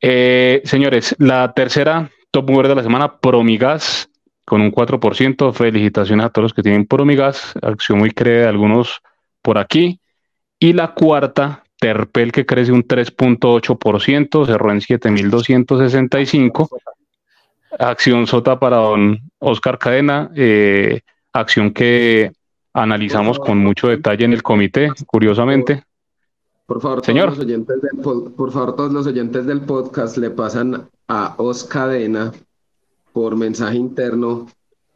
Eh, 0.03 0.61
señores, 0.65 1.17
la 1.19 1.55
tercera 1.55 2.11
top 2.31 2.51
mover 2.51 2.69
de 2.69 2.75
la 2.75 2.83
semana, 2.83 3.19
Promigas, 3.19 4.11
con 4.45 4.61
un 4.61 4.73
4%. 4.73 5.55
Felicitaciones 5.55 6.27
a 6.27 6.29
todos 6.29 6.45
los 6.45 6.55
que 6.55 6.63
tienen 6.63 6.87
Promigas, 6.87 7.55
acción 7.63 7.99
muy 7.99 8.11
cree 8.11 8.41
de 8.41 8.49
algunos 8.49 9.01
por 9.41 9.57
aquí. 9.57 10.01
Y 10.59 10.75
la 10.75 10.93
cuarta, 10.93 11.65
Terpel 11.81 12.31
que 12.31 12.45
crece 12.45 12.73
un 12.73 12.87
3.8%, 12.87 14.47
cerró 14.47 14.71
en 14.71 14.81
7.265. 14.81 16.69
Acción 17.79 18.27
sota 18.27 18.61
para 18.61 18.77
don 18.77 19.19
Oscar 19.39 19.79
Cadena, 19.79 20.31
eh, 20.35 21.01
acción 21.33 21.73
que 21.73 22.33
analizamos 22.75 23.39
con 23.39 23.59
mucho 23.59 23.89
detalle 23.89 24.27
en 24.27 24.35
el 24.35 24.43
comité, 24.43 24.91
curiosamente. 25.07 25.85
Por 26.67 26.83
favor, 26.83 27.05
Señor. 27.05 27.35
Todos 27.35 27.39
los 27.39 27.47
del, 27.47 28.33
por 28.37 28.53
favor, 28.53 28.77
todos 28.77 28.93
los 28.93 29.07
oyentes 29.07 29.47
del 29.47 29.63
podcast 29.63 30.19
le 30.19 30.31
pasan 30.31 30.89
a 31.09 31.35
Oscar 31.39 31.89
Cadena 31.89 32.33
por 33.13 33.37
mensaje 33.37 33.77
interno 33.77 34.47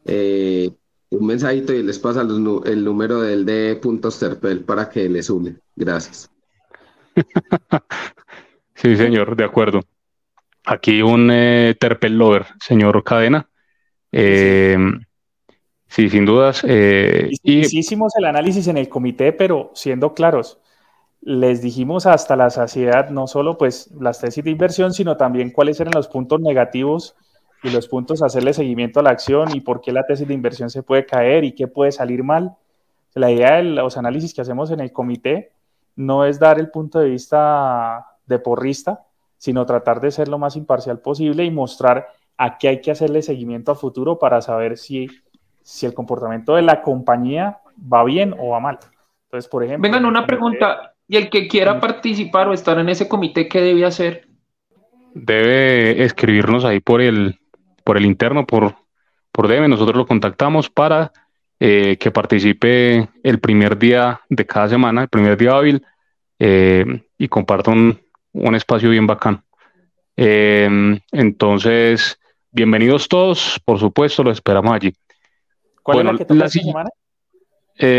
eh, 0.05 0.69
un 1.09 1.25
mensajito 1.25 1.73
y 1.73 1.81
les 1.81 1.97
pasa 1.97 2.21
el 2.21 2.83
número 2.83 3.21
del 3.21 3.45
de 3.45 3.75
puntos 3.81 4.19
Terpel 4.19 4.61
para 4.61 4.89
que 4.89 5.09
les 5.09 5.29
une. 5.29 5.57
Gracias. 5.75 6.29
sí, 8.75 8.95
señor, 8.95 9.35
de 9.35 9.43
acuerdo. 9.43 9.81
Aquí 10.65 11.01
un 11.01 11.29
eh, 11.31 11.75
Terpel 11.79 12.17
Lover, 12.17 12.45
señor 12.59 13.03
Cadena. 13.03 13.47
Eh, 14.11 14.77
sí, 15.87 16.09
sin 16.09 16.25
dudas. 16.25 16.63
Eh, 16.67 17.29
y, 17.43 17.77
hicimos 17.77 18.13
el 18.17 18.25
análisis 18.25 18.67
en 18.67 18.77
el 18.77 18.89
comité, 18.89 19.31
pero 19.31 19.71
siendo 19.75 20.13
claros, 20.13 20.59
les 21.21 21.61
dijimos 21.61 22.05
hasta 22.05 22.35
la 22.35 22.49
saciedad 22.49 23.09
no 23.09 23.27
solo 23.27 23.57
pues 23.57 23.91
las 23.99 24.19
tesis 24.19 24.43
de 24.43 24.51
inversión, 24.51 24.93
sino 24.93 25.17
también 25.17 25.51
cuáles 25.51 25.79
eran 25.79 25.93
los 25.95 26.07
puntos 26.07 26.39
negativos 26.39 27.15
y 27.63 27.69
los 27.69 27.87
puntos 27.87 28.21
a 28.21 28.27
hacerle 28.27 28.53
seguimiento 28.53 28.99
a 28.99 29.03
la 29.03 29.09
acción 29.09 29.55
y 29.55 29.61
por 29.61 29.81
qué 29.81 29.91
la 29.91 30.05
tesis 30.05 30.27
de 30.27 30.33
inversión 30.33 30.69
se 30.69 30.83
puede 30.83 31.05
caer 31.05 31.43
y 31.43 31.53
qué 31.53 31.67
puede 31.67 31.91
salir 31.91 32.23
mal. 32.23 32.55
La 33.13 33.31
idea 33.31 33.55
de 33.55 33.63
los 33.63 33.97
análisis 33.97 34.33
que 34.33 34.41
hacemos 34.41 34.71
en 34.71 34.81
el 34.81 34.91
comité 34.91 35.51
no 35.95 36.25
es 36.25 36.39
dar 36.39 36.59
el 36.59 36.69
punto 36.69 36.99
de 36.99 37.09
vista 37.09 38.05
de 38.25 38.39
porrista, 38.39 39.05
sino 39.37 39.65
tratar 39.65 40.01
de 40.01 40.11
ser 40.11 40.27
lo 40.27 40.37
más 40.37 40.55
imparcial 40.55 40.99
posible 40.99 41.43
y 41.43 41.51
mostrar 41.51 42.07
a 42.37 42.57
qué 42.57 42.67
hay 42.67 42.81
que 42.81 42.91
hacerle 42.91 43.21
seguimiento 43.21 43.71
a 43.71 43.75
futuro 43.75 44.19
para 44.19 44.41
saber 44.41 44.77
si, 44.77 45.07
si 45.61 45.85
el 45.85 45.93
comportamiento 45.93 46.55
de 46.55 46.63
la 46.63 46.81
compañía 46.81 47.59
va 47.81 48.03
bien 48.03 48.35
o 48.37 48.49
va 48.49 48.59
mal. 48.59 48.79
Entonces, 49.25 49.49
por 49.49 49.63
ejemplo... 49.63 49.89
Vengan, 49.89 50.05
una 50.05 50.25
pregunta. 50.25 50.93
¿Y 51.07 51.17
el 51.17 51.29
que 51.29 51.47
quiera 51.47 51.79
participar 51.79 52.47
o 52.47 52.53
estar 52.53 52.79
en 52.79 52.89
ese 52.89 53.07
comité, 53.07 53.47
qué 53.47 53.61
debe 53.61 53.85
hacer? 53.85 54.27
Debe 55.13 56.03
escribirnos 56.03 56.65
ahí 56.65 56.79
por 56.79 57.01
el, 57.01 57.39
por 57.83 57.97
el 57.97 58.05
interno, 58.05 58.45
por, 58.45 58.75
por 59.31 59.47
debe. 59.47 59.67
Nosotros 59.67 59.97
lo 59.97 60.07
contactamos 60.07 60.69
para 60.69 61.11
eh, 61.59 61.97
que 61.97 62.11
participe 62.11 63.07
el 63.23 63.39
primer 63.39 63.77
día 63.77 64.21
de 64.27 64.45
cada 64.45 64.67
semana, 64.67 65.03
el 65.03 65.07
primer 65.07 65.37
día 65.37 65.51
hábil, 65.51 65.85
eh, 66.37 66.85
y 67.17 67.27
comparta 67.29 67.71
un, 67.71 67.99
espacio 68.55 68.89
bien 68.89 69.07
bacán. 69.07 69.43
Eh, 70.17 70.99
entonces, 71.11 72.19
bienvenidos 72.51 73.07
todos, 73.07 73.61
por 73.63 73.79
supuesto, 73.79 74.23
los 74.23 74.37
esperamos 74.37 74.73
allí. 74.73 74.93
¿Cuál 75.81 75.99
es 75.99 76.05
la 76.05 76.25
que 76.25 76.33
la 76.33 76.49
semana? 76.49 76.89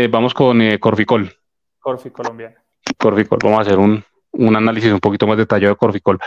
vamos 0.09 0.33
con 0.33 0.77
Corficol. 0.77 1.33
Corfi 1.79 2.11
colombiano. 2.11 2.55
Corficol, 2.97 3.39
vamos 3.41 3.59
a 3.59 3.61
hacer 3.61 3.79
un, 3.79 4.03
un 4.33 4.55
análisis 4.55 4.91
un 4.91 4.99
poquito 4.99 5.25
más 5.25 5.37
detallado 5.37 5.73
de 5.73 5.77
Corficol. 5.77 6.19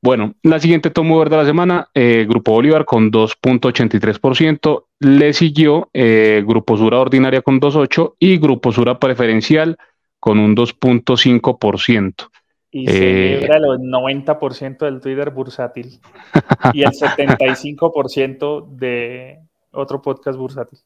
Bueno, 0.00 0.34
la 0.42 0.60
siguiente 0.60 0.90
tomo 0.90 1.24
de 1.24 1.36
la 1.36 1.44
semana, 1.44 1.88
eh, 1.92 2.24
Grupo 2.28 2.52
Bolívar 2.52 2.84
con 2.84 3.10
2.83%, 3.10 4.84
le 5.00 5.32
siguió 5.32 5.90
eh, 5.92 6.44
Grupo 6.46 6.76
Sura 6.76 7.00
Ordinaria 7.00 7.42
con 7.42 7.60
2.8% 7.60 8.14
y 8.20 8.38
Grupo 8.38 8.70
Sura 8.70 8.98
Preferencial 8.98 9.76
con 10.20 10.38
un 10.38 10.54
2.5%. 10.54 12.30
Y 12.70 12.86
celebra 12.86 13.56
el 13.56 13.64
90% 13.64 14.84
del 14.84 15.00
Twitter 15.00 15.30
bursátil 15.30 15.98
y 16.74 16.82
el 16.82 16.90
75% 16.90 18.68
de 18.68 19.40
otro 19.72 20.00
podcast 20.00 20.38
bursátil. 20.38 20.78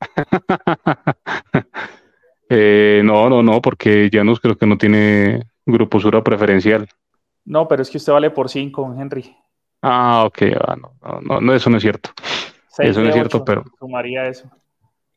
Eh, 2.54 3.00
no, 3.02 3.30
no, 3.30 3.42
no, 3.42 3.62
porque 3.62 4.10
ya 4.12 4.24
no 4.24 4.36
creo 4.36 4.58
que 4.58 4.66
no 4.66 4.76
tiene 4.76 5.46
Grupo 5.64 5.98
Sura 5.98 6.22
Preferencial. 6.22 6.86
No, 7.44 7.66
pero 7.68 7.82
es 7.82 7.90
que 7.90 7.98
usted 7.98 8.12
vale 8.12 8.30
por 8.30 8.48
5, 8.48 8.96
Henry. 8.98 9.36
Ah, 9.82 10.24
ok, 10.26 10.42
ah, 10.60 10.76
no, 10.76 11.40
no, 11.40 11.54
eso 11.54 11.68
no 11.68 11.76
es 11.76 11.82
cierto. 11.82 12.10
eso 12.78 13.00
no 13.00 13.08
es 13.08 13.14
cierto, 13.14 13.44
pero. 13.44 13.64
Sumaría 13.78 14.28
eso. 14.28 14.48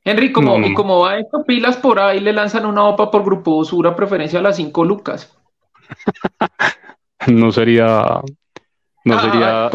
Henry, 0.04 0.32
como, 0.32 0.60
y 0.60 0.74
como 0.76 1.00
va 1.00 1.18
esto, 1.18 1.44
pilas 1.44 1.78
por 1.78 2.00
ahí, 2.00 2.20
le 2.20 2.32
lanzan 2.32 2.66
una 2.66 2.84
OPA 2.84 3.10
por 3.10 3.24
Grupo 3.24 3.56
Osura, 3.56 3.96
preferencia 3.96 4.40
a 4.40 4.44
las 4.44 4.56
5 4.56 4.86
lucas. 4.86 5.36
no 7.28 7.52
sería 7.52 8.22
no 9.06 9.20
sería 9.20 9.70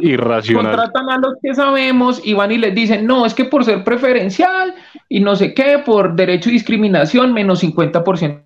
irracional. 0.00 0.76
Contratan 0.76 1.10
a 1.10 1.18
los 1.18 1.34
que 1.40 1.54
sabemos 1.54 2.20
y 2.24 2.34
van 2.34 2.50
y 2.50 2.58
les 2.58 2.74
dicen, 2.74 3.06
no, 3.06 3.24
es 3.24 3.32
que 3.32 3.44
por 3.44 3.64
ser 3.64 3.84
preferencial 3.84 4.74
y 5.08 5.20
no 5.20 5.36
sé 5.36 5.54
qué, 5.54 5.78
por 5.78 6.16
derecho 6.16 6.50
y 6.50 6.54
discriminación, 6.54 7.32
menos 7.32 7.62
50%. 7.62 8.44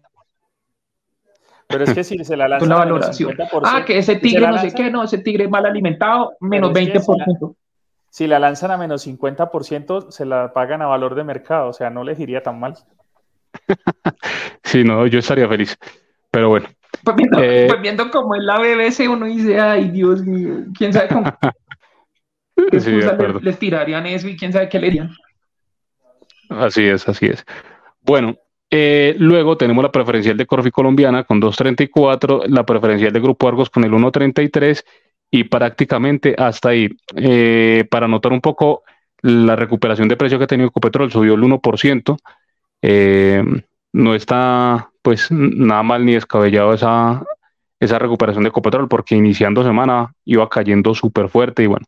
Pero 1.68 1.84
es 1.84 1.92
que 1.92 2.02
si 2.02 2.24
se 2.24 2.36
la 2.36 2.48
lanza 2.48 2.64
una 2.64 2.76
valoración. 2.76 3.36
Ah, 3.62 3.84
que 3.84 3.98
ese 3.98 4.16
tigre 4.16 4.48
no 4.48 4.58
sé 4.58 4.72
qué, 4.72 4.90
no, 4.90 5.04
ese 5.04 5.18
tigre 5.18 5.48
mal 5.48 5.66
alimentado, 5.66 6.32
menos 6.40 6.72
20%. 6.72 7.54
Si 8.10 8.26
la, 8.26 8.38
lanzan 8.38 8.70
a 8.70 8.78
menos 8.78 9.06
50%, 9.06 10.10
se 10.10 10.24
la 10.24 10.52
pagan 10.54 10.80
a 10.80 10.86
valor 10.86 11.14
de 11.14 11.24
mercado, 11.24 11.68
o 11.68 11.72
sea, 11.74 11.90
no 11.90 12.04
les 12.04 12.18
iría 12.18 12.42
tan 12.42 12.58
mal. 12.58 12.74
sí, 14.64 14.82
no, 14.82 15.06
yo 15.06 15.18
estaría 15.18 15.46
feliz. 15.46 15.76
Pero 16.30 16.48
bueno. 16.48 16.68
Pues 17.04 17.16
viendo, 17.16 17.38
eh, 17.42 17.66
pues 17.68 17.82
viendo 17.82 18.10
como 18.10 18.34
es 18.34 18.42
la 18.42 18.58
BBC, 18.58 19.08
uno 19.10 19.26
dice, 19.26 19.60
ay, 19.60 19.90
Dios 19.90 20.24
mío, 20.24 20.64
quién 20.76 20.92
sabe 20.92 21.08
cómo. 21.08 21.30
sí, 22.80 22.98
les, 23.42 23.58
tirarían 23.58 24.06
eso 24.06 24.26
y 24.26 24.36
quién 24.36 24.54
sabe 24.54 24.70
qué 24.70 24.78
le 24.78 24.86
harían. 24.86 25.10
Así 26.48 26.84
es, 26.84 27.06
así 27.06 27.26
es. 27.26 27.44
Bueno, 28.00 28.36
eh, 28.70 29.14
luego 29.18 29.56
tenemos 29.56 29.82
la 29.82 29.92
preferencial 29.92 30.36
de 30.36 30.46
Corfi 30.46 30.70
colombiana 30.70 31.24
con 31.24 31.40
2.34, 31.40 32.46
la 32.48 32.64
preferencial 32.66 33.12
de 33.12 33.20
Grupo 33.20 33.48
Argos 33.48 33.70
con 33.70 33.84
el 33.84 33.92
1.33 33.92 34.84
y 35.30 35.44
prácticamente 35.44 36.34
hasta 36.38 36.70
ahí. 36.70 36.88
Eh, 37.16 37.84
para 37.90 38.08
notar 38.08 38.32
un 38.32 38.40
poco 38.40 38.82
la 39.22 39.56
recuperación 39.56 40.08
de 40.08 40.16
precio 40.16 40.38
que 40.38 40.44
ha 40.44 40.48
tenido 40.48 40.68
Ecopetrol, 40.68 41.10
subió 41.10 41.34
el 41.34 41.42
1%. 41.42 42.16
Eh, 42.82 43.42
no 43.92 44.14
está 44.14 44.90
pues 45.02 45.30
nada 45.30 45.82
mal 45.82 46.04
ni 46.04 46.12
descabellado 46.12 46.74
esa, 46.74 47.24
esa 47.80 47.98
recuperación 47.98 48.44
de 48.44 48.50
Ecopetrol 48.50 48.88
porque 48.88 49.16
iniciando 49.16 49.64
semana 49.64 50.12
iba 50.24 50.48
cayendo 50.48 50.94
súper 50.94 51.28
fuerte 51.30 51.62
y 51.62 51.66
bueno, 51.66 51.86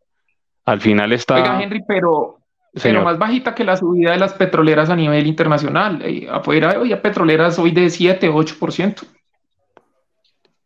al 0.64 0.80
final 0.80 1.12
está... 1.12 1.34
Oiga, 1.36 1.62
Henry, 1.62 1.82
pero 1.86 2.39
pero 2.72 3.02
más 3.02 3.18
bajita 3.18 3.54
que 3.54 3.64
la 3.64 3.76
subida 3.76 4.12
de 4.12 4.18
las 4.18 4.34
petroleras 4.34 4.90
a 4.90 4.96
nivel 4.96 5.26
internacional. 5.26 6.02
Eh, 6.02 6.28
afuera 6.30 6.78
hoy 6.78 6.92
a 6.92 7.02
petroleras 7.02 7.58
hoy 7.58 7.72
de 7.72 7.90
7, 7.90 8.30
8%. 8.30 9.06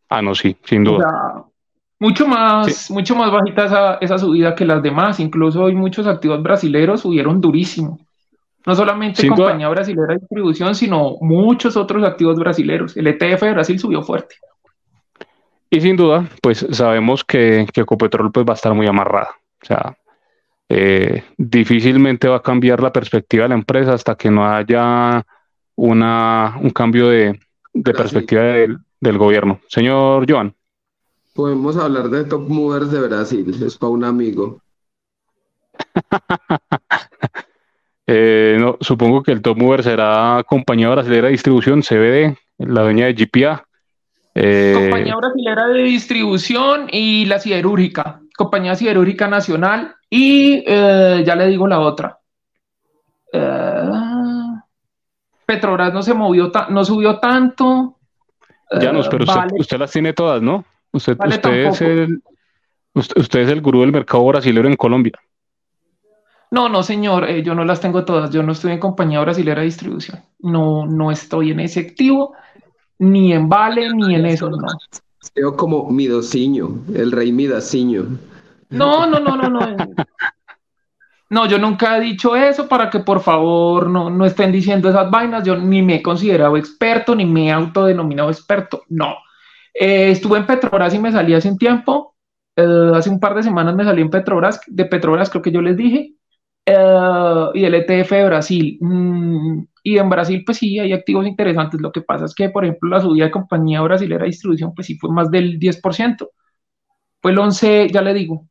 Ah, 0.08 0.20
no, 0.20 0.34
sí, 0.34 0.56
sin 0.64 0.84
duda. 0.84 1.44
mucho 1.98 2.26
más, 2.26 2.90
mucho 2.90 3.16
más 3.16 3.32
bajita 3.32 3.64
esa, 3.64 3.94
esa, 3.94 4.18
subida 4.18 4.54
que 4.54 4.64
las 4.64 4.82
demás. 4.82 5.18
Incluso 5.18 5.62
hoy 5.62 5.74
muchos 5.74 6.06
activos 6.06 6.42
brasileños 6.42 7.00
subieron 7.00 7.40
durísimo. 7.40 7.98
No 8.66 8.74
solamente 8.74 9.26
compañía 9.28 9.68
brasilera 9.68 10.14
de 10.14 10.20
distribución, 10.20 10.74
sino 10.74 11.16
muchos 11.20 11.76
otros 11.76 12.02
activos 12.04 12.38
brasileños. 12.38 12.96
El 12.96 13.06
ETF 13.06 13.42
de 13.42 13.52
Brasil 13.52 13.78
subió 13.78 14.02
fuerte. 14.02 14.36
Y 15.68 15.80
sin 15.80 15.96
duda, 15.96 16.26
pues 16.40 16.66
sabemos 16.70 17.24
que, 17.24 17.66
que 17.72 17.80
Ecopetrol 17.82 18.30
pues, 18.30 18.46
va 18.46 18.52
a 18.52 18.54
estar 18.54 18.72
muy 18.74 18.86
amarrada. 18.86 19.30
O 19.62 19.66
sea, 19.66 19.96
eh, 20.68 21.24
difícilmente 21.36 22.28
va 22.28 22.36
a 22.36 22.42
cambiar 22.42 22.82
la 22.82 22.92
perspectiva 22.92 23.44
de 23.44 23.50
la 23.50 23.54
empresa 23.54 23.92
hasta 23.94 24.14
que 24.14 24.30
no 24.30 24.46
haya 24.46 25.24
una, 25.76 26.56
un 26.60 26.70
cambio 26.70 27.08
de, 27.08 27.38
perspectiva 27.82 28.42
del, 28.42 29.18
gobierno. 29.18 29.60
Señor 29.68 30.24
Joan. 30.28 30.54
Podemos 31.34 31.76
hablar 31.76 32.08
de 32.08 32.24
top 32.24 32.48
movers 32.48 32.90
de 32.90 33.00
Brasil, 33.00 33.62
es 33.62 33.76
para 33.76 33.90
un 33.90 34.04
amigo. 34.04 34.60
Eh, 38.06 38.58
no, 38.60 38.76
supongo 38.80 39.22
que 39.22 39.32
el 39.32 39.40
top 39.40 39.56
mover 39.56 39.82
será 39.82 40.44
compañía 40.46 40.90
brasileña 40.90 41.22
de 41.22 41.30
distribución, 41.30 41.80
CBD, 41.80 42.36
la 42.58 42.82
dueña 42.82 43.06
de 43.06 43.14
GPA. 43.14 43.66
Eh, 44.34 44.74
compañía 44.74 45.16
brasileña 45.16 45.68
de 45.68 45.82
distribución 45.84 46.88
y 46.92 47.24
la 47.24 47.38
siderúrgica, 47.38 48.20
compañía 48.36 48.74
siderúrgica 48.74 49.26
nacional 49.26 49.96
y 50.16 50.62
eh, 50.64 51.24
ya 51.26 51.34
le 51.34 51.48
digo 51.48 51.66
la 51.66 51.80
otra. 51.80 52.16
Eh, 53.32 53.90
Petrobras 55.44 55.92
no 55.92 56.04
se 56.04 56.14
movió, 56.14 56.52
no 56.70 56.84
subió 56.84 57.18
tanto. 57.18 57.98
Ya 58.80 58.92
no, 58.92 59.00
pero 59.10 59.24
usted, 59.58 59.76
las 59.76 59.90
tiene 59.90 60.12
todas, 60.12 60.40
¿no? 60.40 60.64
Usted, 60.92 61.16
usted, 61.18 61.66
es 61.66 61.80
el, 61.80 62.22
usted, 62.94 63.40
es 63.40 63.48
el 63.48 63.60
gurú 63.60 63.80
del 63.80 63.90
mercado 63.90 64.24
brasileño 64.24 64.68
en 64.68 64.76
Colombia. 64.76 65.18
No, 66.52 66.68
no, 66.68 66.84
señor, 66.84 67.28
eh, 67.28 67.42
yo 67.42 67.56
no 67.56 67.64
las 67.64 67.80
tengo 67.80 68.04
todas. 68.04 68.30
Yo 68.30 68.44
no 68.44 68.52
estoy 68.52 68.70
en 68.70 68.78
compañía 68.78 69.20
brasileña 69.20 69.56
de 69.56 69.64
distribución. 69.64 70.20
No, 70.38 70.86
no 70.86 71.10
estoy 71.10 71.50
en 71.50 71.58
ese 71.58 71.80
activo, 71.80 72.34
ni 73.00 73.32
en 73.32 73.48
Vale, 73.48 73.92
ni 73.92 74.14
en 74.14 74.26
eso, 74.26 74.48
no. 74.48 74.68
Veo 75.34 75.56
como 75.56 75.90
Midociño, 75.90 76.84
el 76.94 77.10
rey 77.10 77.32
Midociño. 77.32 78.06
No, 78.70 79.06
no, 79.06 79.20
no, 79.20 79.36
no, 79.36 79.48
no. 79.48 79.76
No, 81.30 81.46
yo 81.46 81.58
nunca 81.58 81.96
he 81.96 82.00
dicho 82.00 82.36
eso 82.36 82.68
para 82.68 82.90
que 82.90 83.00
por 83.00 83.20
favor 83.20 83.88
no, 83.88 84.08
no 84.10 84.24
estén 84.24 84.52
diciendo 84.52 84.88
esas 84.88 85.10
vainas. 85.10 85.42
Yo 85.44 85.56
ni 85.56 85.82
me 85.82 85.96
he 85.96 86.02
considerado 86.02 86.56
experto, 86.56 87.14
ni 87.16 87.24
me 87.24 87.48
he 87.48 87.52
autodenominado 87.52 88.30
experto. 88.30 88.82
No. 88.88 89.16
Eh, 89.74 90.10
estuve 90.10 90.38
en 90.38 90.46
Petrobras 90.46 90.94
y 90.94 90.98
me 90.98 91.10
salí 91.10 91.34
hace 91.34 91.50
un 91.50 91.58
tiempo. 91.58 92.14
Eh, 92.56 92.92
hace 92.94 93.10
un 93.10 93.18
par 93.18 93.34
de 93.34 93.42
semanas 93.42 93.74
me 93.74 93.84
salí 93.84 94.02
en 94.02 94.10
Petrobras, 94.10 94.60
de 94.68 94.84
Petrobras 94.84 95.28
creo 95.28 95.42
que 95.42 95.50
yo 95.50 95.60
les 95.60 95.76
dije. 95.76 96.14
Eh, 96.66 97.46
y 97.54 97.64
el 97.64 97.74
ETF 97.74 98.10
de 98.10 98.24
Brasil. 98.26 98.78
Mm, 98.80 99.64
y 99.82 99.98
en 99.98 100.08
Brasil, 100.08 100.42
pues 100.46 100.58
sí, 100.58 100.78
hay 100.78 100.92
activos 100.92 101.26
interesantes. 101.26 101.80
Lo 101.80 101.92
que 101.92 102.02
pasa 102.02 102.26
es 102.26 102.34
que, 102.34 102.48
por 102.50 102.64
ejemplo, 102.64 102.88
la 102.90 103.00
subida 103.00 103.24
de 103.24 103.30
compañía 103.30 103.82
brasilera 103.82 104.22
de 104.22 104.30
distribución, 104.30 104.74
pues 104.74 104.86
sí 104.86 104.96
fue 104.98 105.10
más 105.10 105.30
del 105.30 105.58
10%. 105.58 106.30
Fue 107.20 107.32
el 107.32 107.38
11, 107.38 107.88
ya 107.90 108.02
le 108.02 108.14
digo, 108.14 108.48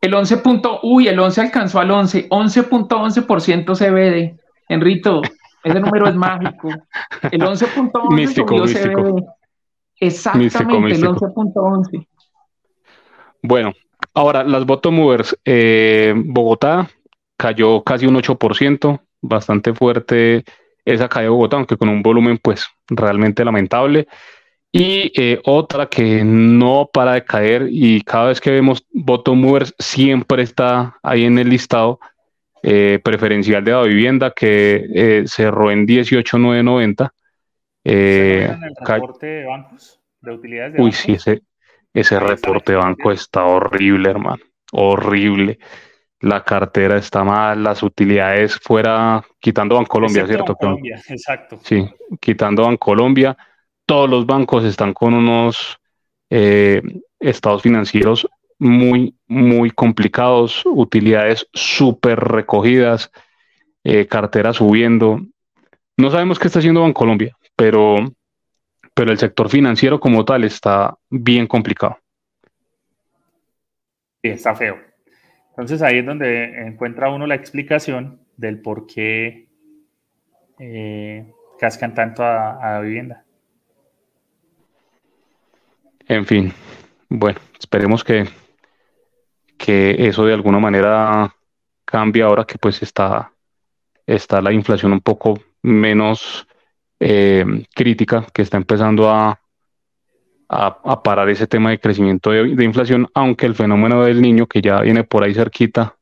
El 0.00 0.14
11 0.14 0.36
punto, 0.38 0.80
uy, 0.82 1.08
el 1.08 1.18
11 1.18 1.40
alcanzó 1.40 1.80
al 1.80 1.90
11, 1.90 2.28
11.11% 2.28 3.76
CBD. 3.76 4.38
Enrito, 4.68 5.22
ese 5.64 5.80
número 5.80 6.08
es 6.08 6.14
mágico. 6.14 6.68
El 7.30 7.40
11.11 7.40 8.14
místico, 8.14 8.48
subió 8.48 8.64
místico. 8.64 9.02
CBD. 9.02 9.24
Exactamente, 10.00 10.94
el 10.94 11.04
11.11. 11.04 12.06
Bueno, 13.42 13.72
ahora 14.14 14.44
las 14.44 14.64
bottom 14.64 14.94
movers. 14.94 15.36
Eh, 15.44 16.14
Bogotá 16.16 16.88
cayó 17.36 17.82
casi 17.82 18.06
un 18.06 18.16
8%, 18.16 19.00
bastante 19.20 19.74
fuerte 19.74 20.44
esa 20.84 21.08
caída 21.08 21.24
de 21.24 21.30
Bogotá, 21.30 21.56
aunque 21.56 21.76
con 21.76 21.88
un 21.88 22.02
volumen 22.02 22.38
pues 22.42 22.66
realmente 22.88 23.44
lamentable. 23.44 24.08
Y 24.70 25.12
eh, 25.18 25.40
otra 25.44 25.86
que 25.86 26.22
no 26.24 26.90
para 26.92 27.12
de 27.12 27.24
caer 27.24 27.68
y 27.70 28.02
cada 28.02 28.28
vez 28.28 28.40
que 28.40 28.50
vemos 28.50 28.84
bottom 28.92 29.40
movers 29.40 29.74
siempre 29.78 30.42
está 30.42 30.98
ahí 31.02 31.24
en 31.24 31.38
el 31.38 31.48
listado 31.48 31.98
eh, 32.62 32.98
preferencial 33.02 33.64
de 33.64 33.72
la 33.72 33.82
vivienda 33.82 34.32
que 34.34 34.84
eh, 34.94 35.24
cerró 35.26 35.70
en 35.70 35.86
18,990. 35.86 37.12
Eh, 37.84 38.50
en 38.50 38.62
el 38.64 38.74
reporte 38.78 39.26
de 39.26 39.44
bancos? 39.46 40.00
¿De 40.20 40.32
utilidades 40.32 40.74
de 40.74 40.82
Uy, 40.82 40.92
sí, 40.92 41.12
ese, 41.12 41.42
ese 41.94 42.18
reporte 42.18 42.72
de 42.72 42.78
banco 42.78 43.12
está 43.12 43.44
horrible, 43.44 44.10
hermano. 44.10 44.42
Horrible. 44.72 45.58
La 46.20 46.42
cartera 46.42 46.98
está 46.98 47.22
mal, 47.22 47.62
las 47.62 47.82
utilidades 47.82 48.56
fuera, 48.56 49.24
quitando 49.38 49.76
Bancolombia, 49.76 50.26
¿cierto? 50.26 50.56
Colombia, 50.56 51.00
exacto. 51.08 51.60
Sí, 51.62 51.88
quitando 52.20 52.64
Bancolombia 52.64 53.36
todos 53.88 54.08
los 54.10 54.26
bancos 54.26 54.64
están 54.64 54.92
con 54.92 55.14
unos 55.14 55.80
eh, 56.28 56.82
estados 57.18 57.62
financieros 57.62 58.28
muy, 58.58 59.16
muy 59.26 59.70
complicados, 59.70 60.62
utilidades 60.66 61.48
súper 61.54 62.20
recogidas, 62.20 63.10
eh, 63.84 64.06
carteras 64.06 64.56
subiendo. 64.56 65.22
No 65.96 66.10
sabemos 66.10 66.38
qué 66.38 66.48
está 66.48 66.58
haciendo 66.58 66.82
Bancolombia, 66.82 67.34
pero, 67.56 67.96
pero 68.92 69.10
el 69.10 69.16
sector 69.16 69.48
financiero 69.48 69.98
como 69.98 70.22
tal 70.22 70.44
está 70.44 70.94
bien 71.08 71.46
complicado. 71.46 71.96
Sí, 74.22 74.28
está 74.28 74.54
feo. 74.54 74.76
Entonces 75.48 75.80
ahí 75.80 76.00
es 76.00 76.06
donde 76.06 76.66
encuentra 76.66 77.10
uno 77.10 77.26
la 77.26 77.36
explicación 77.36 78.20
del 78.36 78.60
por 78.60 78.86
qué 78.86 79.48
eh, 80.58 81.32
cascan 81.58 81.94
tanto 81.94 82.22
a 82.22 82.58
la 82.60 82.80
vivienda. 82.80 83.24
En 86.08 86.24
fin, 86.24 86.54
bueno, 87.10 87.38
esperemos 87.60 88.02
que, 88.02 88.26
que 89.58 90.08
eso 90.08 90.24
de 90.24 90.32
alguna 90.32 90.58
manera 90.58 91.34
cambie 91.84 92.22
ahora 92.22 92.44
que 92.44 92.56
pues 92.58 92.82
está, 92.82 93.32
está 94.06 94.40
la 94.40 94.52
inflación 94.52 94.92
un 94.92 95.00
poco 95.00 95.38
menos 95.62 96.46
eh, 96.98 97.44
crítica, 97.74 98.26
que 98.32 98.40
está 98.40 98.56
empezando 98.56 99.10
a, 99.10 99.38
a, 100.48 101.02
parar 101.02 101.28
ese 101.28 101.46
tema 101.46 101.70
de 101.70 101.78
crecimiento 101.78 102.30
de, 102.30 102.64
inflación, 102.64 103.06
aunque 103.14 103.46
el 103.46 103.54
fenómeno 103.54 104.02
del 104.02 104.22
niño 104.22 104.46
que 104.46 104.62
ya 104.62 104.80
viene 104.80 105.04
por 105.04 105.24
ahí 105.24 105.34
cerquita, 105.34 105.96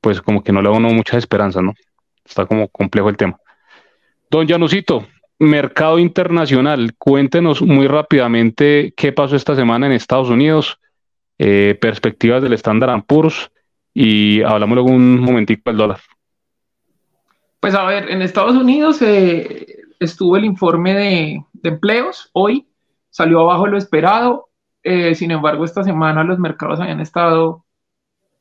pues 0.00 0.22
como 0.22 0.42
que 0.42 0.52
no 0.52 0.62
le 0.62 0.70
da 0.70 0.76
uno 0.76 0.88
mucha 0.88 1.18
esperanza, 1.18 1.60
¿no? 1.60 1.74
Está 2.24 2.46
como 2.46 2.68
complejo 2.68 3.10
el 3.10 3.16
tema. 3.16 3.38
Don 4.30 4.48
Janusito, 4.48 5.06
mercado 5.40 5.98
internacional, 5.98 6.94
cuéntenos 6.96 7.62
muy 7.62 7.88
rápidamente 7.88 8.94
qué 8.96 9.12
pasó 9.12 9.36
esta 9.36 9.56
semana 9.56 9.86
en 9.86 9.92
Estados 9.92 10.28
Unidos, 10.28 10.78
eh, 11.38 11.76
perspectivas 11.80 12.42
del 12.42 12.52
Standard 12.52 13.02
Poor's 13.04 13.50
y 13.92 14.42
hablamos 14.42 14.76
luego 14.76 14.90
un 14.90 15.18
momentico 15.18 15.62
del 15.70 15.78
dólar. 15.78 16.00
Pues 17.58 17.74
a 17.74 17.84
ver, 17.84 18.10
en 18.10 18.22
Estados 18.22 18.54
Unidos 18.54 19.02
eh, 19.02 19.66
estuvo 19.98 20.36
el 20.36 20.44
informe 20.44 20.94
de, 20.94 21.44
empleos. 21.62 22.30
Hoy, 22.32 22.66
salió 23.10 23.40
abajo 23.40 23.66
lo 23.66 23.76
esperado, 23.76 24.48
eh, 24.82 25.14
sin 25.14 25.30
embargo 25.30 25.64
esta 25.64 25.84
semana 25.84 26.24
los 26.24 26.38
mercados 26.38 26.80
habían 26.80 27.00
estado 27.00 27.64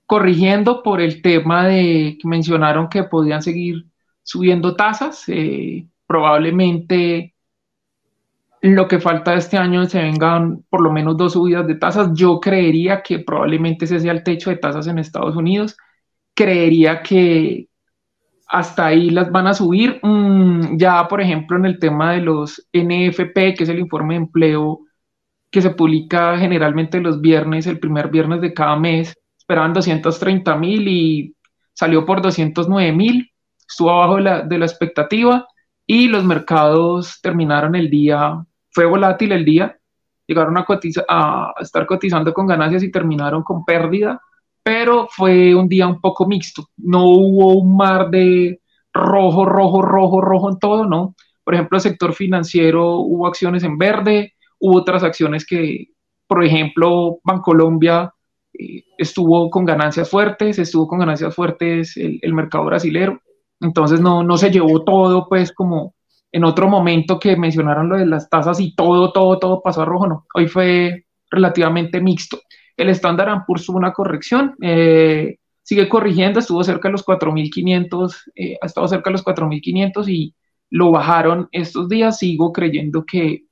corrigiendo 0.06 0.82
por 0.84 1.02
el 1.02 1.22
tema 1.22 1.68
de 1.68 2.18
que 2.20 2.28
mencionaron 2.28 2.90
que 2.90 3.04
podían 3.04 3.44
seguir 3.44 3.86
subiendo 4.24 4.76
tasas, 4.76 5.24
eh, 5.28 5.88
probablemente 6.10 7.36
lo 8.62 8.88
que 8.88 9.00
falta 9.00 9.36
este 9.36 9.58
año 9.58 9.86
se 9.86 10.02
vengan 10.02 10.66
por 10.68 10.82
lo 10.82 10.92
menos 10.92 11.16
dos 11.16 11.34
subidas 11.34 11.68
de 11.68 11.76
tasas. 11.76 12.10
Yo 12.16 12.40
creería 12.40 13.04
que 13.04 13.20
probablemente 13.20 13.86
ese 13.86 14.00
sea 14.00 14.12
el 14.12 14.24
techo 14.24 14.50
de 14.50 14.58
tasas 14.58 14.88
en 14.88 14.98
Estados 14.98 15.36
Unidos. 15.36 15.78
Creería 16.34 17.04
que, 17.04 17.70
hasta 18.48 18.88
ahí 18.88 19.12
las 19.12 19.32
van 19.32 19.48
a 19.48 19.54
subir. 19.54 20.00
Mm, 20.02 20.78
ya, 20.78 21.08
por 21.08 21.22
ejemplo, 21.22 21.58
en 21.58 21.66
el 21.66 21.78
tema 21.78 22.14
de 22.14 22.22
los 22.22 22.68
NFP, 22.74 23.54
que 23.56 23.64
es 23.64 23.70
el 23.70 23.80
informe 23.80 24.16
de 24.16 24.22
empleo 24.22 24.82
que 25.52 25.62
se 25.62 25.70
publica 25.72 26.40
generalmente 26.40 27.02
los 27.02 27.22
viernes, 27.22 27.68
el 27.68 27.80
primer 27.80 28.10
viernes 28.10 28.42
de 28.42 28.54
cada 28.54 28.76
mes, 28.78 29.16
esperaban 29.38 29.74
230 29.74 30.56
mil 30.58 30.88
y 30.88 31.36
salió 31.74 32.06
por 32.06 32.22
209 32.22 32.92
mil, 32.94 33.32
estuvo 33.68 33.92
abajo 33.92 34.16
de 34.18 34.22
la, 34.24 34.42
de 34.42 34.58
la 34.58 34.66
expectativa 34.66 35.48
y 35.90 36.08
los 36.08 36.24
mercados 36.24 37.20
terminaron 37.22 37.74
el 37.76 37.90
día, 37.90 38.46
fue 38.70 38.86
volátil 38.86 39.32
el 39.32 39.44
día, 39.44 39.76
llegaron 40.28 40.56
a, 40.58 40.66
a 41.08 41.54
estar 41.60 41.86
cotizando 41.88 42.34
con 42.34 42.46
ganancias 42.46 42.84
y 42.84 42.92
terminaron 42.92 43.42
con 43.42 43.66
pérdida 43.66 44.22
pero 44.70 45.08
fue 45.10 45.56
un 45.56 45.68
día 45.68 45.88
un 45.88 46.00
poco 46.00 46.28
mixto. 46.28 46.70
No 46.78 47.06
hubo 47.06 47.56
un 47.56 47.76
mar 47.76 48.12
de 48.12 48.62
rojo, 48.94 49.44
rojo, 49.44 49.82
rojo, 49.82 50.22
rojo 50.22 50.50
en 50.50 50.60
todo, 50.60 50.86
¿no? 50.86 51.16
Por 51.44 51.56
ejemplo, 51.56 51.78
el 51.78 51.82
sector 51.82 52.14
financiero 52.14 52.98
hubo 52.98 53.26
acciones 53.26 53.64
en 53.64 53.80
verde, 53.80 54.34
hubo 54.60 54.78
otras 54.78 55.04
acciones 55.04 55.46
que, 55.46 55.88
por 56.28 56.44
ejemplo, 56.44 57.20
Bancolombia 57.24 58.14
eh, 58.54 58.84
estuvo 59.00 59.50
con 59.50 59.66
ganancias 59.66 60.08
fuertes, 60.08 60.60
estuvo 60.60 60.88
con 60.88 61.00
ganancias 61.00 61.34
fuertes 61.34 61.98
el, 61.98 62.20
el 62.22 62.34
mercado 62.36 62.66
brasilero. 62.66 63.20
Entonces 63.62 64.00
no, 64.00 64.24
no 64.24 64.38
se 64.38 64.52
llevó 64.52 64.84
todo, 64.84 65.28
pues 65.28 65.52
como 65.52 65.96
en 66.32 66.44
otro 66.44 66.68
momento 66.68 67.20
que 67.20 67.36
mencionaron 67.36 67.90
lo 67.90 67.98
de 67.98 68.06
las 68.06 68.30
tasas 68.30 68.60
y 68.60 68.76
todo, 68.76 69.12
todo, 69.12 69.40
todo 69.40 69.62
pasó 69.62 69.82
a 69.82 69.86
rojo, 69.86 70.08
no. 70.08 70.26
Hoy 70.34 70.48
fue 70.48 71.06
relativamente 71.30 72.02
mixto. 72.02 72.40
El 72.78 72.90
Standard 72.90 73.46
Poor's 73.46 73.66
tuvo 73.66 73.78
una 73.78 73.92
corrección, 73.92 74.56
eh, 74.62 75.38
sigue 75.64 75.90
corrigiendo, 75.90 76.40
estuvo 76.40 76.64
cerca 76.64 76.88
de 76.88 76.94
los 76.94 77.06
4.500, 77.06 78.32
eh, 78.36 78.58
ha 78.62 78.66
estado 78.66 78.88
cerca 78.88 79.10
de 79.10 79.14
los 79.14 79.26
4.500 79.26 80.08
y 80.08 80.34
lo 80.70 80.92
bajaron 80.92 81.50
estos 81.52 81.90
días. 81.90 82.20
Sigo 82.20 82.54
creyendo 82.54 83.06
que 83.06 83.44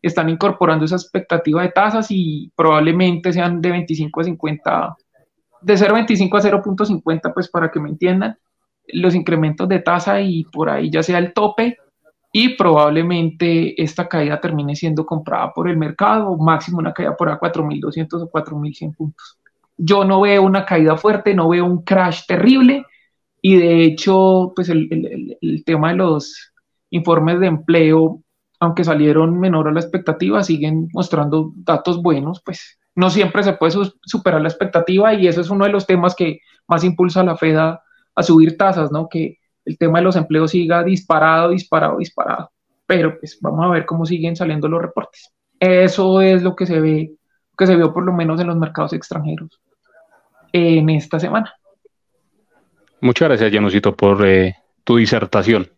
están 0.00 0.28
incorporando 0.28 0.84
esa 0.84 0.96
expectativa 0.96 1.62
de 1.62 1.68
tasas 1.68 2.08
y 2.10 2.50
probablemente 2.56 3.32
sean 3.32 3.60
de 3.60 3.70
25 3.70 4.20
a 4.20 4.24
50, 4.24 4.96
de 5.62 5.74
0.25 5.74 6.38
a 6.38 6.42
0.50, 6.42 7.32
pues 7.32 7.48
para 7.48 7.70
que 7.70 7.78
me 7.78 7.90
entiendan, 7.90 8.36
los 8.88 9.14
incrementos 9.14 9.68
de 9.68 9.80
tasa 9.80 10.20
y 10.20 10.44
por 10.44 10.70
ahí 10.70 10.90
ya 10.90 11.02
sea 11.02 11.18
el 11.18 11.32
tope 11.32 11.78
y 12.32 12.56
probablemente 12.56 13.80
esta 13.82 14.08
caída 14.08 14.40
termine 14.40 14.74
siendo 14.74 15.04
comprada 15.04 15.52
por 15.52 15.68
el 15.68 15.76
mercado, 15.76 16.36
máximo 16.38 16.78
una 16.78 16.92
caída 16.92 17.14
por 17.16 17.28
a 17.28 17.38
4.200 17.38 18.22
o 18.22 18.30
4.100 18.30 18.96
puntos. 18.96 19.38
Yo 19.76 20.04
no 20.04 20.22
veo 20.22 20.42
una 20.42 20.64
caída 20.64 20.96
fuerte, 20.96 21.34
no 21.34 21.48
veo 21.48 21.66
un 21.66 21.82
crash 21.82 22.22
terrible 22.26 22.84
y 23.42 23.56
de 23.56 23.84
hecho, 23.84 24.52
pues 24.54 24.68
el, 24.68 24.88
el, 24.90 25.36
el 25.40 25.64
tema 25.64 25.90
de 25.90 25.96
los 25.96 26.52
informes 26.90 27.40
de 27.40 27.46
empleo, 27.48 28.22
aunque 28.60 28.84
salieron 28.84 29.38
menor 29.38 29.68
a 29.68 29.72
la 29.72 29.80
expectativa, 29.80 30.42
siguen 30.42 30.88
mostrando 30.92 31.52
datos 31.56 32.00
buenos, 32.00 32.40
pues 32.44 32.78
no 32.94 33.10
siempre 33.10 33.42
se 33.42 33.54
puede 33.54 33.72
superar 34.02 34.40
la 34.40 34.48
expectativa 34.48 35.12
y 35.14 35.26
eso 35.26 35.40
es 35.40 35.50
uno 35.50 35.64
de 35.64 35.72
los 35.72 35.86
temas 35.86 36.14
que 36.14 36.40
más 36.68 36.84
impulsa 36.84 37.20
a 37.20 37.24
la 37.24 37.36
Fed 37.36 37.58
a 38.14 38.22
subir 38.22 38.56
tasas, 38.56 38.90
¿no? 38.92 39.08
Que 39.08 39.38
el 39.64 39.78
tema 39.78 39.98
de 39.98 40.04
los 40.04 40.16
empleos 40.16 40.50
siga 40.50 40.82
disparado, 40.82 41.50
disparado, 41.50 41.98
disparado. 41.98 42.50
Pero 42.86 43.18
pues 43.18 43.38
vamos 43.40 43.64
a 43.64 43.68
ver 43.68 43.86
cómo 43.86 44.04
siguen 44.04 44.36
saliendo 44.36 44.68
los 44.68 44.82
reportes. 44.82 45.32
Eso 45.58 46.20
es 46.20 46.42
lo 46.42 46.56
que 46.56 46.66
se 46.66 46.80
ve, 46.80 47.12
que 47.56 47.66
se 47.66 47.76
vio 47.76 47.92
por 47.92 48.04
lo 48.04 48.12
menos 48.12 48.40
en 48.40 48.48
los 48.48 48.56
mercados 48.56 48.92
extranjeros 48.92 49.60
en 50.52 50.90
esta 50.90 51.18
semana. 51.20 51.54
Muchas 53.00 53.28
gracias, 53.28 53.52
Janusito, 53.52 53.96
por 53.96 54.26
eh, 54.26 54.56
tu 54.84 54.96
disertación. 54.96 55.68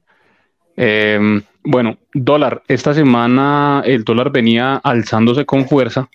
Em, 0.77 1.43
bueno, 1.63 1.99
dólar. 2.13 2.63
Esta 2.69 2.95
semana 2.95 3.83
el 3.85 4.05
dólar 4.05 4.31
venía 4.31 4.77
alzándose 4.77 5.47
con 5.47 5.67
fuerza. 5.67 6.09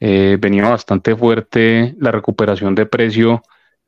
Eh, 0.00 0.36
venía 0.40 0.68
bastante 0.68 1.16
fuerte 1.16 1.94
la 1.98 2.10
recuperación 2.10 2.74
de 2.74 2.86
precio 2.86 3.42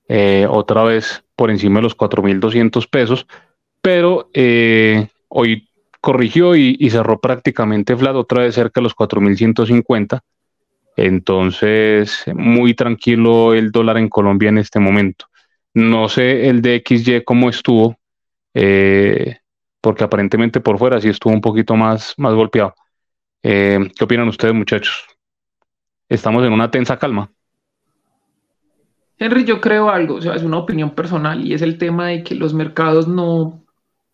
eh, 0.09 0.47
otra 0.49 0.85
vez 0.85 1.26
por 1.37 1.51
encima 1.51 1.79
de 1.79 1.83
los 1.85 1.97
4.200 1.97 2.89
pesos, 2.89 3.27
pero 3.83 4.31
eh, 4.33 5.09
hoy 5.29 5.69
corrigió 6.01 6.57
y, 6.57 6.91
cerró 6.91 7.21
prácticamente 7.21 7.97
flat, 7.97 8.17
otra 8.17 8.43
vez 8.43 8.55
cerca 8.55 8.81
de 8.81 8.85
los 8.85 8.97
4.150. 8.97 10.21
Entonces, 10.97 12.25
muy 12.35 12.75
tranquilo 12.75 13.55
el 13.55 13.71
dólar 13.71 13.99
en 13.99 14.09
Colombia 14.09 14.49
en 14.49 14.59
este 14.59 14.81
momento. 14.81 15.27
No 15.75 16.09
sé 16.09 16.49
el 16.49 16.63
de 16.63 16.83
XY 16.87 17.23
cómo 17.25 17.51
estuvo, 17.51 17.99
eh, 18.55 19.39
porque 19.81 20.05
aparentemente 20.05 20.61
por 20.61 20.79
fuera 20.79 21.01
sí 21.01 21.09
estuvo 21.09 21.35
un 21.35 21.43
poquito 21.43 21.77
más, 21.77 22.15
más 22.17 22.35
golpeado. 22.35 22.75
¿Qué 23.43 23.93
opinan 24.01 24.27
ustedes, 24.29 24.55
muchachos? 24.55 25.05
Estamos 26.09 26.45
en 26.45 26.53
una 26.53 26.71
tensa 26.71 26.99
calma. 26.99 27.31
Henry, 29.19 29.45
yo 29.45 29.61
creo 29.61 29.89
algo, 29.89 30.17
o 30.17 30.21
sea, 30.21 30.35
es 30.35 30.43
una 30.43 30.59
opinión 30.59 30.91
personal 30.91 31.45
y 31.45 31.55
es 31.55 31.63
el 31.63 31.79
tema 31.79 32.09
de 32.09 32.23
que 32.23 32.35
los 32.35 32.53
mercados 32.53 33.09
no, 33.09 33.63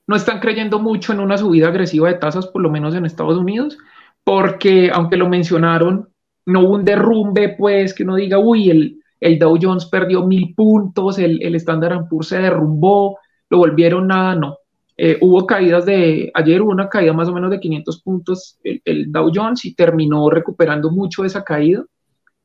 no 0.06 0.16
están 0.16 0.38
creyendo 0.38 0.78
mucho 0.78 1.12
en 1.12 1.20
una 1.20 1.38
subida 1.38 1.68
agresiva 1.68 2.08
de 2.08 2.18
tasas, 2.18 2.46
por 2.46 2.62
lo 2.62 2.70
menos 2.70 2.94
en 2.94 3.04
Estados 3.04 3.36
Unidos, 3.36 3.78
porque 4.22 4.90
aunque 4.92 5.16
lo 5.16 5.28
mencionaron, 5.28 6.08
no 6.46 6.60
hubo 6.60 6.74
un 6.74 6.84
derrumbe, 6.84 7.50
pues, 7.58 7.94
que 7.94 8.04
uno 8.04 8.14
diga, 8.14 8.38
uy, 8.38 8.70
el, 8.70 9.00
el 9.20 9.38
Dow 9.38 9.58
Jones 9.60 9.86
perdió 9.86 10.24
mil 10.24 10.54
puntos, 10.54 11.18
el, 11.18 11.42
el 11.42 11.56
Standard 11.56 12.08
Poor's 12.08 12.28
se 12.28 12.38
derrumbó, 12.38 13.18
lo 13.50 13.58
volvieron 13.58 14.06
nada, 14.06 14.36
no. 14.36 14.56
Eh, 14.96 15.18
hubo 15.20 15.46
caídas 15.46 15.84
de, 15.84 16.30
ayer 16.34 16.62
hubo 16.62 16.70
una 16.70 16.88
caída 16.88 17.12
más 17.12 17.28
o 17.28 17.32
menos 17.32 17.50
de 17.50 17.58
500 17.58 18.02
puntos 18.02 18.58
el, 18.62 18.82
el 18.84 19.10
Dow 19.10 19.32
Jones 19.34 19.64
y 19.64 19.74
terminó 19.74 20.30
recuperando 20.30 20.90
mucho 20.90 21.24
esa 21.24 21.42
caída 21.42 21.82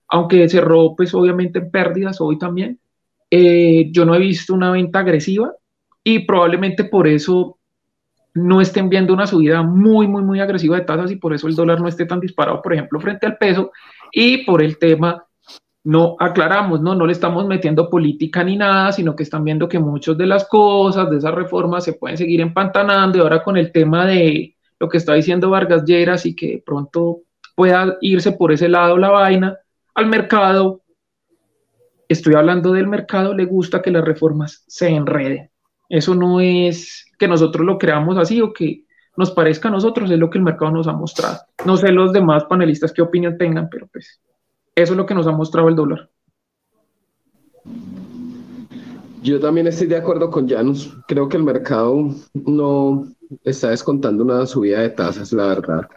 aunque 0.07 0.47
cerró 0.49 0.95
pues 0.95 1.13
obviamente 1.13 1.59
en 1.59 1.71
pérdidas 1.71 2.21
hoy 2.21 2.37
también. 2.37 2.79
Eh, 3.29 3.89
yo 3.91 4.05
no 4.05 4.15
he 4.15 4.19
visto 4.19 4.53
una 4.53 4.71
venta 4.71 4.99
agresiva 4.99 5.53
y 6.03 6.19
probablemente 6.19 6.85
por 6.85 7.07
eso 7.07 7.57
no 8.33 8.61
estén 8.61 8.89
viendo 8.89 9.13
una 9.13 9.27
subida 9.27 9.63
muy, 9.63 10.07
muy, 10.07 10.23
muy 10.23 10.39
agresiva 10.39 10.77
de 10.77 10.85
tasas 10.85 11.11
y 11.11 11.17
por 11.17 11.33
eso 11.33 11.47
el 11.47 11.55
dólar 11.55 11.81
no 11.81 11.87
esté 11.87 12.05
tan 12.05 12.19
disparado, 12.19 12.61
por 12.61 12.73
ejemplo, 12.73 12.99
frente 12.99 13.25
al 13.25 13.37
peso 13.37 13.71
y 14.11 14.45
por 14.45 14.61
el 14.61 14.77
tema, 14.77 15.25
no 15.83 16.15
aclaramos, 16.19 16.81
no, 16.81 16.95
no 16.95 17.05
le 17.05 17.13
estamos 17.13 17.47
metiendo 17.47 17.89
política 17.89 18.43
ni 18.43 18.57
nada, 18.57 18.91
sino 18.91 19.15
que 19.15 19.23
están 19.23 19.43
viendo 19.43 19.69
que 19.69 19.79
muchas 19.79 20.17
de 20.17 20.25
las 20.25 20.47
cosas 20.47 21.09
de 21.09 21.17
esas 21.17 21.33
reformas 21.33 21.85
se 21.85 21.93
pueden 21.93 22.17
seguir 22.17 22.41
empantanando 22.41 23.17
y 23.17 23.21
ahora 23.21 23.41
con 23.41 23.57
el 23.57 23.71
tema 23.71 24.05
de 24.05 24.55
lo 24.79 24.89
que 24.89 24.97
está 24.97 25.13
diciendo 25.13 25.49
Vargas 25.49 25.85
Lleras 25.85 26.25
y 26.25 26.35
que 26.35 26.61
pronto 26.65 27.21
pueda 27.55 27.97
irse 28.01 28.33
por 28.33 28.51
ese 28.51 28.69
lado 28.69 28.97
la 28.97 29.09
vaina, 29.09 29.57
al 29.97 30.05
mercado, 30.05 30.83
estoy 32.07 32.35
hablando 32.35 32.71
del 32.71 32.85
mercado, 32.85 33.33
le 33.33 33.45
gusta 33.45 33.81
que 33.81 33.89
las 33.89 34.05
reformas 34.05 34.63
se 34.67 34.89
enreden. 34.89 35.49
Eso 35.89 36.13
no 36.13 36.39
es 36.39 37.07
que 37.17 37.27
nosotros 37.27 37.65
lo 37.65 37.79
creamos 37.79 38.15
así 38.19 38.39
o 38.39 38.53
que 38.53 38.85
nos 39.15 39.31
parezca 39.31 39.69
a 39.69 39.71
nosotros, 39.71 40.11
es 40.11 40.19
lo 40.19 40.29
que 40.29 40.37
el 40.37 40.43
mercado 40.43 40.69
nos 40.69 40.87
ha 40.87 40.93
mostrado. 40.93 41.39
No 41.65 41.77
sé 41.77 41.91
los 41.91 42.13
demás 42.13 42.43
panelistas 42.43 42.93
qué 42.93 43.01
opinión 43.01 43.39
tengan, 43.39 43.69
pero 43.69 43.87
pues 43.87 44.21
eso 44.75 44.93
es 44.93 44.97
lo 44.97 45.07
que 45.07 45.15
nos 45.15 45.25
ha 45.25 45.31
mostrado 45.31 45.67
el 45.67 45.75
dólar. 45.75 46.07
Yo 49.23 49.39
también 49.39 49.65
estoy 49.65 49.87
de 49.87 49.97
acuerdo 49.97 50.29
con 50.29 50.47
Janus. 50.47 50.95
Creo 51.07 51.27
que 51.27 51.37
el 51.37 51.43
mercado 51.43 52.11
no 52.35 53.07
está 53.43 53.71
descontando 53.71 54.23
una 54.23 54.45
subida 54.45 54.81
de 54.81 54.89
tasas, 54.89 55.33
la 55.33 55.47
verdad 55.47 55.89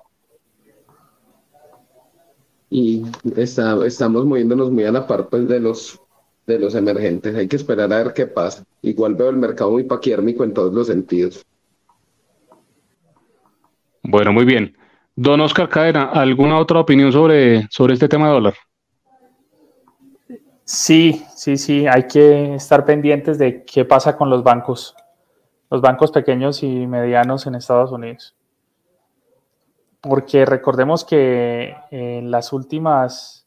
y 2.71 3.03
está, 3.37 3.85
estamos 3.85 4.25
moviéndonos 4.25 4.71
muy 4.71 4.85
a 4.85 4.93
la 4.93 5.07
par 5.07 5.29
pues, 5.29 5.49
de, 5.49 5.59
los, 5.59 6.01
de 6.47 6.59
los 6.59 6.75
emergentes. 6.77 7.35
Hay 7.35 7.49
que 7.49 7.57
esperar 7.57 7.93
a 7.93 8.05
ver 8.05 8.15
qué 8.15 8.27
pasa. 8.27 8.65
Igual 8.81 9.17
veo 9.17 9.29
el 9.29 9.37
mercado 9.37 9.73
muy 9.73 9.83
paquiérmico 9.83 10.45
en 10.45 10.55
todos 10.55 10.73
los 10.73 10.87
sentidos. 10.87 11.45
Bueno, 14.05 14.33
muy 14.33 14.45
bien. 14.45 14.77
Don 15.17 15.41
Oscar 15.41 15.69
Cadena, 15.69 16.05
¿alguna 16.05 16.59
otra 16.59 16.79
opinión 16.79 17.13
sobre, 17.13 17.67
sobre 17.71 17.95
este 17.95 18.09
tema 18.09 18.29
de 18.29 18.33
dólar? 18.35 18.55
Sí, 20.65 21.25
sí, 21.35 21.57
sí, 21.57 21.89
hay 21.89 22.05
que 22.07 22.55
estar 22.55 22.85
pendientes 22.85 23.37
de 23.37 23.65
qué 23.65 23.85
pasa 23.85 24.17
con 24.17 24.31
los 24.31 24.45
bancos, 24.45 24.95
los 25.69 25.81
bancos 25.81 26.13
pequeños 26.13 26.63
y 26.63 26.87
medianos 26.87 27.47
en 27.49 27.57
Estados 27.57 27.91
Unidos. 27.91 28.37
Porque 30.01 30.47
recordemos 30.47 31.05
que 31.05 31.77
en 31.91 32.31
las 32.31 32.53
últimas 32.53 33.47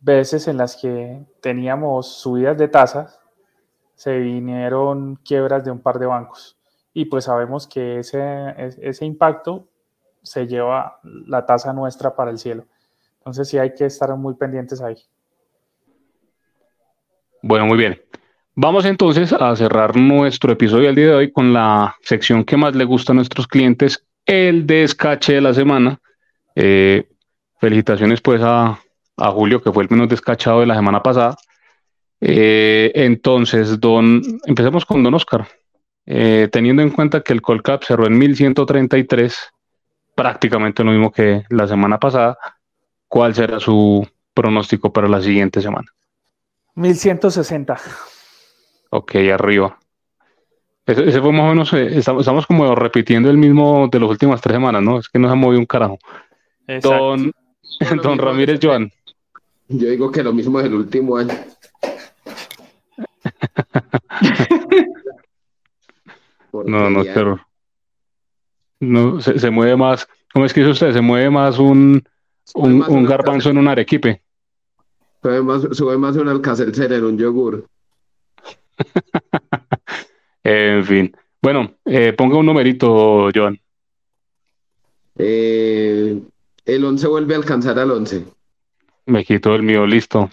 veces 0.00 0.48
en 0.48 0.56
las 0.56 0.76
que 0.76 1.24
teníamos 1.40 2.06
subidas 2.06 2.56
de 2.58 2.68
tasas, 2.68 3.20
se 3.94 4.18
vinieron 4.18 5.16
quiebras 5.16 5.64
de 5.64 5.70
un 5.70 5.80
par 5.80 5.98
de 5.98 6.06
bancos. 6.06 6.56
Y 6.92 7.04
pues 7.04 7.24
sabemos 7.24 7.66
que 7.66 7.98
ese, 8.00 8.54
ese 8.80 9.04
impacto 9.04 9.68
se 10.22 10.46
lleva 10.46 10.98
la 11.02 11.46
tasa 11.46 11.72
nuestra 11.72 12.14
para 12.14 12.30
el 12.30 12.38
cielo. 12.38 12.64
Entonces 13.18 13.48
sí 13.48 13.58
hay 13.58 13.74
que 13.74 13.86
estar 13.86 14.14
muy 14.16 14.34
pendientes 14.34 14.80
ahí. 14.80 14.96
Bueno, 17.42 17.66
muy 17.66 17.78
bien. 17.78 18.00
Vamos 18.54 18.84
entonces 18.84 19.32
a 19.32 19.54
cerrar 19.56 19.96
nuestro 19.96 20.52
episodio 20.52 20.86
del 20.86 20.96
día 20.96 21.06
de 21.06 21.14
hoy 21.14 21.32
con 21.32 21.52
la 21.52 21.96
sección 22.02 22.44
que 22.44 22.56
más 22.56 22.74
le 22.74 22.84
gusta 22.84 23.12
a 23.12 23.14
nuestros 23.14 23.46
clientes, 23.46 24.04
el 24.26 24.66
descache 24.66 25.34
de 25.34 25.40
la 25.40 25.54
semana. 25.54 26.00
Eh, 26.54 27.08
felicitaciones 27.58 28.20
pues 28.20 28.40
a, 28.42 28.78
Julio, 29.16 29.62
que 29.62 29.72
fue 29.72 29.82
el 29.82 29.90
menos 29.90 30.08
descachado 30.08 30.60
de 30.60 30.66
la 30.66 30.74
semana 30.74 31.02
pasada. 31.02 31.36
Eh, 32.20 32.90
entonces, 32.94 33.78
don, 33.80 34.22
empecemos 34.46 34.84
con 34.84 35.02
don 35.02 35.14
Oscar. 35.14 35.46
Eh, 36.06 36.48
teniendo 36.50 36.82
en 36.82 36.90
cuenta 36.90 37.20
que 37.22 37.32
el 37.32 37.42
Colcap 37.42 37.84
cerró 37.84 38.06
en 38.06 38.16
1133, 38.18 39.52
prácticamente 40.14 40.82
lo 40.82 40.92
mismo 40.92 41.12
que 41.12 41.44
la 41.50 41.68
semana 41.68 41.98
pasada, 41.98 42.38
¿cuál 43.08 43.34
será 43.34 43.60
su 43.60 44.06
pronóstico 44.32 44.92
para 44.92 45.08
la 45.08 45.20
siguiente 45.20 45.60
semana? 45.60 45.88
1160. 46.74 47.78
Ok, 48.90 49.14
arriba. 49.32 49.79
Ese, 50.86 51.20
fue 51.20 51.32
más 51.32 51.42
o 51.42 51.48
menos, 51.48 51.72
eh, 51.72 51.98
estamos, 51.98 52.46
como 52.46 52.74
repitiendo 52.74 53.30
el 53.30 53.38
mismo 53.38 53.88
de 53.90 54.00
las 54.00 54.10
últimas 54.10 54.40
tres 54.40 54.54
semanas, 54.54 54.82
¿no? 54.82 54.98
Es 54.98 55.08
que 55.08 55.18
no 55.18 55.28
se 55.28 55.32
ha 55.32 55.36
movido 55.36 55.60
un 55.60 55.66
carajo. 55.66 55.98
Don, 56.82 57.32
don 58.02 58.18
Ramírez 58.18 58.60
Joan. 58.62 58.90
Yo 59.68 59.88
digo 59.88 60.10
que 60.10 60.22
lo 60.22 60.32
mismo 60.32 60.60
del 60.60 60.74
último 60.74 61.16
año. 61.16 61.34
no, 66.52 66.90
no, 66.90 67.02
pero 67.14 67.40
no, 68.80 69.20
se, 69.20 69.50
mueve 69.50 69.76
más, 69.76 70.08
¿cómo 70.32 70.46
es 70.46 70.52
que 70.52 70.60
dice 70.60 70.72
usted? 70.72 70.92
Se 70.92 71.00
mueve 71.00 71.30
más 71.30 71.58
un, 71.58 72.02
un, 72.54 73.04
garbanzo 73.04 73.50
en 73.50 73.58
un 73.58 73.68
arequipe. 73.68 74.22
Sube 75.22 75.42
más, 75.42 75.62
sube 75.72 75.98
más 75.98 76.16
un 76.16 76.28
alcacelcer 76.28 76.92
en 76.92 77.04
un 77.04 77.18
yogur. 77.18 77.66
en 80.44 80.84
fin. 80.84 81.16
Bueno, 81.42 81.74
eh, 81.84 82.12
ponga 82.12 82.36
un 82.36 82.46
numerito, 82.46 83.30
Joan. 83.34 83.58
Eh, 85.16 86.20
el 86.64 86.84
11 86.84 87.06
vuelve 87.08 87.34
a 87.34 87.38
alcanzar 87.38 87.78
al 87.78 87.90
11. 87.90 88.24
Me 89.06 89.24
quito 89.24 89.54
el 89.54 89.62
mío, 89.62 89.86
listo. 89.86 90.30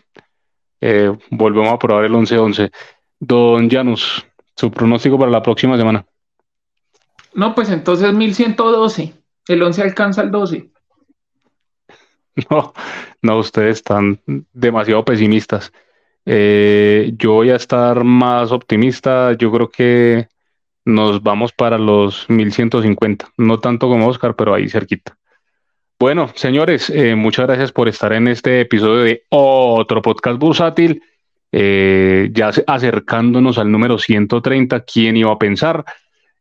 Eh, 0.79 1.11
volvemos 1.31 1.69
a 1.69 1.79
probar 1.79 2.05
el 2.05 2.13
11-11. 2.13 2.71
Don 3.19 3.69
Janus, 3.69 4.25
su 4.55 4.69
pronóstico 4.69 5.17
para 5.17 5.31
la 5.31 5.41
próxima 5.41 5.77
semana. 5.77 6.05
No, 7.33 7.55
pues 7.55 7.69
entonces 7.69 8.13
1112. 8.13 9.13
El 9.47 9.63
11 9.63 9.81
alcanza 9.81 10.21
el 10.21 10.31
12. 10.31 10.69
No, 12.51 12.71
no, 13.23 13.39
ustedes 13.39 13.77
están 13.77 14.21
demasiado 14.53 15.03
pesimistas. 15.03 15.73
Eh, 16.29 17.13
yo 17.17 17.31
voy 17.31 17.51
a 17.51 17.55
estar 17.55 18.03
más 18.03 18.51
optimista. 18.51 19.31
Yo 19.37 19.49
creo 19.49 19.69
que 19.69 20.27
nos 20.83 21.23
vamos 21.23 21.53
para 21.53 21.77
los 21.77 22.29
1150. 22.29 23.29
No 23.37 23.59
tanto 23.59 23.87
como 23.87 24.07
Oscar, 24.07 24.35
pero 24.35 24.53
ahí 24.53 24.67
cerquita. 24.67 25.17
Bueno, 25.97 26.29
señores, 26.35 26.89
eh, 26.89 27.15
muchas 27.15 27.47
gracias 27.47 27.71
por 27.71 27.87
estar 27.87 28.11
en 28.11 28.27
este 28.27 28.59
episodio 28.61 29.03
de 29.03 29.23
otro 29.29 30.01
podcast 30.01 30.37
bursátil. 30.37 31.01
Eh, 31.53 32.29
ya 32.33 32.51
acercándonos 32.67 33.57
al 33.57 33.71
número 33.71 33.97
130, 33.97 34.81
¿quién 34.81 35.15
iba 35.15 35.31
a 35.31 35.39
pensar? 35.39 35.85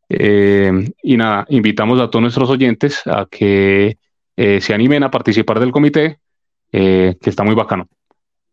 Y 0.09 1.17
nada, 1.17 1.47
invitamos 1.49 2.01
a 2.01 2.11
todos 2.11 2.23
nuestros 2.23 2.51
oyentes 2.51 3.03
a 3.07 3.27
que 3.31 3.99
se 4.37 4.75
animen 4.75 5.03
a 5.03 5.11
participar 5.11 5.59
del 5.59 5.73
comité, 5.73 6.19
que 6.71 7.17
está 7.25 7.43
muy 7.43 7.55
bacano. 7.55 7.89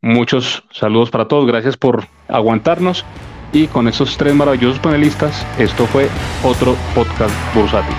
Muchos 0.03 0.65
saludos 0.69 1.09
para 1.09 1.29
todos, 1.29 1.47
gracias 1.47 1.77
por 1.77 2.03
aguantarnos. 2.27 3.05
Y 3.53 3.67
con 3.67 3.87
estos 3.87 4.17
tres 4.17 4.35
maravillosos 4.35 4.79
panelistas, 4.79 5.47
esto 5.57 5.85
fue 5.85 6.09
otro 6.43 6.75
podcast 6.93 7.33
bursátil. 7.55 7.95